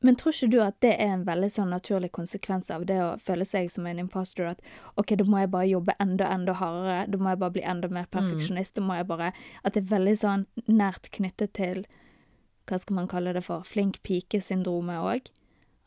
Men 0.02 0.16
tror 0.16 0.32
ikke 0.32 0.48
du 0.52 0.62
at 0.64 0.78
det 0.80 0.94
er 0.96 1.10
en 1.14 1.26
veldig 1.28 1.50
sånn 1.52 1.74
naturlig 1.74 2.12
konsekvens 2.16 2.70
av 2.72 2.86
det 2.88 3.00
å 3.04 3.18
føle 3.20 3.44
seg 3.46 3.68
som 3.72 3.86
en 3.90 4.00
imposter? 4.00 4.46
At 4.48 4.62
OK, 4.96 5.16
da 5.20 5.26
må 5.28 5.42
jeg 5.42 5.52
bare 5.52 5.68
jobbe 5.68 5.96
enda, 6.00 6.30
enda 6.32 6.54
hardere. 6.56 7.02
Da 7.12 7.18
må 7.20 7.34
jeg 7.34 7.40
bare 7.42 7.56
bli 7.58 7.64
enda 7.68 7.90
mer 7.92 8.06
perfeksjonist. 8.12 8.76
Da 8.76 8.82
må 8.82 8.96
jeg 8.96 9.08
bare 9.10 9.34
At 9.64 9.74
det 9.74 9.84
er 9.84 9.98
veldig 9.98 10.16
sånn 10.22 10.46
nært 10.68 11.12
knyttet 11.12 11.52
til 11.54 11.84
Hva 12.70 12.80
skal 12.80 12.96
man 12.96 13.08
kalle 13.12 13.34
det 13.34 13.44
for? 13.44 13.64
Flink 13.66 14.00
pike-syndromet 14.04 15.04
òg. 15.04 15.30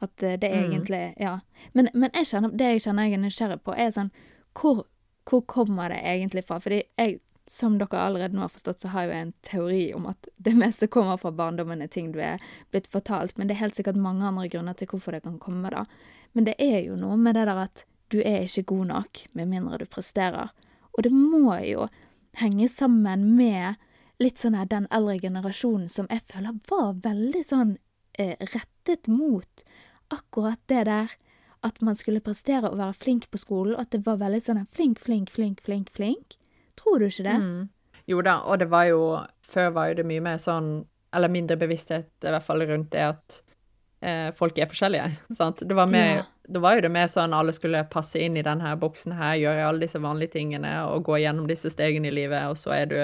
At 0.02 0.22
eh, 0.22 0.36
det 0.36 0.50
er 0.50 0.64
Mm. 0.66 0.72
egentlig 0.72 1.14
Ja. 1.20 1.38
Men, 1.72 1.88
men 1.94 2.10
jeg 2.12 2.26
kjenner, 2.26 2.50
det 2.50 2.68
jeg 2.72 2.80
kjenner 2.82 3.04
jeg 3.08 3.14
er 3.14 3.22
nysgjerrig 3.24 3.60
på, 3.64 3.72
er 3.78 3.90
sånn 3.90 4.10
Hvor, 4.52 4.84
hvor 5.24 5.40
kommer 5.46 5.88
det 5.88 6.02
egentlig 6.04 6.44
fra? 6.44 6.58
Fordi 6.58 6.82
jeg 6.98 7.20
som 7.50 7.78
dere 7.78 7.98
allerede 7.98 8.36
nå 8.36 8.44
har 8.44 8.52
forstått, 8.52 8.82
så 8.82 8.92
har 8.92 9.06
jeg 9.06 9.10
jo 9.10 9.20
en 9.20 9.32
teori 9.42 9.82
om 9.96 10.06
at 10.10 10.28
det 10.36 10.54
meste 10.58 10.88
kommer 10.92 11.18
fra 11.20 11.32
barndommen, 11.34 11.82
er 11.82 11.90
ting 11.90 12.12
du 12.14 12.20
er 12.22 12.42
blitt 12.70 12.90
fortalt, 12.90 13.36
men 13.36 13.48
det 13.48 13.56
er 13.56 13.64
helt 13.64 13.78
sikkert 13.78 14.00
mange 14.00 14.26
andre 14.26 14.48
grunner 14.52 14.76
til 14.78 14.90
hvorfor 14.92 15.16
det 15.16 15.24
kan 15.26 15.40
komme, 15.42 15.72
da. 15.74 15.84
Men 16.32 16.46
det 16.48 16.56
er 16.62 16.80
jo 16.86 16.96
noe 17.00 17.18
med 17.20 17.36
det 17.36 17.46
der 17.50 17.64
at 17.66 17.84
du 18.12 18.20
er 18.20 18.44
ikke 18.44 18.68
god 18.74 18.90
nok 18.92 19.22
med 19.38 19.48
mindre 19.50 19.80
du 19.82 19.86
presterer. 19.88 20.52
Og 20.92 21.06
det 21.06 21.12
må 21.12 21.56
jo 21.64 21.88
henge 22.40 22.68
sammen 22.68 23.32
med 23.36 23.80
litt 24.22 24.40
sånn 24.40 24.56
her 24.56 24.68
den 24.70 24.86
eldre 24.94 25.18
generasjonen 25.20 25.88
som 25.90 26.08
jeg 26.12 26.24
føler 26.28 26.60
var 26.68 26.94
veldig 27.04 27.42
sånn 27.46 27.76
eh, 28.20 28.36
rettet 28.52 29.08
mot 29.10 29.64
akkurat 30.12 30.60
det 30.70 30.84
der 30.88 31.16
at 31.62 31.80
man 31.80 31.96
skulle 31.96 32.22
prestere 32.24 32.70
og 32.70 32.78
være 32.80 32.98
flink 32.98 33.28
på 33.30 33.40
skolen, 33.40 33.76
og 33.76 33.84
at 33.86 33.92
det 33.94 34.02
var 34.06 34.20
veldig 34.20 34.40
sånn 34.42 34.64
flink, 34.66 35.00
flink, 35.00 35.30
flink, 35.30 35.62
flink, 35.62 35.92
flink. 35.94 36.36
Tror 36.82 36.98
du 36.98 37.06
ikke 37.06 37.24
det? 37.28 37.38
Mm. 37.38 37.68
Jo 38.10 38.20
da, 38.26 38.40
og 38.42 38.58
det 38.58 38.66
var 38.72 38.84
jo 38.90 39.02
Før 39.52 39.70
var 39.76 39.88
jo 39.90 39.94
det 40.00 40.04
mye 40.08 40.20
mer 40.24 40.38
sånn 40.42 40.84
Eller 41.14 41.28
mindre 41.30 41.56
bevissthet 41.60 42.08
i 42.24 42.30
hvert 42.32 42.44
fall 42.46 42.64
rundt 42.66 42.90
det 42.94 43.02
at 43.04 43.36
eh, 44.02 44.30
folk 44.34 44.58
er 44.58 44.66
forskjellige, 44.70 45.10
sant. 45.38 45.60
Det 45.62 45.76
var 45.76 45.86
mer 45.86 46.16
Ja. 46.16 46.22
det 46.48 46.62
var 46.64 46.74
jo 46.74 46.80
det 46.86 46.90
mer 46.90 47.06
sånn 47.06 47.34
alle 47.36 47.52
skulle 47.52 47.84
passe 47.92 48.18
inn 48.18 48.36
i 48.36 48.42
denne 48.42 48.72
boksen 48.80 49.12
her, 49.14 49.36
gjøre 49.38 49.66
alle 49.68 49.84
disse 49.84 50.00
vanlige 50.02 50.32
tingene 50.38 50.72
og 50.88 51.04
gå 51.06 51.20
gjennom 51.22 51.46
disse 51.46 51.70
stegene 51.70 52.08
i 52.08 52.14
livet, 52.16 52.48
og 52.50 52.56
så 52.58 52.72
er 52.80 52.86
du 52.90 52.96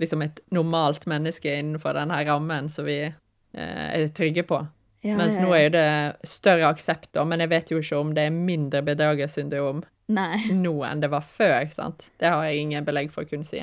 liksom 0.00 0.22
et 0.24 0.40
normalt 0.50 1.04
menneske 1.10 1.52
innenfor 1.58 1.94
denne 1.98 2.22
rammen 2.26 2.70
som 2.72 2.86
vi 2.88 3.00
eh, 3.04 3.88
er 4.00 4.08
trygge 4.16 4.46
på. 4.48 4.62
Ja, 5.04 5.18
Mens 5.20 5.36
nå 5.36 5.50
er 5.52 5.66
jo 5.66 5.72
det 5.74 5.88
større 6.28 6.70
aksept, 6.72 7.18
men 7.28 7.42
jeg 7.44 7.50
vet 7.52 7.70
jo 7.70 7.80
ikke 7.82 7.98
om 8.00 8.14
det 8.16 8.22
er 8.24 8.32
mindre 8.32 8.80
bedragersyndrom 8.86 9.82
nå 10.64 10.74
enn 10.88 11.00
det 11.02 11.10
var 11.12 11.24
før, 11.28 11.58
sant? 11.72 12.06
Det 12.20 12.28
har 12.32 12.44
jeg 12.48 12.62
ingen 12.64 12.84
belegg 12.86 13.10
for 13.12 13.24
å 13.24 13.28
kunne 13.28 13.44
si. 13.44 13.60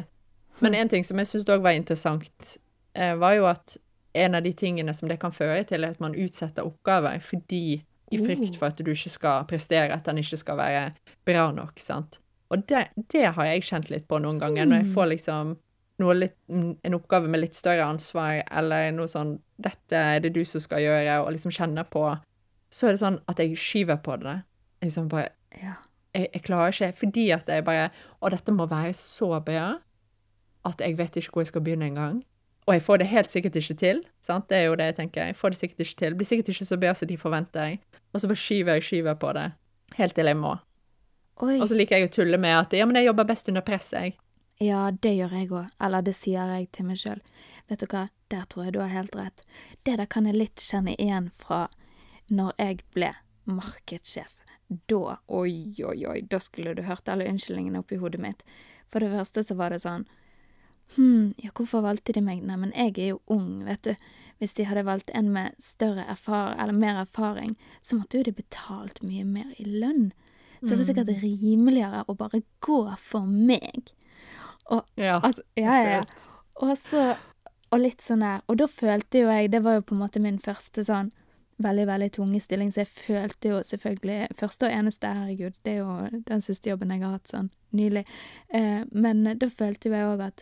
Men 0.61 0.75
en 0.77 0.89
ting 0.91 1.05
som 1.07 1.17
jeg 1.17 1.29
syns 1.31 1.49
òg 1.49 1.63
var 1.65 1.73
interessant, 1.77 2.57
eh, 2.93 3.15
var 3.17 3.33
jo 3.39 3.47
at 3.49 3.77
en 4.13 4.35
av 4.35 4.43
de 4.43 4.51
tingene 4.53 4.93
som 4.93 5.09
det 5.09 5.17
kan 5.21 5.31
føre 5.33 5.63
til, 5.65 5.83
er 5.83 5.95
at 5.95 6.01
man 6.03 6.13
utsetter 6.17 6.67
oppgaver 6.67 7.21
fordi 7.23 7.81
i 8.11 8.19
frykt 8.19 8.51
Oh. 8.51 8.57
for 8.59 8.67
at 8.67 8.77
du 8.83 8.91
ikke 8.91 9.09
skal 9.09 9.45
prestere, 9.47 9.93
at 9.95 10.05
den 10.05 10.17
ikke 10.19 10.37
skal 10.37 10.57
være 10.59 10.81
bra 11.25 11.45
nok, 11.55 11.79
sant. 11.79 12.19
Og 12.51 12.65
det, 12.67 12.89
det 13.13 13.29
har 13.37 13.45
jeg 13.47 13.63
kjent 13.63 13.89
litt 13.89 14.07
på 14.09 14.19
noen 14.19 14.41
ganger, 14.41 14.67
når 14.67 14.81
jeg 14.83 14.93
får 14.93 15.07
liksom 15.13 15.53
litt, 16.09 16.35
en 16.49 16.93
oppgave 16.93 17.27
med 17.29 17.39
litt 17.41 17.55
større 17.55 17.83
ansvar, 17.85 18.43
eller 18.51 18.91
noe 18.91 19.07
sånn 19.07 19.39
'Dette 19.61 19.93
er 19.93 20.19
det 20.19 20.33
du 20.33 20.43
som 20.45 20.61
skal 20.61 20.79
gjøre', 20.79 21.25
og 21.25 21.31
liksom 21.31 21.51
kjenner 21.51 21.83
på 21.83 22.19
Så 22.71 22.87
er 22.87 22.91
det 22.91 22.99
sånn 23.01 23.19
at 23.27 23.37
jeg 23.37 23.57
skyver 23.57 23.97
på 24.01 24.15
det. 24.23 24.43
Liksom 24.81 25.09
bare 25.09 25.29
Ja. 25.61 25.73
jeg, 26.15 26.29
jeg 26.33 26.41
klarer 26.43 26.71
ikke, 26.71 26.95
fordi 26.95 27.31
at 27.31 27.45
jeg 27.47 27.65
bare 27.65 27.89
Og 28.21 28.31
dette 28.31 28.51
må 28.51 28.65
være 28.65 28.93
så 28.93 29.43
bra 29.43 29.79
at 30.65 30.77
jeg 30.79 30.97
vet 30.97 31.17
ikke 31.17 31.31
hvor 31.31 31.41
jeg 31.41 31.47
skal 31.47 31.61
begynne 31.61 31.85
engang. 31.85 32.23
Og 32.67 32.73
jeg 32.73 32.81
får 32.81 32.97
det 32.97 33.07
helt 33.07 33.31
sikkert 33.31 33.55
ikke 33.55 33.77
til. 33.77 34.03
sant? 34.21 34.47
Det 34.49 34.57
er 34.57 34.65
jo 34.65 34.75
det 34.75 34.85
jeg 34.85 34.95
tenker. 34.95 35.25
Jeg 35.25 35.35
får 35.35 35.49
det 35.49 35.57
sikkert 35.57 35.79
ikke 35.79 35.95
til. 35.97 36.15
Blir 36.15 36.25
sikkert 36.25 36.49
ikke 36.49 36.65
så 36.65 36.77
bra 36.79 36.93
som 36.93 37.07
de 37.07 37.17
forventer. 37.17 37.77
Og 38.13 38.21
så 38.21 38.27
bare 38.27 38.35
skyver 38.37 38.73
jeg 38.73 38.83
skyver 38.83 39.13
på 39.13 39.33
det. 39.33 39.51
Helt 39.95 40.15
til 40.15 40.25
jeg 40.25 40.37
må. 40.37 40.59
Oi. 41.41 41.59
Og 41.59 41.67
så 41.67 41.75
liker 41.75 41.97
jeg 41.97 42.09
å 42.09 42.13
tulle 42.13 42.37
med 42.37 42.53
at 42.53 42.73
ja, 42.77 42.85
men 42.85 42.95
jeg 42.95 43.05
jobber 43.09 43.25
best 43.25 43.49
under 43.49 43.61
press, 43.65 43.91
jeg. 43.93 44.15
Ja, 44.61 44.91
det 44.91 45.15
gjør 45.17 45.31
jeg 45.33 45.49
òg. 45.49 45.71
Eller 45.81 46.03
det 46.05 46.13
sier 46.13 46.51
jeg 46.53 46.69
til 46.75 46.85
meg 46.85 46.99
sjøl. 47.01 47.21
Vet 47.69 47.81
du 47.81 47.87
hva, 47.89 48.05
der 48.29 48.45
tror 48.49 48.67
jeg 48.67 48.75
du 48.75 48.81
har 48.83 48.93
helt 48.93 49.15
rett. 49.17 49.41
Det 49.81 49.97
der 49.97 50.09
kan 50.09 50.27
jeg 50.29 50.37
litt 50.37 50.61
kjenne 50.61 50.93
igjen 51.01 51.31
fra 51.33 51.63
når 52.29 52.53
jeg 52.61 52.83
ble 52.93 53.09
markedssjef. 53.49 54.37
Da, 54.87 55.17
oi, 55.27 55.73
oi, 55.83 55.97
oi, 56.07 56.19
da 56.21 56.39
skulle 56.39 56.75
du 56.77 56.85
hørt 56.87 57.09
alle 57.11 57.27
unnskyldningene 57.27 57.81
oppi 57.81 57.97
hodet 57.99 58.21
mitt. 58.23 58.45
For 58.93 59.03
det 59.03 59.11
første 59.11 59.43
så 59.43 59.57
var 59.59 59.73
det 59.73 59.81
sånn 59.83 60.05
Hm, 60.97 61.33
ja, 61.39 61.53
hvorfor 61.55 61.85
valgte 61.85 62.11
de 62.11 62.21
meg? 62.23 62.41
Nei, 62.43 62.57
men 62.59 62.73
jeg 62.75 62.97
er 62.99 63.13
jo 63.13 63.21
ung, 63.31 63.61
vet 63.63 63.85
du. 63.87 64.07
Hvis 64.41 64.57
de 64.57 64.65
hadde 64.67 64.83
valgt 64.83 65.11
en 65.15 65.29
med 65.31 65.55
større 65.61 66.03
erfaring, 66.11 66.57
eller 66.59 66.75
mer 66.75 66.99
erfaring, 66.99 67.53
så 67.81 67.95
måtte 67.95 68.19
jo 68.19 68.27
de 68.27 68.33
betalt 68.35 68.99
mye 69.05 69.23
mer 69.23 69.53
i 69.55 69.67
lønn. 69.67 70.09
Så 70.59 70.73
det 70.73 70.81
var 70.81 70.87
sikkert 70.89 71.23
rimeligere 71.23 72.03
å 72.11 72.15
bare 72.19 72.41
gå 72.61 72.81
for 72.99 73.25
meg. 73.25 73.93
Og 74.71 74.85
Ja. 74.97 75.19
Altså, 75.19 75.41
ja, 75.57 75.75
ja, 75.75 75.89
ja. 75.97 76.03
Og 76.61 76.77
så 76.77 77.15
Og 77.71 77.79
litt 77.79 78.03
sånn 78.03 78.23
der 78.23 78.41
Og 78.47 78.57
da 78.59 78.67
følte 78.67 79.23
jo 79.23 79.31
jeg 79.31 79.51
Det 79.51 79.63
var 79.63 79.79
jo 79.79 79.81
på 79.81 79.95
en 79.95 80.03
måte 80.03 80.23
min 80.23 80.39
første 80.39 80.83
sånn 80.87 81.11
veldig, 81.61 81.83
veldig 81.87 82.11
tunge 82.15 82.39
stilling, 82.41 82.71
så 82.73 82.81
jeg 82.81 82.87
følte 82.87 83.49
jo 83.51 83.57
selvfølgelig 83.61 84.31
Første 84.39 84.65
og 84.65 84.71
eneste, 84.73 85.07
herregud, 85.13 85.53
det 85.65 85.75
er 85.75 85.83
jo 85.83 86.21
den 86.25 86.41
siste 86.41 86.71
jobben 86.71 86.89
jeg 86.89 87.03
har 87.03 87.11
hatt 87.19 87.29
sånn 87.29 87.51
nylig. 87.77 88.01
Eh, 88.49 88.81
men 88.91 89.23
da 89.37 89.49
følte 89.49 89.89
jo 89.89 89.93
jeg 89.93 90.07
òg 90.09 90.23
at 90.25 90.41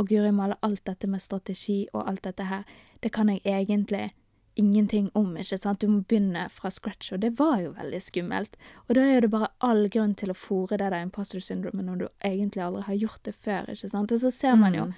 Å, 0.00 0.04
guri 0.08 0.32
malla, 0.32 0.56
alt 0.66 0.82
dette 0.88 1.06
med 1.06 1.20
strategi 1.20 1.84
og 1.92 2.08
alt 2.08 2.24
dette 2.24 2.46
her, 2.48 2.64
det 3.04 3.12
kan 3.12 3.28
jeg 3.28 3.42
egentlig 3.44 4.08
ingenting 4.56 5.10
om, 5.14 5.36
ikke 5.36 5.58
sant? 5.58 5.80
Du 5.80 5.88
må 5.88 6.00
begynne 6.08 6.48
fra 6.50 6.70
scratch, 6.70 7.12
og 7.12 7.20
det 7.22 7.30
var 7.38 7.60
jo 7.62 7.70
veldig 7.76 8.00
skummelt. 8.02 8.56
Og 8.88 8.94
da 8.98 9.00
er 9.06 9.20
det 9.24 9.30
bare 9.30 9.48
all 9.60 9.88
grunn 9.88 10.14
til 10.14 10.30
å 10.32 10.36
fòre 10.36 10.76
det 10.78 10.90
der 10.90 11.02
imposter 11.06 11.40
syndromet 11.40 11.84
når 11.86 11.96
du 12.02 12.06
egentlig 12.24 12.62
aldri 12.64 12.82
har 12.88 12.94
gjort 13.04 13.22
det 13.24 13.34
før, 13.34 13.70
ikke 13.72 13.90
sant? 13.90 14.12
Og 14.12 14.20
så 14.20 14.30
ser 14.30 14.56
man 14.56 14.74
jo 14.74 14.84
Mm. 14.86 14.94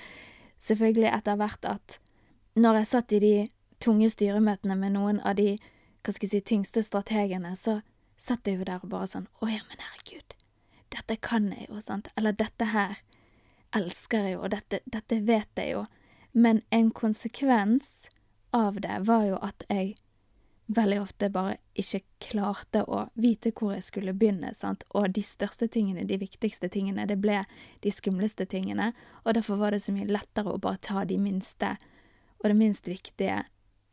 selvfølgelig 0.59 1.13
etter 1.15 1.37
hvert 1.37 1.65
at 1.65 1.99
når 2.57 2.75
jeg 2.79 2.87
satt 2.87 3.13
i 3.13 3.19
de 3.19 3.49
tunge 3.81 4.09
styremøtene 4.11 4.77
med 4.79 4.93
noen 4.93 5.21
av 5.21 5.37
de 5.37 5.57
hva 6.03 6.13
skal 6.13 6.27
jeg 6.27 6.31
si, 6.31 6.41
tyngste 6.41 6.83
strategene, 6.83 7.55
så 7.57 7.81
satt 8.19 8.47
jeg 8.47 8.59
jo 8.59 8.65
der 8.65 8.81
og 8.83 8.89
bare 8.91 9.07
sånn 9.07 9.27
Å 9.41 9.47
ja, 9.49 9.61
men 9.69 9.79
herregud, 9.79 10.35
dette 10.91 11.17
kan 11.21 11.53
jeg 11.53 11.69
jo, 11.69 11.81
sant? 11.81 12.09
Eller 12.17 12.33
dette 12.33 12.65
her 12.65 12.97
elsker 13.75 14.19
jeg 14.27 14.33
jo, 14.35 14.43
og 14.43 14.51
dette, 14.51 14.81
dette 14.87 15.21
vet 15.25 15.49
jeg 15.57 15.73
jo. 15.73 15.85
Men 16.35 16.63
en 16.71 16.91
konsekvens 16.91 18.09
av 18.53 18.81
det 18.81 19.03
var 19.09 19.27
jo 19.27 19.39
at 19.43 19.65
jeg 19.69 19.95
veldig 20.73 20.99
ofte 21.03 21.29
bare 21.33 21.57
ikke 21.77 22.01
klarte 22.23 22.85
å 22.87 23.07
vite 23.21 23.51
hvor 23.57 23.75
jeg 23.75 23.85
skulle 23.85 24.15
begynne, 24.17 24.53
sant, 24.55 24.85
og 24.95 25.11
de 25.13 25.25
største 25.25 25.69
tingene, 25.69 26.07
de 26.09 26.17
viktigste 26.21 26.71
tingene, 26.73 27.07
det 27.09 27.19
ble 27.21 27.43
de 27.85 27.93
skumleste 27.93 28.47
tingene, 28.49 28.93
og 29.25 29.35
derfor 29.37 29.61
var 29.61 29.75
det 29.75 29.83
så 29.85 29.93
mye 29.93 30.09
lettere 30.09 30.55
å 30.55 30.61
bare 30.63 30.81
ta 30.81 31.05
de 31.09 31.19
minste 31.21 31.75
og 32.43 32.51
det 32.51 32.59
minst 32.59 32.89
viktige 32.91 33.45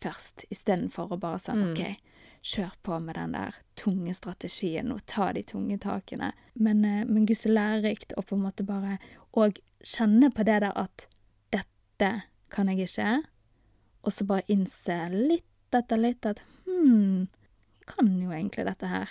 først, 0.02 0.46
istedenfor 0.50 1.14
å 1.14 1.20
bare 1.20 1.40
sånn, 1.40 1.60
Mm. 1.62 1.72
OK, 1.72 1.98
kjør 2.42 2.72
på 2.84 3.00
med 3.00 3.16
den 3.16 3.32
der 3.32 3.56
tunge 3.76 4.14
strategien 4.14 4.92
og 4.92 5.06
ta 5.06 5.32
de 5.34 5.44
tunge 5.44 5.78
takene. 5.78 6.34
Men, 6.56 6.86
eh, 6.86 7.04
men 7.06 7.26
gud 7.26 7.38
så 7.38 7.50
lærerikt 7.50 8.14
å 8.18 8.24
på 8.24 8.36
en 8.36 8.44
måte 8.44 8.66
bare 8.66 8.98
Og 9.32 9.60
kjenne 9.84 10.32
på 10.34 10.44
det 10.44 10.62
der 10.62 10.74
at 10.76 11.06
dette 11.52 12.24
kan 12.50 12.66
jeg 12.66 12.88
ikke, 12.88 13.24
og 14.04 14.14
så 14.16 14.26
bare 14.26 14.46
innse 14.48 14.96
litt 15.14 15.46
etter 15.76 16.00
litt 16.02 16.26
at 16.26 16.40
hm, 16.66 17.28
kan 17.90 18.08
jo 18.22 18.32
egentlig 18.34 18.66
dette 18.66 18.88
her. 18.90 19.10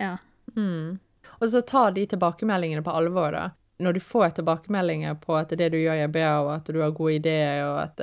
Ja. 0.00 0.14
Mm. 0.56 0.98
Og 1.40 1.48
så 1.50 1.60
ta 1.66 1.90
de 1.90 2.06
tilbakemeldingene 2.08 2.84
på 2.86 2.94
alvor, 2.94 3.34
da. 3.34 3.44
Når 3.82 3.96
du 3.96 4.00
får 4.00 4.36
tilbakemeldinger 4.38 5.16
på 5.20 5.34
at 5.36 5.52
det 5.58 5.68
du 5.74 5.78
gjør 5.80 6.04
er 6.06 6.12
bra, 6.14 6.30
og 6.44 6.50
at 6.54 6.70
du 6.72 6.78
har 6.80 6.94
gode 6.94 7.16
ideer, 7.18 7.64
og 7.66 7.80
at 7.82 8.00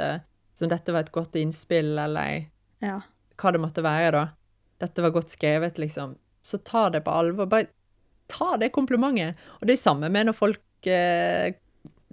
som 0.57 0.69
dette 0.69 0.93
var 0.93 1.05
et 1.07 1.13
godt 1.15 1.37
innspill, 1.39 1.93
eller 1.97 2.47
Ja. 2.83 2.99
hva 3.37 3.51
det 3.55 3.61
måtte 3.63 3.81
være, 3.85 4.11
da. 4.11 4.25
Dette 4.83 5.01
var 5.05 5.13
godt 5.15 5.29
skrevet, 5.33 5.77
liksom. 5.79 6.17
Så 6.43 6.57
ta 6.65 6.89
det 6.89 7.03
på 7.05 7.13
alvor. 7.13 7.45
Bare 7.49 7.69
ta 8.27 8.57
det 8.57 8.71
komplimentet. 8.73 9.37
Og 9.61 9.67
det 9.67 9.73
er 9.77 9.81
samme 9.81 10.09
med 10.09 10.27
når 10.27 10.35
folk 10.37 10.87
eh, 10.89 11.53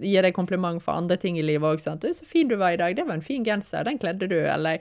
gir 0.01 0.21
deg 0.25 0.33
kompliment 0.35 0.81
for 0.83 0.93
andre 0.93 1.17
ting 1.17 1.37
i 1.39 1.43
livet 1.45 1.67
òg, 1.67 1.79
så 1.81 2.25
fin 2.25 2.47
du 2.47 2.55
var 2.55 2.71
i 2.71 2.77
dag. 2.77 2.95
Det 2.95 3.05
var 3.07 3.13
en 3.19 3.21
fin 3.25 3.43
genser. 3.45 3.83
Den 3.83 3.99
kledde 3.99 4.27
du.' 4.29 4.39
Eller 4.45 4.79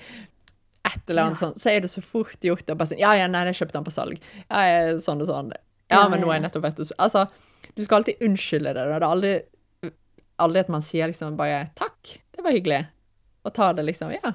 et 0.88 1.10
eller 1.10 1.22
annet 1.22 1.40
Ja. 1.40 1.46
sånt. 1.48 1.58
Så 1.58 1.70
er 1.70 1.80
det 1.80 1.90
så 1.90 2.00
fort 2.02 2.40
gjort 2.40 2.70
Og 2.70 2.78
bare 2.78 2.88
sånn, 2.88 2.98
'Ja, 2.98 3.12
ja, 3.14 3.26
nei, 3.26 3.44
jeg 3.46 3.54
kjøpte 3.54 3.72
den 3.72 3.84
på 3.84 3.90
salg'. 3.92 4.18
Ja, 4.50 4.60
jeg, 4.60 4.96
sånn 5.00 5.20
og 5.20 5.26
sånn. 5.28 5.52
Ja, 5.90 6.08
men 6.08 6.20
nå 6.20 6.28
er 6.28 6.40
jeg 6.40 6.42
nettopp 6.42 6.62
vet 6.62 6.76
du 6.76 6.84
Altså, 6.98 7.28
du 7.74 7.84
skal 7.84 7.98
alltid 8.02 8.20
unnskylde 8.20 8.74
det. 8.74 8.74
Det 8.74 9.02
er 9.02 9.08
aldri, 9.08 9.42
aldri 10.38 10.60
at 10.60 10.68
man 10.68 10.80
sier 10.82 11.06
liksom 11.08 11.36
bare 11.36 11.70
'takk, 11.74 12.18
det 12.36 12.44
var 12.44 12.52
hyggelig', 12.52 12.86
og 13.44 13.54
tar 13.54 13.74
det 13.74 13.84
liksom 13.86 14.12
Ja. 14.12 14.32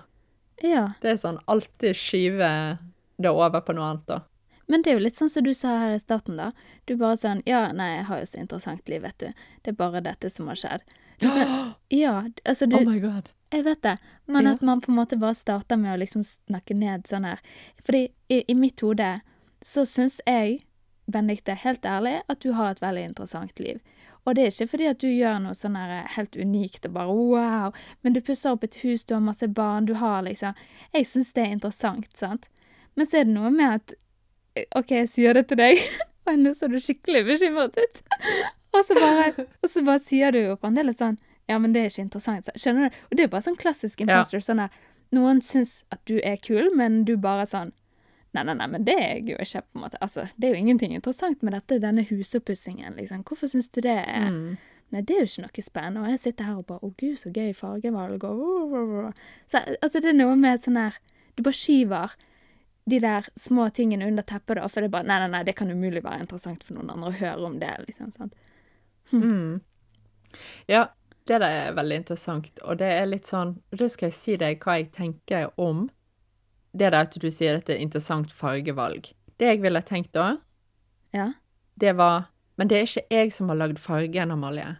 ja. 0.63 0.87
Det 1.01 1.11
er 1.11 1.15
sånn 1.17 1.39
alltid 1.47 1.95
skyve 1.95 2.79
det 3.21 3.29
over 3.29 3.61
på 3.61 3.73
noe 3.75 3.83
annet, 3.91 4.05
da. 4.07 4.19
Men 4.67 4.81
det 4.81 4.91
er 4.91 4.97
jo 4.97 5.03
litt 5.03 5.17
sånn 5.19 5.29
som 5.29 5.43
du 5.43 5.53
sa 5.53 5.77
her 5.81 5.95
i 5.95 5.99
starten, 5.99 6.37
da. 6.39 6.49
Du 6.87 6.95
bare 6.97 7.17
sånn 7.19 7.41
Ja, 7.45 7.65
nei, 7.75 7.97
jeg 7.97 8.05
har 8.09 8.19
jo 8.23 8.25
så 8.31 8.39
interessant 8.39 8.89
liv, 8.89 9.01
vet 9.03 9.17
du. 9.19 9.27
Det 9.63 9.73
er 9.73 9.79
bare 9.79 10.01
dette 10.01 10.29
som 10.31 10.47
har 10.47 10.55
skjedd. 10.59 10.85
Er 11.21 11.27
sånn, 11.35 11.73
ja, 12.03 12.13
altså 12.45 12.67
du 12.69 12.77
Oh 12.79 12.85
my 12.87 12.99
god. 13.03 13.29
jeg 13.51 13.63
vet 13.67 13.81
det. 13.83 13.97
Men 14.27 14.45
Ja. 14.45 14.53
at 14.53 14.61
man 14.61 14.81
på 14.81 14.91
en 14.91 14.97
måte 14.97 15.19
bare 15.19 15.35
starter 15.35 15.77
med 15.77 15.93
å 15.95 15.99
liksom 16.01 16.23
snakke 16.23 16.73
ned 16.75 17.05
sånn 17.07 17.25
her. 17.27 17.39
Fordi 17.83 18.07
i, 18.29 18.43
i 18.47 18.53
mitt 18.55 18.79
hode 18.81 19.19
så 19.63 19.85
syns 19.85 20.19
jeg, 20.27 20.59
Benedicte, 21.07 21.51
helt 21.53 21.83
ærlig, 21.85 22.21
at 22.29 22.39
du 22.39 22.53
har 22.55 22.71
et 22.71 22.79
veldig 22.81 23.03
interessant 23.09 23.59
liv. 23.59 23.79
Og 24.25 24.35
det 24.35 24.43
er 24.45 24.51
ikke 24.53 24.69
fordi 24.71 24.85
at 24.87 24.99
du 25.03 25.07
gjør 25.11 25.39
noe 25.43 25.53
sånn 25.53 25.75
helt 26.15 26.35
unikt 26.39 26.85
og 26.87 26.93
bare 26.95 27.11
wow, 27.11 27.73
men 28.03 28.13
du 28.15 28.21
pusser 28.23 28.53
opp 28.55 28.63
et 28.63 28.77
hus, 28.83 29.03
du 29.03 29.13
har 29.13 29.19
masse 29.21 29.47
barn, 29.51 29.85
du 29.85 29.93
har 29.99 30.21
liksom 30.23 30.55
Jeg 30.93 31.05
syns 31.09 31.33
det 31.35 31.43
er 31.43 31.51
interessant, 31.57 32.07
sant? 32.15 32.47
Men 32.95 33.05
så 33.05 33.19
er 33.19 33.25
det 33.27 33.33
noe 33.35 33.51
med 33.51 33.67
at 33.81 33.93
OK, 34.77 34.91
jeg 34.91 35.09
sier 35.09 35.37
det 35.37 35.47
til 35.49 35.59
deg, 35.59 35.81
og 36.29 36.39
nå 36.39 36.53
så 36.57 36.69
du 36.71 36.79
skikkelig 36.81 37.23
bekymret 37.27 37.77
ut. 37.79 38.01
og, 38.73 38.81
så 38.85 38.97
bare, 38.97 39.47
og 39.61 39.69
så 39.69 39.83
bare 39.85 40.01
sier 40.03 40.33
du 40.35 40.41
jo 40.43 40.57
fremdeles 40.61 40.99
sånn 41.01 41.17
Ja, 41.49 41.57
men 41.59 41.73
det 41.75 41.81
er 41.81 41.89
ikke 41.91 42.05
interessant. 42.05 42.49
Skjønner 42.55 42.87
du? 42.89 42.99
Og 43.09 43.17
det 43.17 43.25
er 43.25 43.31
bare 43.33 43.43
sånn 43.43 43.59
klassisk 43.59 44.03
imposter. 44.05 44.43
Sånn 44.43 44.61
der 44.63 44.75
Noen 45.13 45.41
syns 45.45 45.83
at 45.93 45.99
du 46.09 46.15
er 46.25 46.39
kul, 46.41 46.71
men 46.73 47.03
du 47.05 47.17
bare 47.21 47.45
sånn 47.49 47.73
Nei, 48.33 48.41
nei, 48.47 48.55
nei, 48.57 48.65
men 48.65 48.81
det 48.81 48.93
er 48.97 49.19
jo 49.21 49.35
ikke, 49.37 49.59
på 49.61 49.77
en 49.77 49.81
måte. 49.83 49.97
Altså, 50.01 50.23
det 50.41 50.47
er 50.47 50.55
jo 50.55 50.61
ingenting 50.63 50.95
interessant 50.95 51.43
med 51.45 51.53
dette, 51.53 51.77
denne 51.83 52.01
husoppussingen, 52.07 52.95
liksom. 52.97 53.19
Hvorfor 53.29 53.51
syns 53.51 53.69
du 53.69 53.77
det 53.85 53.93
er 54.01 54.31
Mm. 54.31 54.55
Nei, 54.93 55.01
det 55.01 55.15
er 55.15 55.21
jo 55.23 55.29
ikke 55.29 55.43
noe 55.43 55.63
spennende. 55.65 56.01
Og 56.01 56.09
jeg 56.13 56.19
sitter 56.21 56.47
her 56.47 56.57
og 56.61 56.65
bare 56.69 56.85
Å, 56.85 56.89
gud, 56.97 57.17
så 57.17 57.29
gøy 57.33 57.53
fargevalg, 57.57 58.23
og. 58.25 59.13
Så 59.49 59.61
altså, 59.81 60.01
det 60.01 60.11
er 60.11 60.17
noe 60.17 60.35
med 60.37 60.61
sånn 60.61 60.77
her 60.77 60.97
Du 61.37 61.41
bare 61.45 61.57
skyver 61.57 62.13
de 62.89 62.99
der 62.99 63.25
små 63.39 63.69
tingene 63.71 64.07
under 64.07 64.23
teppet, 64.27 64.57
da, 64.59 64.67
for 64.67 64.81
det 64.83 64.89
er 64.89 64.95
bare 64.97 65.07
Nei, 65.07 65.19
nei, 65.23 65.29
nei, 65.37 65.43
det 65.47 65.55
kan 65.55 65.71
umulig 65.71 66.01
være 66.03 66.19
interessant 66.25 66.63
for 66.63 66.75
noen 66.75 66.89
andre 66.91 67.11
å 67.13 67.19
høre 67.19 67.45
om 67.47 67.59
det, 67.61 67.71
liksom. 67.87 68.11
sant? 68.11 68.33
Mm. 69.13 69.61
Ja, 70.67 70.87
det 71.27 71.39
der 71.39 71.67
er 71.69 71.75
veldig 71.77 71.95
interessant, 72.01 72.59
og 72.63 72.77
det 72.81 72.89
er 72.91 73.05
litt 73.07 73.27
sånn 73.29 73.57
Da 73.71 73.87
skal 73.91 74.09
jeg 74.09 74.15
si 74.17 74.35
deg 74.39 74.63
hva 74.63 74.77
jeg 74.79 74.89
tenker 74.95 75.51
om 75.61 75.85
det 76.73 76.89
der 76.89 77.03
at 77.05 77.13
du 77.21 77.27
sier 77.29 77.59
at 77.59 77.67
det 77.69 77.75
er 77.77 77.83
interessant 77.85 78.31
fargevalg. 78.33 79.11
Det 79.37 79.45
jeg 79.51 79.61
ville 79.61 79.81
tenkt 79.85 80.11
da, 80.17 80.37
Ja. 81.13 81.27
det 81.77 81.95
var 81.97 82.29
Men 82.57 82.67
det 82.67 82.77
er 82.77 82.83
ikke 82.87 83.07
jeg 83.09 83.31
som 83.33 83.49
har 83.49 83.55
lagd 83.57 83.79
fargen, 83.79 84.31
Amalie. 84.31 84.77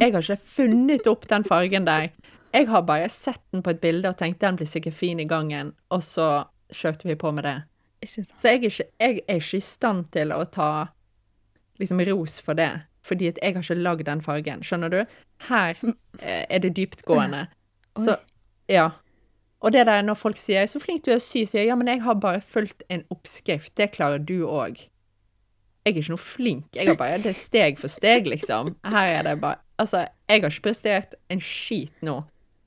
Jeg 0.00 0.12
har 0.12 0.22
ikke 0.22 0.38
funnet 0.42 1.06
opp 1.06 1.28
den 1.30 1.44
fargen 1.44 1.84
der. 1.86 2.08
Jeg 2.52 2.66
har 2.68 2.82
bare 2.82 3.08
sett 3.08 3.40
den 3.52 3.62
på 3.62 3.70
et 3.70 3.80
bilde 3.80 4.08
og 4.08 4.16
tenkt 4.18 4.40
den 4.40 4.56
blir 4.56 4.66
sikkert 4.66 4.94
fin 4.94 5.20
i 5.20 5.24
gangen, 5.26 5.74
og 5.90 6.02
så 6.02 6.46
kjørte 6.74 7.08
vi 7.08 7.16
på 7.18 7.32
med 7.34 7.46
det. 7.46 7.56
Så 8.04 8.24
jeg 8.50 8.58
er 8.58 8.66
ikke, 8.68 8.88
jeg 9.00 9.22
er 9.28 9.40
ikke 9.40 9.60
i 9.60 9.64
stand 9.64 10.10
til 10.12 10.34
å 10.34 10.42
ta 10.44 10.70
liksom 11.80 12.02
ros 12.10 12.36
for 12.44 12.58
det, 12.58 12.70
fordi 13.06 13.30
at 13.32 13.40
jeg 13.42 13.56
har 13.56 13.64
ikke 13.64 13.80
lagd 13.80 14.06
den 14.08 14.22
fargen. 14.24 14.64
Skjønner 14.66 14.92
du? 14.92 15.00
Her 15.48 15.78
eh, 16.20 16.44
er 16.48 16.60
det 16.64 16.74
dyptgående. 16.76 17.46
Så 17.98 18.18
ja. 18.70 18.90
Og 19.64 19.72
det 19.72 19.86
der 19.88 20.02
når 20.02 20.14
folk 20.20 20.36
sier 20.36 20.66
'så 20.66 20.80
flink 20.80 21.04
du 21.04 21.10
er 21.10 21.16
å 21.16 21.24
sy', 21.24 21.46
sier 21.48 21.64
jeg 21.64 21.72
ja, 21.72 21.76
men 21.76 21.88
jeg 21.88 22.02
har 22.02 22.14
bare 22.20 22.40
fulgt 22.40 22.82
en 22.90 23.04
oppskrift. 23.10 23.72
Det 23.76 23.92
klarer 23.92 24.18
du 24.18 24.44
òg. 24.44 24.76
Jeg 25.84 25.92
er 25.92 26.00
ikke 26.00 26.12
noe 26.12 26.20
flink. 26.20 26.66
Jeg 26.76 26.88
har 26.88 26.96
bare 26.96 27.18
Det 27.18 27.32
er 27.32 27.36
steg 27.36 27.78
for 27.78 27.88
steg, 27.88 28.26
liksom. 28.26 28.76
Her 28.84 29.18
er 29.18 29.22
det 29.22 29.40
bare 29.40 29.60
Altså, 29.78 30.06
jeg 30.28 30.40
har 30.42 30.50
ikke 30.50 30.68
prestert 30.68 31.14
en 31.28 31.40
skit 31.40 31.92
nå. 32.02 32.22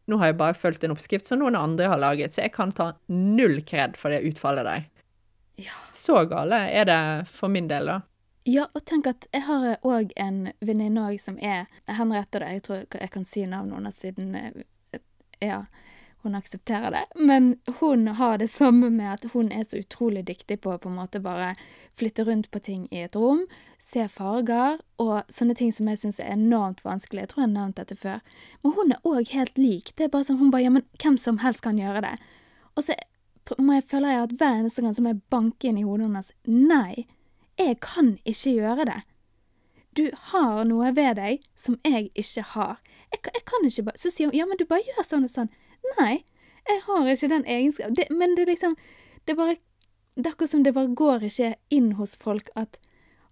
Nå 0.08 0.20
har 0.22 0.32
jeg 0.32 0.38
bare 0.40 0.56
fulgt 0.56 0.86
en 0.88 0.94
oppskrift 0.94 1.28
som 1.28 1.42
noen 1.42 1.58
andre 1.60 1.90
har 1.92 2.00
laget, 2.00 2.34
så 2.34 2.46
jeg 2.46 2.54
kan 2.56 2.72
ta 2.72 2.94
null 3.12 3.60
kred 3.68 3.98
for 4.00 4.14
det 4.14 4.24
utfallet 4.30 4.68
der. 4.68 4.86
Ja. 5.60 5.76
Så 5.92 6.22
gale 6.30 6.62
er 6.70 6.88
det 6.88 7.02
for 7.32 7.52
min 7.52 7.68
del, 7.68 7.90
da. 7.92 8.02
Ja, 8.48 8.70
og 8.72 8.86
tenk 8.88 9.10
at 9.10 9.26
jeg 9.36 9.44
har 9.44 9.82
òg 9.84 10.14
en 10.16 10.54
venninne 10.64 11.10
som 11.20 11.36
er 11.44 11.66
Henriette, 11.92 12.40
da. 12.40 12.54
Jeg 12.54 12.64
tror 12.64 12.86
jeg 12.88 13.12
kan 13.12 13.28
si 13.28 13.44
navnet 13.44 13.76
hennes 13.76 14.00
siden 14.00 14.36
eh, 14.40 15.02
Ja, 15.44 15.66
hun 16.24 16.36
aksepterer 16.36 16.92
det. 16.92 17.04
Men 17.16 17.56
hun 17.80 18.08
har 18.08 18.38
det 18.38 18.48
samme 18.48 18.90
med 18.90 19.14
at 19.14 19.26
hun 19.34 19.52
er 19.52 19.64
så 19.64 19.82
utrolig 19.82 20.26
dyktig 20.28 20.60
på 20.62 20.74
å 20.74 20.80
på 20.82 20.90
en 20.90 20.98
måte 20.98 21.22
bare 21.24 21.54
flytte 21.98 22.26
rundt 22.28 22.50
på 22.52 22.60
ting 22.60 22.88
i 22.92 23.04
et 23.06 23.16
rom, 23.16 23.46
se 23.82 24.08
farger 24.12 24.80
og 25.02 25.30
sånne 25.32 25.56
ting 25.58 25.72
som 25.74 25.90
jeg 25.90 26.02
syns 26.02 26.20
er 26.20 26.34
enormt 26.34 26.84
vanskelig. 26.86 27.26
Jeg 27.26 27.34
tror 27.34 27.44
jeg 27.44 27.50
har 27.50 27.54
nevnt 27.54 27.82
dette 27.82 27.98
før. 27.98 28.24
Men 28.64 28.76
hun 28.78 28.96
er 28.96 29.06
òg 29.08 29.34
helt 29.34 29.62
lik. 29.62 29.94
Det 29.96 30.08
er 30.08 30.14
bare 30.14 30.28
sånn 30.28 30.42
hun 30.42 30.52
bare 30.54 30.66
Ja, 30.68 30.74
men 30.74 30.88
hvem 31.02 31.20
som 31.22 31.40
helst 31.44 31.64
kan 31.66 31.80
gjøre 31.80 32.04
det. 32.06 32.16
Og 32.76 32.86
så 32.86 32.98
må 33.62 33.78
jeg 33.78 33.88
føle 33.88 34.12
jeg 34.12 34.26
at 34.26 34.34
hver 34.40 34.58
eneste 34.60 34.84
gang 34.84 34.96
så 34.98 35.04
må 35.04 35.14
jeg 35.14 35.24
banke 35.32 35.70
inn 35.70 35.80
i 35.80 35.86
hodet 35.88 36.10
hennes 36.10 36.34
Nei, 36.44 37.06
jeg 37.58 37.78
kan 37.82 38.18
ikke 38.28 38.58
gjøre 38.58 38.90
det. 38.90 38.98
Du 39.98 40.10
har 40.32 40.66
noe 40.68 40.92
ved 40.94 41.16
deg 41.18 41.46
som 41.58 41.80
jeg 41.88 42.12
ikke 42.14 42.44
har. 42.54 42.76
Jeg, 43.14 43.24
jeg 43.34 43.46
kan 43.50 43.66
ikke 43.66 43.88
bare 43.88 44.02
Så 44.02 44.12
sier 44.14 44.30
hun 44.30 44.38
ja, 44.38 44.46
men 44.46 44.60
du 44.60 44.68
bare 44.70 44.86
gjør 44.86 45.08
sånn 45.08 45.26
og 45.26 45.34
sånn. 45.34 45.50
Nei, 46.00 46.24
jeg 46.68 46.82
har 46.88 47.08
ikke 47.14 47.30
den 47.30 47.46
egenskapen. 47.46 48.18
Men 48.18 48.36
det 48.36 48.44
er 48.48 48.52
liksom 48.54 48.76
Det 49.26 49.34
er 49.34 49.36
bare 49.40 49.56
Det 50.18 50.26
er 50.26 50.32
akkurat 50.34 50.50
som 50.50 50.64
det 50.64 50.74
bare 50.74 50.96
går 50.98 51.24
ikke 51.28 51.56
inn 51.70 51.92
hos 51.94 52.16
folk 52.16 52.50
at 52.56 52.80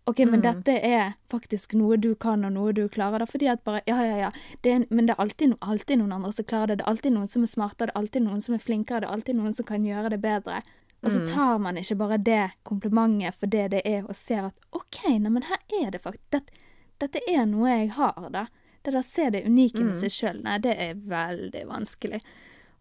OK, 0.07 0.19
men 0.29 0.39
Mm. 0.39 0.41
dette 0.43 0.73
er 0.85 1.15
faktisk 1.31 1.73
noe 1.73 1.97
du 1.97 2.13
kan, 2.13 2.45
og 2.45 2.51
noe 2.53 2.71
du 2.73 2.87
klarer. 2.87 3.17
Da, 3.19 3.25
fordi 3.25 3.47
at 3.51 3.63
bare 3.63 3.81
Ja, 3.87 4.01
ja, 4.03 4.17
ja. 4.17 4.29
Det 4.61 4.71
er, 4.71 4.85
men 4.91 5.07
det 5.07 5.15
er 5.17 5.23
alltid, 5.23 5.55
alltid 5.61 5.97
noen 5.97 6.11
andre 6.13 6.31
som 6.31 6.45
klarer 6.45 6.67
det. 6.67 6.77
Det 6.77 6.85
er 6.85 6.91
alltid 6.91 7.11
noen 7.13 7.27
som 7.27 7.41
er 7.41 7.47
smartere, 7.47 7.87
det 7.87 7.95
er 7.95 8.01
alltid 8.01 8.21
noen 8.21 8.41
som 8.41 8.53
er 8.53 8.59
flinkere, 8.59 8.99
det 9.01 9.09
er 9.09 9.13
alltid 9.13 9.35
noen 9.35 9.53
som 9.55 9.65
kan 9.65 9.81
gjøre 9.81 10.09
det 10.11 10.21
bedre. 10.21 10.61
Og 11.03 11.09
så 11.11 11.19
Mm. 11.21 11.27
tar 11.33 11.57
man 11.59 11.75
ikke 11.77 11.97
bare 11.97 12.17
det 12.23 12.51
komplimentet 12.63 13.33
for 13.33 13.47
det 13.47 13.71
det 13.71 13.81
er, 13.85 14.03
og 14.07 14.15
ser 14.15 14.45
at 14.45 14.53
OK, 14.73 15.17
neimen 15.19 15.43
her 15.43 15.57
er 15.85 15.89
det 15.91 16.01
faktisk 16.03 16.29
dette, 16.31 16.51
dette 16.99 17.19
er 17.27 17.45
noe 17.45 17.67
jeg 17.69 17.89
har, 17.91 18.29
da. 18.31 18.45
Det 18.85 18.93
der 18.93 19.01
se 19.05 19.29
det 19.33 19.45
unike 19.47 19.81
med 19.81 19.95
Mm. 19.95 19.99
seg 20.03 20.11
sjøl, 20.13 20.41
nei, 20.45 20.57
det 20.61 20.75
er 20.77 20.93
veldig 20.93 21.63
vanskelig 21.67 22.19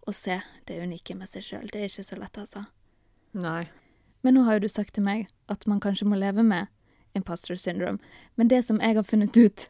å 0.07 0.12
se 0.12 0.42
det 0.68 0.76
unike 0.82 1.14
med 1.16 1.28
seg 1.30 1.42
sjøl. 1.42 1.70
Det 1.72 1.80
er 1.80 1.88
ikke 1.88 2.05
så 2.05 2.18
lett, 2.20 2.36
altså. 2.38 2.66
Nei. 3.32 3.68
Men 4.22 4.34
nå 4.34 4.44
har 4.44 4.55
jo 4.59 4.66
du 4.66 4.68
sagt 4.68 4.94
til 4.94 5.02
meg 5.05 5.28
at 5.48 5.66
man 5.66 5.80
kanskje 5.80 6.07
må 6.09 6.18
leve 6.20 6.44
med 6.44 6.68
imposter 7.16 7.57
syndrome. 7.57 7.98
Men 8.36 8.48
det 8.48 8.64
som 8.66 8.80
jeg 8.80 8.96
har 8.96 9.02
funnet 9.02 9.36
ut 9.36 9.68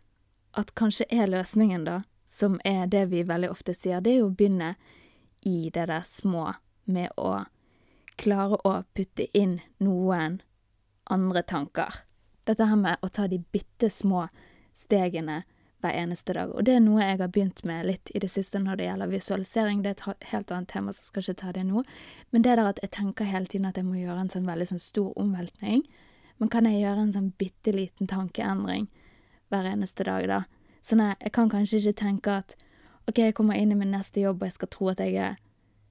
at 0.54 0.74
kanskje 0.74 1.06
er 1.10 1.26
løsningen, 1.30 1.84
da, 1.84 2.00
som 2.26 2.58
er 2.64 2.86
det 2.86 3.08
vi 3.10 3.22
veldig 3.22 3.50
ofte 3.50 3.74
sier, 3.74 4.00
det 4.00 4.12
er 4.12 4.18
jo 4.22 4.28
å 4.30 4.34
begynne 4.36 4.74
i 5.46 5.70
det 5.70 5.86
der 5.86 6.02
små 6.02 6.52
med 6.86 7.10
å 7.16 7.44
klare 8.16 8.58
å 8.64 8.84
putte 8.94 9.26
inn 9.36 9.60
noen 9.80 10.40
andre 11.10 11.42
tanker. 11.42 12.02
Dette 12.46 12.66
her 12.66 12.76
med 12.76 12.98
å 13.02 13.08
ta 13.08 13.26
de 13.28 13.38
bitte 13.52 13.90
små 13.90 14.28
stegene 14.74 15.44
hver 15.84 15.94
eneste 16.00 16.34
dag. 16.36 16.50
Og 16.54 16.64
det 16.64 16.78
er 16.78 16.82
noe 16.82 17.04
jeg 17.04 17.20
har 17.20 17.30
begynt 17.30 17.60
med 17.68 17.86
litt 17.90 18.10
i 18.16 18.22
det 18.22 18.30
siste 18.32 18.60
når 18.62 18.80
det 18.80 18.88
gjelder 18.88 19.12
visualisering. 19.12 19.82
Det 19.84 19.92
er 19.92 20.00
et 20.14 20.26
helt 20.32 20.52
annet 20.54 20.72
tema, 20.72 20.94
så 20.96 21.04
skal 21.04 21.24
ikke 21.24 21.40
ta 21.42 21.52
det 21.52 21.66
nå. 21.68 21.84
Men 22.32 22.46
det 22.46 22.56
der 22.56 22.70
at 22.72 22.82
jeg 22.82 22.94
tenker 22.96 23.28
hele 23.28 23.50
tiden 23.50 23.68
at 23.68 23.78
jeg 23.80 23.86
må 23.86 24.00
gjøre 24.00 24.24
en 24.24 24.32
sånn 24.32 24.48
veldig 24.48 24.70
sånn 24.72 24.82
stor 24.82 25.12
omveltning. 25.20 25.84
Men 26.40 26.50
kan 26.50 26.66
jeg 26.68 26.80
gjøre 26.80 27.06
en 27.06 27.14
sånn 27.14 27.32
bitte 27.38 27.74
liten 27.76 28.10
tankeendring 28.10 28.88
hver 29.52 29.68
eneste 29.70 30.06
dag, 30.08 30.26
da? 30.30 30.40
Sånn 30.84 31.04
at 31.04 31.22
jeg 31.22 31.32
kan 31.36 31.52
kanskje 31.52 31.80
ikke 31.80 32.00
tenke 32.00 32.38
at 32.42 32.56
OK, 33.08 33.20
jeg 33.20 33.36
kommer 33.36 33.58
inn 33.60 33.72
i 33.72 33.78
min 33.78 33.92
neste 33.92 34.22
jobb, 34.24 34.40
og 34.40 34.48
jeg 34.48 34.56
skal 34.56 34.72
tro 34.72 34.88
at 34.90 35.02
jeg 35.04 35.18
er 35.20 35.36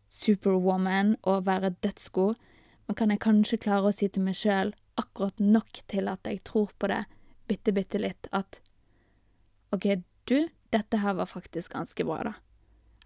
superwoman 0.09 1.15
og 1.29 1.45
være 1.45 1.75
dødsgod. 1.85 2.39
Men 2.87 2.97
kan 2.99 3.13
jeg 3.13 3.21
kanskje 3.23 3.61
klare 3.63 3.89
å 3.89 3.95
si 3.95 4.09
til 4.09 4.25
meg 4.25 4.37
sjøl 4.37 4.73
akkurat 4.99 5.39
nok 5.41 5.83
til 5.89 6.09
at 6.11 6.25
jeg 6.27 6.41
tror 6.45 6.73
på 6.77 6.89
det 6.91 7.03
bitte, 7.49 7.73
bitte 7.75 8.01
litt, 8.01 8.27
at 8.31 8.59
OK, 9.73 9.87
du, 10.29 10.37
dette 10.73 10.99
her 11.01 11.15
var 11.17 11.25
faktisk 11.29 11.73
ganske 11.73 12.05
bra, 12.07 12.19
da. 12.29 12.33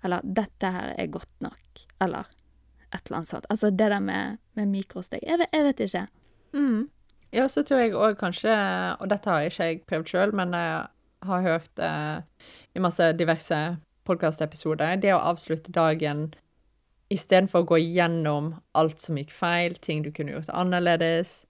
Eller 0.06 0.22
dette 0.24 0.70
her 0.72 0.94
er 1.00 1.08
godt 1.12 1.32
nok. 1.44 1.86
Eller 2.04 2.28
et 2.94 3.02
eller 3.08 3.18
annet 3.22 3.32
sånt. 3.32 3.48
Altså 3.52 3.72
det 3.72 3.88
der 3.92 4.00
med, 4.04 4.38
med 4.56 4.70
mikrosteg. 4.72 5.24
Jeg, 5.26 5.40
vet- 5.42 5.56
jeg 5.56 5.66
vet 5.66 5.82
ikke. 5.88 6.04
Mm. 6.56 6.84
Ja, 7.36 7.48
så 7.52 7.64
tror 7.68 7.82
jeg 7.82 7.96
òg 7.98 8.16
kanskje, 8.20 8.54
og 9.02 9.10
dette 9.12 9.30
har 9.34 9.48
ikke 9.50 9.66
jeg 9.72 9.82
prøvd 9.90 10.12
sjøl, 10.14 10.32
men 10.38 10.54
jeg 10.56 10.86
har 11.28 11.42
hørt 11.44 11.82
eh, 11.84 12.22
i 12.78 12.80
masse 12.84 13.10
diverse 13.20 13.58
podkastepisoder, 14.08 14.96
det 15.04 15.12
å 15.12 15.20
avslutte 15.34 15.74
dagen 15.76 16.30
istedenfor 17.12 17.64
å 17.66 17.68
gå 17.74 17.80
gjennom 17.82 18.54
alt 18.78 19.04
som 19.04 19.18
gikk 19.20 19.34
feil, 19.36 19.76
ting 19.84 20.04
du 20.06 20.12
kunne 20.16 20.38
gjort 20.38 20.52
annerledes, 20.56 21.42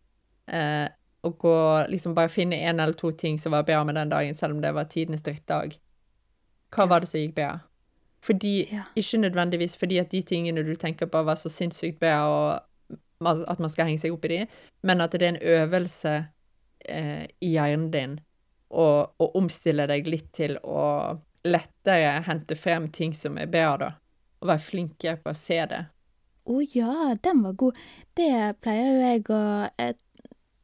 eh, 0.49 0.87
og 1.23 1.37
gå 1.41 1.55
liksom 1.89 2.13
bare 2.15 2.29
finne 2.29 2.55
en 2.69 2.79
eller 2.79 2.93
to 2.93 3.11
ting 3.11 3.39
som 3.39 3.51
var 3.51 3.63
bra 3.63 3.83
med 3.83 3.95
den 3.95 4.09
dagen, 4.09 4.35
selv 4.35 4.53
om 4.55 4.61
det 4.61 4.73
var 4.73 4.85
tidenes 4.85 5.21
drittdag. 5.25 5.77
Hva 6.71 6.83
Ja. 6.83 6.85
var 6.85 6.99
det 6.99 7.09
som 7.09 7.19
gikk 7.19 7.35
bra? 7.35 7.59
Fordi, 8.21 8.67
Ja. 8.71 8.83
Ikke 8.95 9.17
nødvendigvis 9.21 9.77
fordi 9.77 9.99
at 9.99 10.09
de 10.09 10.21
tingene 10.21 10.63
du 10.65 10.75
tenker 10.75 11.05
på 11.07 11.23
var 11.23 11.35
så 11.35 11.49
sinnssykt 11.49 11.99
bra, 11.99 12.27
og 12.27 12.61
at 13.47 13.59
man 13.59 13.69
skal 13.69 13.85
henge 13.85 13.99
seg 13.99 14.11
opp 14.13 14.25
i 14.25 14.27
de, 14.27 14.47
men 14.83 15.01
at 15.01 15.11
det 15.11 15.21
er 15.21 15.29
en 15.29 15.41
øvelse 15.41 16.27
eh, 16.85 17.27
i 17.41 17.51
hjernen 17.53 17.91
din 17.91 18.19
å, 18.71 19.07
å 19.19 19.31
omstille 19.35 19.87
deg 19.87 20.07
litt 20.07 20.31
til 20.33 20.57
å 20.63 21.17
lettere 21.45 22.23
hente 22.27 22.55
frem 22.55 22.87
ting 22.91 23.13
som 23.13 23.37
er 23.37 23.47
bra, 23.47 23.77
da. 23.77 23.91
Og 24.41 24.47
være 24.49 24.59
flinkere 24.59 25.17
på 25.23 25.31
å 25.31 25.35
se 25.35 25.65
det. 25.65 25.85
Å 26.47 26.61
ja, 26.75 27.15
den 27.23 27.41
var 27.43 27.53
god. 27.53 27.75
Det 28.15 28.55
pleier 28.61 28.93
jo 28.93 28.99
jeg 29.01 29.23
å 29.29 29.69
Jeg 29.79 29.95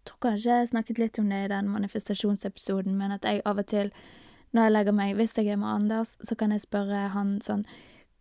tror 0.06 0.20
kanskje 0.28 0.60
jeg 0.60 0.70
snakket 0.74 1.00
litt 1.00 1.20
om 1.20 1.32
det 1.32 1.46
i 1.46 1.50
den 1.52 1.72
manifestasjonsepisoden, 1.72 2.98
men 2.98 3.16
at 3.16 3.26
jeg 3.28 3.42
av 3.46 3.62
og 3.62 3.68
til, 3.72 3.92
når 4.54 4.68
jeg 4.68 4.76
legger 4.76 4.96
meg, 4.98 5.16
hvis 5.18 5.38
jeg 5.38 5.50
er 5.54 5.60
med 5.62 5.72
Anders, 5.72 6.16
så 6.22 6.38
kan 6.40 6.54
jeg 6.54 6.64
spørre 6.66 7.08
han 7.16 7.40
sånn 7.42 7.66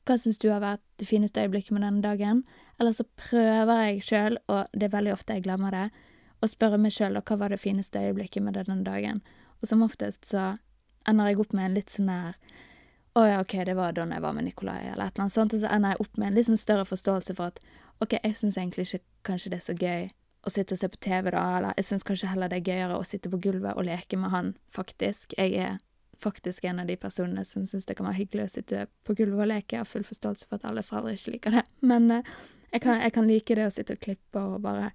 hva 0.02 0.16
syns 0.18 0.40
du 0.42 0.48
har 0.50 0.62
vært 0.62 0.82
det 0.98 1.06
fineste 1.06 1.44
øyeblikket 1.44 1.76
med 1.76 1.84
denne 1.86 2.02
dagen? 2.02 2.40
Eller 2.80 2.94
så 2.96 3.04
prøver 3.18 3.84
jeg 3.84 4.00
sjøl, 4.02 4.38
og 4.50 4.66
det 4.74 4.88
er 4.88 4.96
veldig 4.96 5.12
ofte 5.14 5.36
jeg 5.36 5.44
glemmer 5.44 5.74
det, 5.74 5.84
å 6.42 6.48
spørre 6.50 6.80
meg 6.82 6.94
sjøl 6.94 7.20
hva 7.20 7.36
var 7.38 7.54
det 7.54 7.60
fineste 7.62 8.02
øyeblikket 8.02 8.42
med 8.42 8.58
denne 8.58 8.82
dagen. 8.82 9.20
Og 9.60 9.70
som 9.70 9.84
oftest 9.86 10.26
så 10.26 10.52
ender 11.06 11.30
jeg 11.30 11.38
opp 11.44 11.54
med 11.54 11.68
en 11.68 11.76
litt 11.78 11.94
sånn 11.94 12.10
her 12.10 12.34
Å 13.12 13.22
ja, 13.28 13.40
OK, 13.44 13.52
det 13.68 13.74
var 13.76 13.92
da 13.92 14.06
jeg 14.08 14.24
var 14.24 14.32
med 14.32 14.46
Nikolai, 14.46 14.86
eller 14.88 15.04
et 15.04 15.12
eller 15.12 15.26
annet 15.26 15.34
sånt. 15.34 15.52
Og 15.52 15.60
så 15.60 15.68
ender 15.68 15.92
jeg 15.92 16.00
opp 16.00 16.14
med 16.16 16.30
en 16.30 16.38
litt 16.38 16.46
sånn 16.48 16.58
større 16.58 16.86
forståelse 16.88 17.34
for 17.36 17.52
at 17.52 17.60
OK, 18.00 18.16
jeg 18.16 18.38
syns 18.38 18.56
egentlig 18.56 18.86
ikke 18.88 19.02
kanskje 19.28 19.52
det 19.52 19.58
er 19.58 19.66
så 19.66 19.74
gøy 19.76 20.06
å 20.42 20.50
sitte 20.50 20.74
og 20.74 20.80
se 20.80 20.90
på 20.90 21.00
TV, 21.02 21.30
da, 21.30 21.44
eller 21.58 21.78
jeg 21.78 21.86
syns 21.86 22.04
kanskje 22.06 22.30
heller 22.32 22.50
det 22.50 22.60
er 22.60 22.70
gøyere 22.72 22.98
å 22.98 23.06
sitte 23.06 23.30
på 23.30 23.40
gulvet 23.42 23.78
og 23.78 23.86
leke 23.86 24.18
med 24.18 24.32
han, 24.34 24.52
faktisk. 24.74 25.36
Jeg 25.38 25.54
er 25.54 25.78
faktisk 26.22 26.64
en 26.64 26.82
av 26.82 26.90
de 26.90 26.96
personene 26.98 27.44
som 27.46 27.66
syns 27.66 27.86
det 27.86 27.96
kan 27.98 28.06
være 28.08 28.20
hyggelig 28.20 28.46
å 28.48 28.54
sitte 28.56 28.84
på 29.06 29.16
gulvet 29.18 29.44
og 29.44 29.50
leke. 29.50 29.76
Jeg 29.76 29.84
har 29.84 29.90
full 29.90 30.06
forståelse 30.06 30.48
for 30.48 30.58
at 30.58 30.68
alle 30.70 30.84
foreldre 30.86 31.14
ikke 31.18 31.36
liker 31.36 31.58
det, 31.58 31.64
men 31.92 32.10
eh, 32.18 32.36
jeg, 32.72 32.84
kan, 32.84 33.02
jeg 33.02 33.14
kan 33.14 33.28
like 33.30 33.58
det 33.58 33.68
å 33.68 33.74
sitte 33.74 33.98
og 33.98 34.02
klippe 34.02 34.44
og 34.52 34.62
bare 34.66 34.92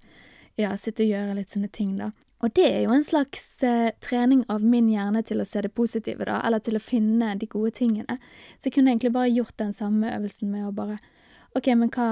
ja, 0.58 0.72
sitte 0.76 1.04
og 1.04 1.12
gjøre 1.12 1.36
litt 1.38 1.54
sånne 1.54 1.70
ting, 1.72 1.94
da. 2.00 2.10
Og 2.38 2.52
det 2.54 2.68
er 2.70 2.84
jo 2.84 2.92
en 2.94 3.02
slags 3.02 3.42
eh, 3.66 3.90
trening 4.04 4.44
av 4.52 4.62
min 4.62 4.86
hjerne 4.92 5.24
til 5.26 5.42
å 5.42 5.46
se 5.48 5.62
det 5.64 5.72
positive, 5.74 6.26
da, 6.28 6.38
eller 6.46 6.62
til 6.62 6.78
å 6.78 6.82
finne 6.82 7.32
de 7.38 7.48
gode 7.50 7.72
tingene. 7.80 8.14
Så 8.58 8.68
jeg 8.68 8.76
kunne 8.76 8.92
egentlig 8.92 9.14
bare 9.16 9.32
gjort 9.32 9.56
den 9.58 9.74
samme 9.74 10.12
øvelsen 10.14 10.52
med 10.52 10.68
å 10.68 10.74
bare 10.74 11.00
OK, 11.58 11.72
men 11.74 11.90
hva 11.90 12.08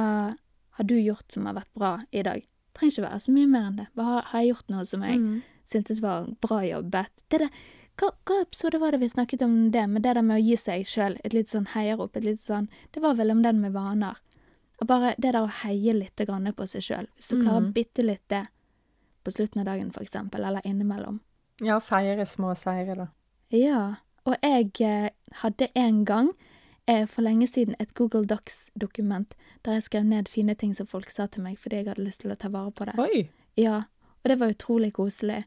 har 0.76 0.88
du 0.88 0.96
gjort 0.98 1.30
som 1.32 1.46
har 1.46 1.60
vært 1.60 1.72
bra 1.78 1.92
i 2.10 2.24
dag? 2.26 2.42
Trenger 2.76 2.92
ikke 2.92 3.06
være 3.08 3.20
så 3.24 3.32
mye 3.32 3.48
mer 3.48 3.66
enn 3.70 3.76
det. 3.80 3.86
Bare 3.96 4.20
har, 4.20 4.42
jeg 4.42 4.50
gjort 4.54 4.68
noe 4.74 4.84
som 4.84 5.02
jeg 5.06 5.18
Mm. 5.22 5.42
syntes 5.66 6.00
var 6.02 6.26
bra 6.44 6.58
jobbet? 6.62 7.06
Det 7.30 7.38
der, 7.40 7.50
hva, 7.96 8.10
hva 8.28 8.40
episode 8.42 8.78
var 8.82 8.92
det 8.92 9.00
vi 9.00 9.08
snakket 9.08 9.42
om 9.42 9.70
det, 9.72 9.86
med 9.88 10.02
det 10.04 10.14
der 10.14 10.22
med 10.22 10.36
å 10.36 10.44
gi 10.44 10.56
seg 10.60 10.84
sjøl 10.84 11.16
et 11.24 11.32
litt 11.32 11.48
sånn 11.48 11.66
heiarop, 11.72 12.12
sånn 12.38 12.68
Det 12.92 13.00
var 13.02 13.14
vel 13.14 13.30
om 13.32 13.40
den 13.42 13.60
med 13.60 13.72
vaner. 13.72 14.16
Og 14.80 14.86
bare 14.86 15.14
det 15.16 15.32
der 15.32 15.40
å 15.40 15.48
heie 15.62 15.94
litt 15.94 16.16
grann 16.16 16.52
på 16.52 16.66
seg 16.68 16.82
sjøl. 16.82 17.06
Hvis 17.16 17.28
du 17.30 17.42
klarer 17.42 17.62
Mhm. 17.62 17.72
bitte 17.72 18.04
litt 18.04 18.28
det 18.28 18.46
på 19.24 19.30
slutten 19.32 19.60
av 19.60 19.64
dagen, 19.66 19.90
eksempel, 19.90 20.44
eller 20.44 20.60
innimellom. 20.64 21.18
Ja, 21.62 21.78
feire 21.80 22.26
små 22.26 22.54
seire, 22.54 22.94
da. 22.94 23.06
Ja, 23.50 23.94
og 24.26 24.36
jeg 24.42 24.70
eh, 24.82 25.08
hadde 25.40 25.68
en 25.74 26.04
gang 26.04 26.28
for 27.10 27.26
lenge 27.26 27.48
siden 27.50 27.74
et 27.82 27.94
Google 27.98 28.22
Docs-dokument 28.30 29.34
der 29.66 29.78
jeg 29.78 29.86
skrev 29.88 30.04
ned 30.06 30.28
fine 30.30 30.54
ting 30.54 30.74
som 30.74 30.86
folk 30.86 31.10
sa 31.10 31.26
til 31.26 31.42
meg 31.42 31.58
fordi 31.58 31.80
jeg 31.80 31.88
hadde 31.88 32.04
lyst 32.06 32.22
til 32.22 32.30
å 32.30 32.38
ta 32.38 32.50
vare 32.52 32.70
på 32.70 32.86
det. 32.86 32.94
Oi! 33.02 33.24
Ja, 33.58 33.82
og 34.22 34.30
det 34.30 34.38
var 34.38 34.54
utrolig 34.54 34.92
koselig. 34.94 35.44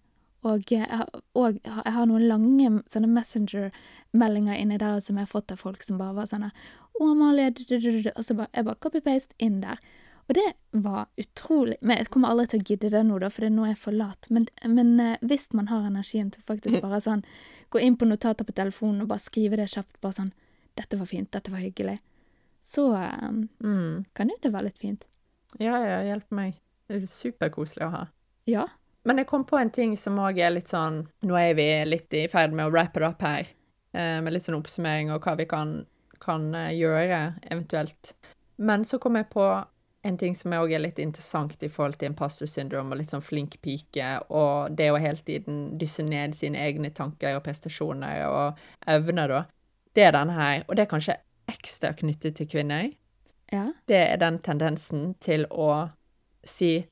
Og 0.48 0.72
jeg 0.72 0.88
har, 0.88 1.08
og 1.36 1.58
jeg 1.64 1.94
har 1.96 2.06
noen 2.08 2.28
lange 2.30 2.70
sånne 2.88 3.10
Messenger-meldinger 3.12 4.56
inni 4.56 4.78
der 4.80 5.02
som 5.04 5.18
jeg 5.20 5.28
har 5.28 5.34
fått 5.34 5.52
av 5.52 5.60
folk 5.60 5.84
som 5.84 6.00
bare 6.00 6.16
var 6.16 6.30
sånn 6.32 6.48
Å, 6.48 6.52
Amalie, 7.04 7.52
og 7.52 8.24
så 8.24 8.36
bare, 8.38 8.48
jeg 8.56 8.68
bare 8.68 8.80
copy-paste 8.80 9.36
inn 9.44 9.60
der. 9.64 9.82
Og 10.30 10.36
det 10.38 10.46
var 10.72 11.08
utrolig 11.18 11.80
Men 11.82 11.98
jeg 11.98 12.10
kommer 12.14 12.30
aldri 12.30 12.52
til 12.52 12.62
å 12.62 12.68
gidde 12.70 12.92
det 12.94 13.04
nå, 13.08 13.18
da, 13.20 13.32
for 13.34 13.44
det 13.44 13.50
er 13.50 13.56
nå 13.58 13.66
jeg 13.68 13.76
er 13.76 13.82
for 13.82 13.98
lat. 14.00 14.30
Men, 14.30 14.46
men 14.64 14.92
eh, 15.04 15.24
hvis 15.26 15.50
man 15.58 15.72
har 15.72 15.88
energien 15.90 16.30
til 16.32 16.46
faktisk 16.48 16.80
bare 16.86 17.02
sånn 17.04 17.26
gå 17.74 17.82
inn 17.84 17.98
på 18.00 18.08
notater 18.08 18.48
på 18.48 18.56
telefonen 18.56 19.04
og 19.04 19.12
bare 19.12 19.24
skrive 19.24 19.60
det 19.60 19.68
kjapt, 19.74 19.98
bare 20.04 20.22
sånn 20.22 20.32
'Dette 20.80 20.98
var 20.98 21.06
fint. 21.12 21.30
Dette 21.32 21.52
var 21.52 21.60
hyggelig', 21.60 22.00
så 22.64 22.86
eh, 22.96 23.30
Mm. 23.60 24.06
kan 24.16 24.30
jo 24.30 24.36
det 24.42 24.52
være 24.54 24.64
litt 24.70 24.80
fint. 24.80 25.06
Ja, 25.60 25.76
ja, 25.84 26.00
hjelp 26.08 26.32
meg. 26.32 26.54
Det 26.88 27.04
er 27.04 27.08
superkoselig 27.08 27.86
å 27.86 27.92
ha. 27.92 28.06
Ja. 28.48 28.66
Men 29.06 29.18
jeg 29.18 29.28
kom 29.28 29.44
på 29.46 29.58
en 29.60 29.70
ting 29.72 29.96
som 29.98 30.18
òg 30.20 30.38
er 30.40 30.52
litt 30.52 30.68
sånn 30.68 31.08
Nå 31.24 31.36
er 31.40 31.54
vi 31.56 31.86
litt 31.86 32.14
i 32.14 32.28
ferd 32.28 32.54
med 32.54 32.66
å 32.68 32.72
wrap 32.72 32.98
it 32.98 33.04
up 33.04 33.22
her, 33.22 33.48
eh, 33.94 34.22
med 34.22 34.34
litt 34.34 34.44
sånn 34.44 34.58
oppsummering 34.62 35.12
og 35.12 35.22
hva 35.24 35.36
vi 35.38 35.46
kan, 35.46 35.86
kan 36.20 36.54
eh, 36.56 36.72
gjøre, 36.78 37.36
eventuelt. 37.50 38.14
Men 38.58 38.84
så 38.84 39.00
kom 39.00 39.16
jeg 39.16 39.30
på 39.30 39.66
en 40.04 40.18
ting 40.18 40.34
som 40.36 40.52
òg 40.52 40.72
er 40.74 40.80
litt 40.80 41.00
interessant 41.00 41.62
i 41.64 41.68
forhold 41.68 41.98
til 42.00 42.10
imposter 42.10 42.46
syndrome 42.48 42.92
og 42.92 42.98
litt 42.98 43.10
sånn 43.10 43.22
flink 43.24 43.58
pike, 43.62 44.22
og 44.30 44.76
det 44.76 44.92
å 44.92 45.00
hele 45.00 45.18
tiden 45.18 45.78
dysse 45.78 46.04
ned 46.04 46.36
sine 46.36 46.56
egne 46.58 46.90
tanker 46.96 47.36
og 47.36 47.44
prestasjoner 47.44 48.26
og 48.30 48.58
evner, 48.88 49.28
da. 49.28 49.42
Det 49.96 50.04
er 50.04 50.12
denne 50.12 50.34
her, 50.38 50.64
og 50.68 50.76
det 50.76 50.84
er 50.86 50.92
kanskje 50.92 51.16
ekstra 51.50 51.94
knyttet 51.98 52.36
til 52.36 52.48
kvinner 52.48 52.92
Ja. 53.52 53.66
det 53.88 53.98
er 54.12 54.18
den 54.22 54.40
tendensen 54.40 55.16
til 55.20 55.46
å 55.50 55.90
si 56.46 56.86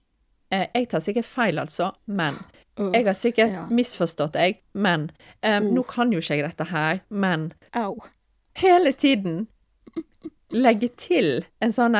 eh, 0.51 0.67
Jeg 0.73 0.89
tar 0.89 0.99
sikkert 0.99 1.25
feil, 1.25 1.59
altså, 1.59 1.91
men 2.07 2.39
Jeg 2.77 3.05
har 3.05 3.13
sikkert 3.13 3.51
Ja. 3.53 3.67
misforstått 3.71 4.33
deg, 4.33 4.59
men 4.73 5.09
um, 5.43 5.67
Uh. 5.67 5.71
Nå 5.73 5.83
kan 5.87 6.11
jo 6.11 6.19
ikke 6.19 6.35
jeg 6.37 6.43
dette 6.45 6.63
her, 6.71 6.99
men 7.09 7.53
Au. 7.73 7.95
Hele 8.55 8.91
tiden 8.93 9.47
legge 10.51 10.89
til 10.97 11.45
en 11.61 11.71
sånn 11.71 11.97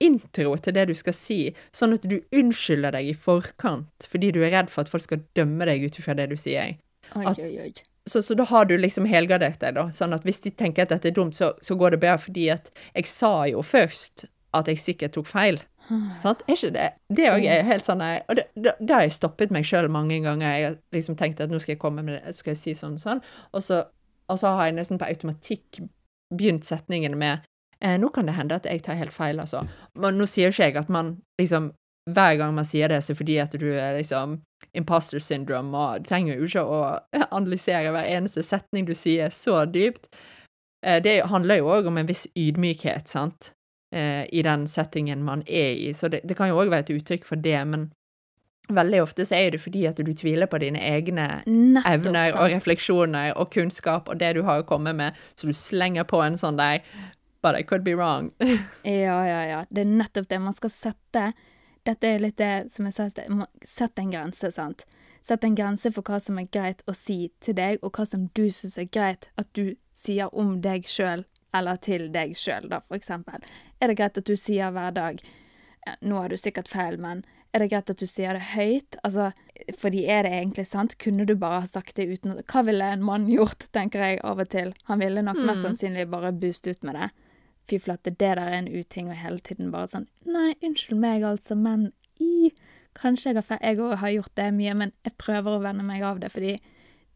intro 0.00 0.56
til 0.56 0.74
det 0.76 0.84
du 0.88 0.94
skal 0.94 1.12
si, 1.16 1.54
sånn 1.74 1.94
at 1.96 2.02
du 2.06 2.20
unnskylder 2.32 2.92
deg 2.94 3.08
i 3.10 3.14
forkant 3.18 4.06
fordi 4.08 4.30
du 4.32 4.42
er 4.44 4.52
redd 4.54 4.70
for 4.70 4.82
at 4.84 4.88
folk 4.92 5.02
skal 5.02 5.24
dømme 5.34 5.66
deg 5.66 5.82
ut 5.88 5.98
ifra 5.98 6.14
det 6.14 6.28
du 6.30 6.36
sier. 6.36 6.76
Oi, 7.16 7.24
At- 7.26 7.38
oi, 7.38 7.58
oi. 7.64 7.72
Så, 8.08 8.22
så 8.24 8.34
da 8.38 8.46
har 8.48 8.68
du 8.68 8.74
liksom 8.78 9.06
helgardert 9.08 9.60
deg, 9.60 9.76
da. 9.76 9.88
Sånn 9.94 10.16
at 10.16 10.24
hvis 10.26 10.40
de 10.44 10.52
tenker 10.54 10.86
at 10.86 10.94
dette 10.94 11.10
er 11.10 11.16
dumt, 11.16 11.36
så, 11.36 11.52
så 11.64 11.76
går 11.78 11.94
det 11.94 12.02
bedre 12.04 12.20
fordi 12.22 12.48
at 12.54 12.70
jeg 12.94 13.08
sa 13.10 13.32
jo 13.50 13.62
først 13.66 14.26
at 14.56 14.68
jeg 14.70 14.80
sikkert 14.80 15.12
tok 15.16 15.28
feil. 15.28 15.60
Sant? 16.22 16.42
Er 16.48 16.56
ikke 16.56 16.72
det? 16.74 16.88
Det 17.16 17.28
òg 17.30 17.44
er 17.48 17.64
helt 17.64 17.84
sånn 17.86 18.02
jeg, 18.04 18.24
Og 18.28 18.36
det, 18.36 18.44
det, 18.56 18.74
det 18.80 18.94
har 18.94 19.06
jeg 19.06 19.14
stoppet 19.16 19.52
meg 19.54 19.64
sjøl 19.68 19.88
mange 19.92 20.18
ganger. 20.24 20.48
Jeg 20.48 20.66
har 20.66 20.76
liksom 20.92 21.16
tenkt 21.20 21.40
at 21.40 21.52
nå 21.52 21.60
skal 21.62 21.76
jeg 21.76 21.82
komme 21.82 22.04
med 22.04 22.18
det, 22.18 22.34
skal 22.36 22.52
jeg 22.52 22.60
si 22.60 22.74
sånn 22.76 22.98
og 22.98 23.04
sånn, 23.04 23.22
og 23.52 23.64
så, 23.64 23.82
og 24.28 24.40
så 24.40 24.52
har 24.58 24.68
jeg 24.68 24.78
nesten 24.78 25.00
på 25.00 25.08
automatikk 25.08 25.82
begynt 26.34 26.68
setningen 26.68 27.16
med 27.16 27.46
eh, 27.80 27.96
Nå 28.00 28.10
kan 28.12 28.28
det 28.28 28.36
hende 28.36 28.58
at 28.60 28.68
jeg 28.68 28.82
tar 28.84 28.98
helt 29.00 29.14
feil, 29.16 29.40
altså. 29.40 29.64
Men 29.96 30.20
nå 30.20 30.28
sier 30.28 30.52
ikke 30.52 30.68
jeg 30.68 30.80
at 30.80 30.92
man 30.92 31.16
liksom 31.40 31.72
hver 32.14 32.36
gang 32.40 32.54
man 32.56 32.64
sier 32.66 32.88
det, 32.92 33.02
så 33.04 33.14
fordi 33.16 33.36
at 33.42 33.52
du 33.60 33.66
er 33.74 33.96
liksom 33.98 34.38
imposter 34.76 35.18
syndrome, 35.22 35.76
og 35.76 36.02
du 36.02 36.08
trenger 36.08 36.36
jo 36.38 36.48
ikke 36.48 36.64
å 36.64 36.80
analysere 37.38 37.92
hver 37.94 38.08
eneste 38.16 38.42
setning 38.46 38.88
du 38.88 38.94
sier 38.98 39.30
så 39.34 39.62
dypt. 39.66 40.08
Eh, 40.86 41.00
Det 41.02 41.20
handler 41.30 41.60
jo 41.62 41.70
òg 41.76 41.86
om 41.90 41.98
en 41.98 42.06
viss 42.08 42.26
ydmykhet, 42.36 43.08
sant, 43.08 43.52
eh, 43.94 44.24
i 44.32 44.42
den 44.42 44.66
settingen 44.70 45.22
man 45.24 45.42
er 45.46 45.72
i, 45.76 45.92
så 45.92 46.08
det, 46.12 46.20
det 46.28 46.36
kan 46.36 46.48
jo 46.50 46.58
òg 46.60 46.70
være 46.70 46.86
et 46.88 46.96
uttrykk 46.98 47.24
for 47.26 47.36
det, 47.36 47.60
men 47.66 47.90
veldig 48.68 48.98
ofte 49.00 49.24
så 49.24 49.32
er 49.38 49.54
det 49.54 49.62
fordi 49.62 49.86
at 49.88 49.96
du 50.04 50.10
tviler 50.12 50.44
på 50.46 50.58
dine 50.60 50.80
egne 50.84 51.28
Nettopp 51.46 51.86
evner 51.88 52.34
og 52.36 52.50
refleksjoner 52.52 53.30
og 53.40 53.48
kunnskap 53.54 54.10
og 54.12 54.18
det 54.20 54.34
du 54.36 54.42
har 54.44 54.60
å 54.60 54.66
komme 54.68 54.92
med, 54.92 55.16
så 55.40 55.48
du 55.48 55.54
slenger 55.56 56.04
på 56.04 56.20
en 56.24 56.36
sånn 56.36 56.58
der 56.60 56.82
But 57.40 57.54
I 57.54 57.62
could 57.62 57.84
be 57.86 57.94
wrong. 57.94 58.32
Ja, 58.82 59.22
ja, 59.24 59.42
ja. 59.46 59.58
Det 59.70 59.84
er 59.84 59.90
nettopp 59.92 60.26
det. 60.28 60.40
Man 60.42 60.52
skal 60.56 60.72
sette 60.74 61.28
Dette 61.88 62.04
er 62.10 62.20
litt 62.20 62.36
det 62.36 62.68
som 62.72 62.84
jeg 62.88 62.96
sa 62.98 63.06
i 63.08 63.12
sted. 63.14 63.44
Sett 63.64 63.98
en 64.02 64.10
grense, 64.12 64.50
sant. 64.52 64.84
Sett 65.24 65.44
en 65.44 65.54
grense 65.56 65.90
for 65.94 66.04
hva 66.06 66.18
som 66.20 66.38
er 66.40 66.48
greit 66.52 66.82
å 66.88 66.94
si 66.96 67.30
til 67.44 67.56
deg, 67.58 67.80
og 67.82 67.96
hva 67.96 68.04
som 68.06 68.26
du 68.36 68.44
syns 68.52 68.76
er 68.80 68.90
greit 68.92 69.30
at 69.40 69.48
du 69.56 69.72
sier 69.96 70.28
om 70.36 70.58
deg 70.64 70.84
sjøl, 70.88 71.24
eller 71.56 71.80
til 71.84 72.10
deg 72.14 72.36
sjøl, 72.38 72.68
da, 72.70 72.82
for 72.86 72.98
eksempel. 73.00 73.40
Er 73.80 73.88
det 73.90 73.96
greit 73.98 74.20
at 74.20 74.28
du 74.28 74.36
sier 74.36 74.70
hver 74.74 74.92
dag 74.96 75.20
Nå 76.04 76.18
har 76.20 76.28
du 76.28 76.36
sikkert 76.36 76.68
feil, 76.68 76.98
men 77.00 77.22
er 77.56 77.62
det 77.62 77.70
greit 77.72 77.88
at 77.88 77.96
du 78.02 78.04
sier 78.04 78.36
det 78.36 78.42
høyt? 78.52 78.98
Altså, 79.06 79.30
fordi 79.80 80.02
er 80.12 80.26
det 80.26 80.32
egentlig 80.36 80.66
sant? 80.68 80.98
Kunne 81.00 81.24
du 81.24 81.32
bare 81.40 81.62
ha 81.62 81.68
sagt 81.70 81.96
det 81.96 82.04
uten 82.10 82.42
Hva 82.44 82.60
ville 82.66 82.84
en 82.92 83.04
mann 83.06 83.24
gjort, 83.32 83.64
tenker 83.72 84.04
jeg 84.04 84.20
av 84.28 84.42
og 84.42 84.50
til. 84.52 84.74
Han 84.90 85.00
ville 85.00 85.22
nok 85.24 85.40
mest 85.40 85.62
Mm. 85.62 85.70
sannsynlig 85.70 86.04
bare 86.12 86.32
boost 86.36 86.66
ut 86.68 86.82
med 86.84 86.98
det. 87.00 87.08
Fy 87.68 87.78
flate, 87.82 88.10
det 88.10 88.18
der 88.20 88.40
er 88.40 88.56
en 88.58 88.68
uting, 88.68 89.10
og 89.12 89.20
hele 89.20 89.42
tiden 89.44 89.72
bare 89.74 89.90
sånn 89.92 90.08
Nei, 90.28 90.54
unnskyld 90.64 91.00
meg, 91.02 91.26
altså, 91.26 91.56
men 91.58 91.90
i 92.22 92.50
Kanskje 92.98 93.30
jeg 93.30 93.36
har 93.36 93.44
feil. 93.46 93.60
Jeg 93.62 93.78
òg 93.78 93.92
har 94.00 94.10
gjort 94.10 94.32
det 94.40 94.46
mye, 94.56 94.72
men 94.74 94.92
jeg 95.06 95.12
prøver 95.22 95.54
å 95.54 95.60
venne 95.62 95.84
meg 95.86 96.02
av 96.02 96.16
det, 96.18 96.32
fordi 96.34 96.56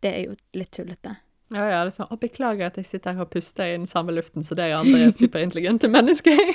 det 0.05 0.13
er 0.13 0.21
jo 0.29 0.37
litt 0.55 0.71
tullete. 0.77 1.17
Ja, 1.51 1.65
ja, 1.67 1.81
det 1.83 1.91
er 1.91 1.97
sånn, 1.97 2.13
å, 2.15 2.19
beklager 2.23 2.69
at 2.69 2.79
jeg 2.79 2.87
sitter 2.87 3.17
her 3.17 3.27
og 3.27 3.33
puster 3.33 3.67
i 3.67 3.75
den 3.75 3.89
samme 3.91 4.15
luften 4.15 4.47
som 4.47 4.61
dere 4.61 4.79
andre 4.79 5.11
superintelligente 5.17 5.91
mennesker. 5.97 6.55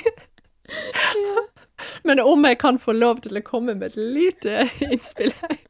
Men 2.08 2.24
om 2.24 2.48
jeg 2.48 2.58
kan 2.62 2.80
få 2.80 2.96
lov 2.96 3.20
til 3.26 3.36
å 3.36 3.44
komme 3.44 3.76
med 3.76 3.92
et 3.92 4.00
lite 4.00 4.64
innspill 4.88 5.36
her 5.42 5.60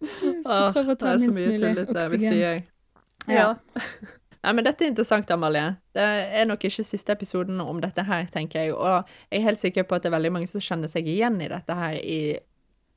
skal 0.00 0.72
prøve 0.74 0.94
å 0.94 0.98
ta 0.98 1.10
det 1.10 1.12
er 1.12 1.18
så 1.18 1.34
minst 1.34 1.38
mye 1.38 1.58
tullete, 1.58 2.06
vil 2.12 2.24
si 2.24 2.38
jeg. 2.40 2.64
Ja. 3.30 3.48
Nei, 4.40 4.52
men 4.56 4.64
dette 4.64 4.86
er 4.86 4.92
interessant, 4.92 5.30
Amalie. 5.34 5.74
Det 5.92 6.04
er 6.40 6.46
nok 6.48 6.62
ikke 6.64 6.84
siste 6.86 7.12
episoden 7.12 7.60
om 7.60 7.82
dette 7.82 8.04
her, 8.08 8.24
tenker 8.32 8.62
jeg. 8.62 8.72
Og 8.72 9.04
jeg 9.28 9.40
er 9.42 9.48
helt 9.50 9.60
sikker 9.60 9.84
på 9.84 9.98
at 9.98 10.06
det 10.06 10.08
er 10.08 10.16
veldig 10.16 10.32
mange 10.38 10.48
som 10.48 10.64
kjenner 10.64 10.88
seg 10.88 11.08
igjen 11.12 11.36
i 11.44 11.50
dette 11.50 11.76
her 11.76 11.98
i 12.00 12.20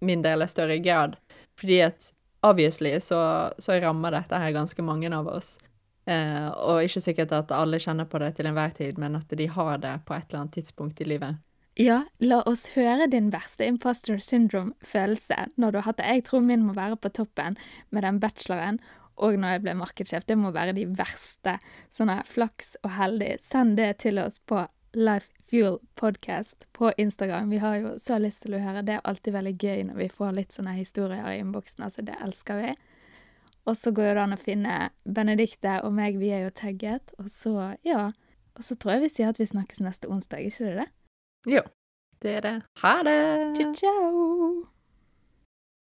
mindre 0.03 0.37
eller 0.37 0.51
større 0.51 0.79
grad. 0.83 1.17
Fordi 1.59 1.81
at 1.89 2.09
obviously 2.43 2.95
så, 3.03 3.51
så 3.59 3.79
rammer 3.83 4.15
dette 4.15 4.39
her 4.39 4.55
ganske 4.55 4.87
mange 4.87 5.11
av 5.15 5.27
oss. 5.31 5.57
Eh, 6.05 6.47
og 6.47 6.83
ikke 6.83 7.03
sikkert 7.03 7.35
at 7.35 7.51
alle 7.55 7.79
kjenner 7.79 8.07
på 8.07 8.19
det 8.23 8.33
til 8.37 8.47
enhver 8.47 8.71
tid, 8.75 8.99
men 8.99 9.15
at 9.19 9.31
de 9.31 9.47
har 9.47 9.79
det 9.83 9.97
på 10.07 10.15
et 10.15 10.25
eller 10.29 10.45
annet 10.45 10.57
tidspunkt 10.59 11.03
i 11.03 11.07
livet. 11.07 11.39
Ja, 11.79 12.03
la 12.21 12.43
oss 12.45 12.67
høre 12.75 13.07
din 13.09 13.31
verste 13.33 13.65
imposter 13.65 14.19
syndrome-følelse 14.21 15.47
når 15.57 15.71
du 15.71 15.77
har 15.79 15.87
hatt 15.87 16.01
det. 16.03 16.09
Jeg 16.11 16.25
tror 16.27 16.43
min 16.45 16.67
må 16.67 16.75
være 16.77 16.99
på 17.01 17.09
toppen 17.09 17.57
med 17.89 18.05
den 18.05 18.19
bacheloren. 18.21 18.77
Og 19.15 19.37
når 19.39 19.55
jeg 19.55 19.63
ble 19.65 19.75
markedssjef. 19.79 20.25
Det 20.27 20.37
må 20.39 20.53
være 20.55 20.75
de 20.77 20.85
verste. 20.97 21.57
Sånn 21.93 22.11
flaks 22.27 22.75
og 22.83 22.95
heldig. 22.97 23.35
Send 23.45 23.77
det 23.77 23.91
til 24.05 24.21
oss 24.21 24.39
på 24.39 24.65
Life 24.93 25.29
Fuel 25.49 25.79
Podcast 25.95 26.67
på 26.73 26.91
Instagram. 26.97 27.49
Vi 27.49 27.57
har 27.57 27.77
jo 27.81 27.93
så 28.01 28.17
lyst 28.21 28.45
til 28.45 28.57
å 28.57 28.61
høre. 28.61 28.83
Det 28.85 28.97
er 28.97 29.05
alltid 29.09 29.33
veldig 29.33 29.53
gøy 29.57 29.85
når 29.89 30.01
vi 30.01 30.09
får 30.13 30.35
litt 30.37 30.55
sånne 30.55 30.75
historier 30.77 31.25
i 31.31 31.39
innboksen. 31.41 31.85
Altså, 31.85 32.05
det 32.05 32.17
elsker 32.21 32.61
vi. 32.61 32.73
Og 33.65 33.77
så 33.79 33.93
går 33.95 34.15
det 34.15 34.25
an 34.25 34.35
å 34.35 34.41
finne 34.41 34.79
Benedikte 35.05 35.79
og 35.87 35.95
meg, 35.95 36.19
vi 36.19 36.33
er 36.35 36.45
jo 36.47 36.51
tagget. 36.57 37.15
Og 37.21 37.31
så, 37.31 37.73
ja 37.87 38.11
Og 38.53 38.65
så 38.65 38.75
tror 38.77 38.97
jeg 38.97 39.07
vi 39.07 39.13
sier 39.15 39.31
at 39.31 39.39
vi 39.41 39.49
snakkes 39.49 39.81
neste 39.81 40.11
onsdag, 40.11 40.45
ikke 40.45 40.67
det 40.67 40.75
det? 40.83 40.89
Jo, 41.55 41.63
det 42.21 42.37
er 42.37 42.45
det. 42.45 42.55
Ha 42.83 42.93
det! 43.07 43.17
Ciao, 43.57 43.73
ciao! 43.73 44.72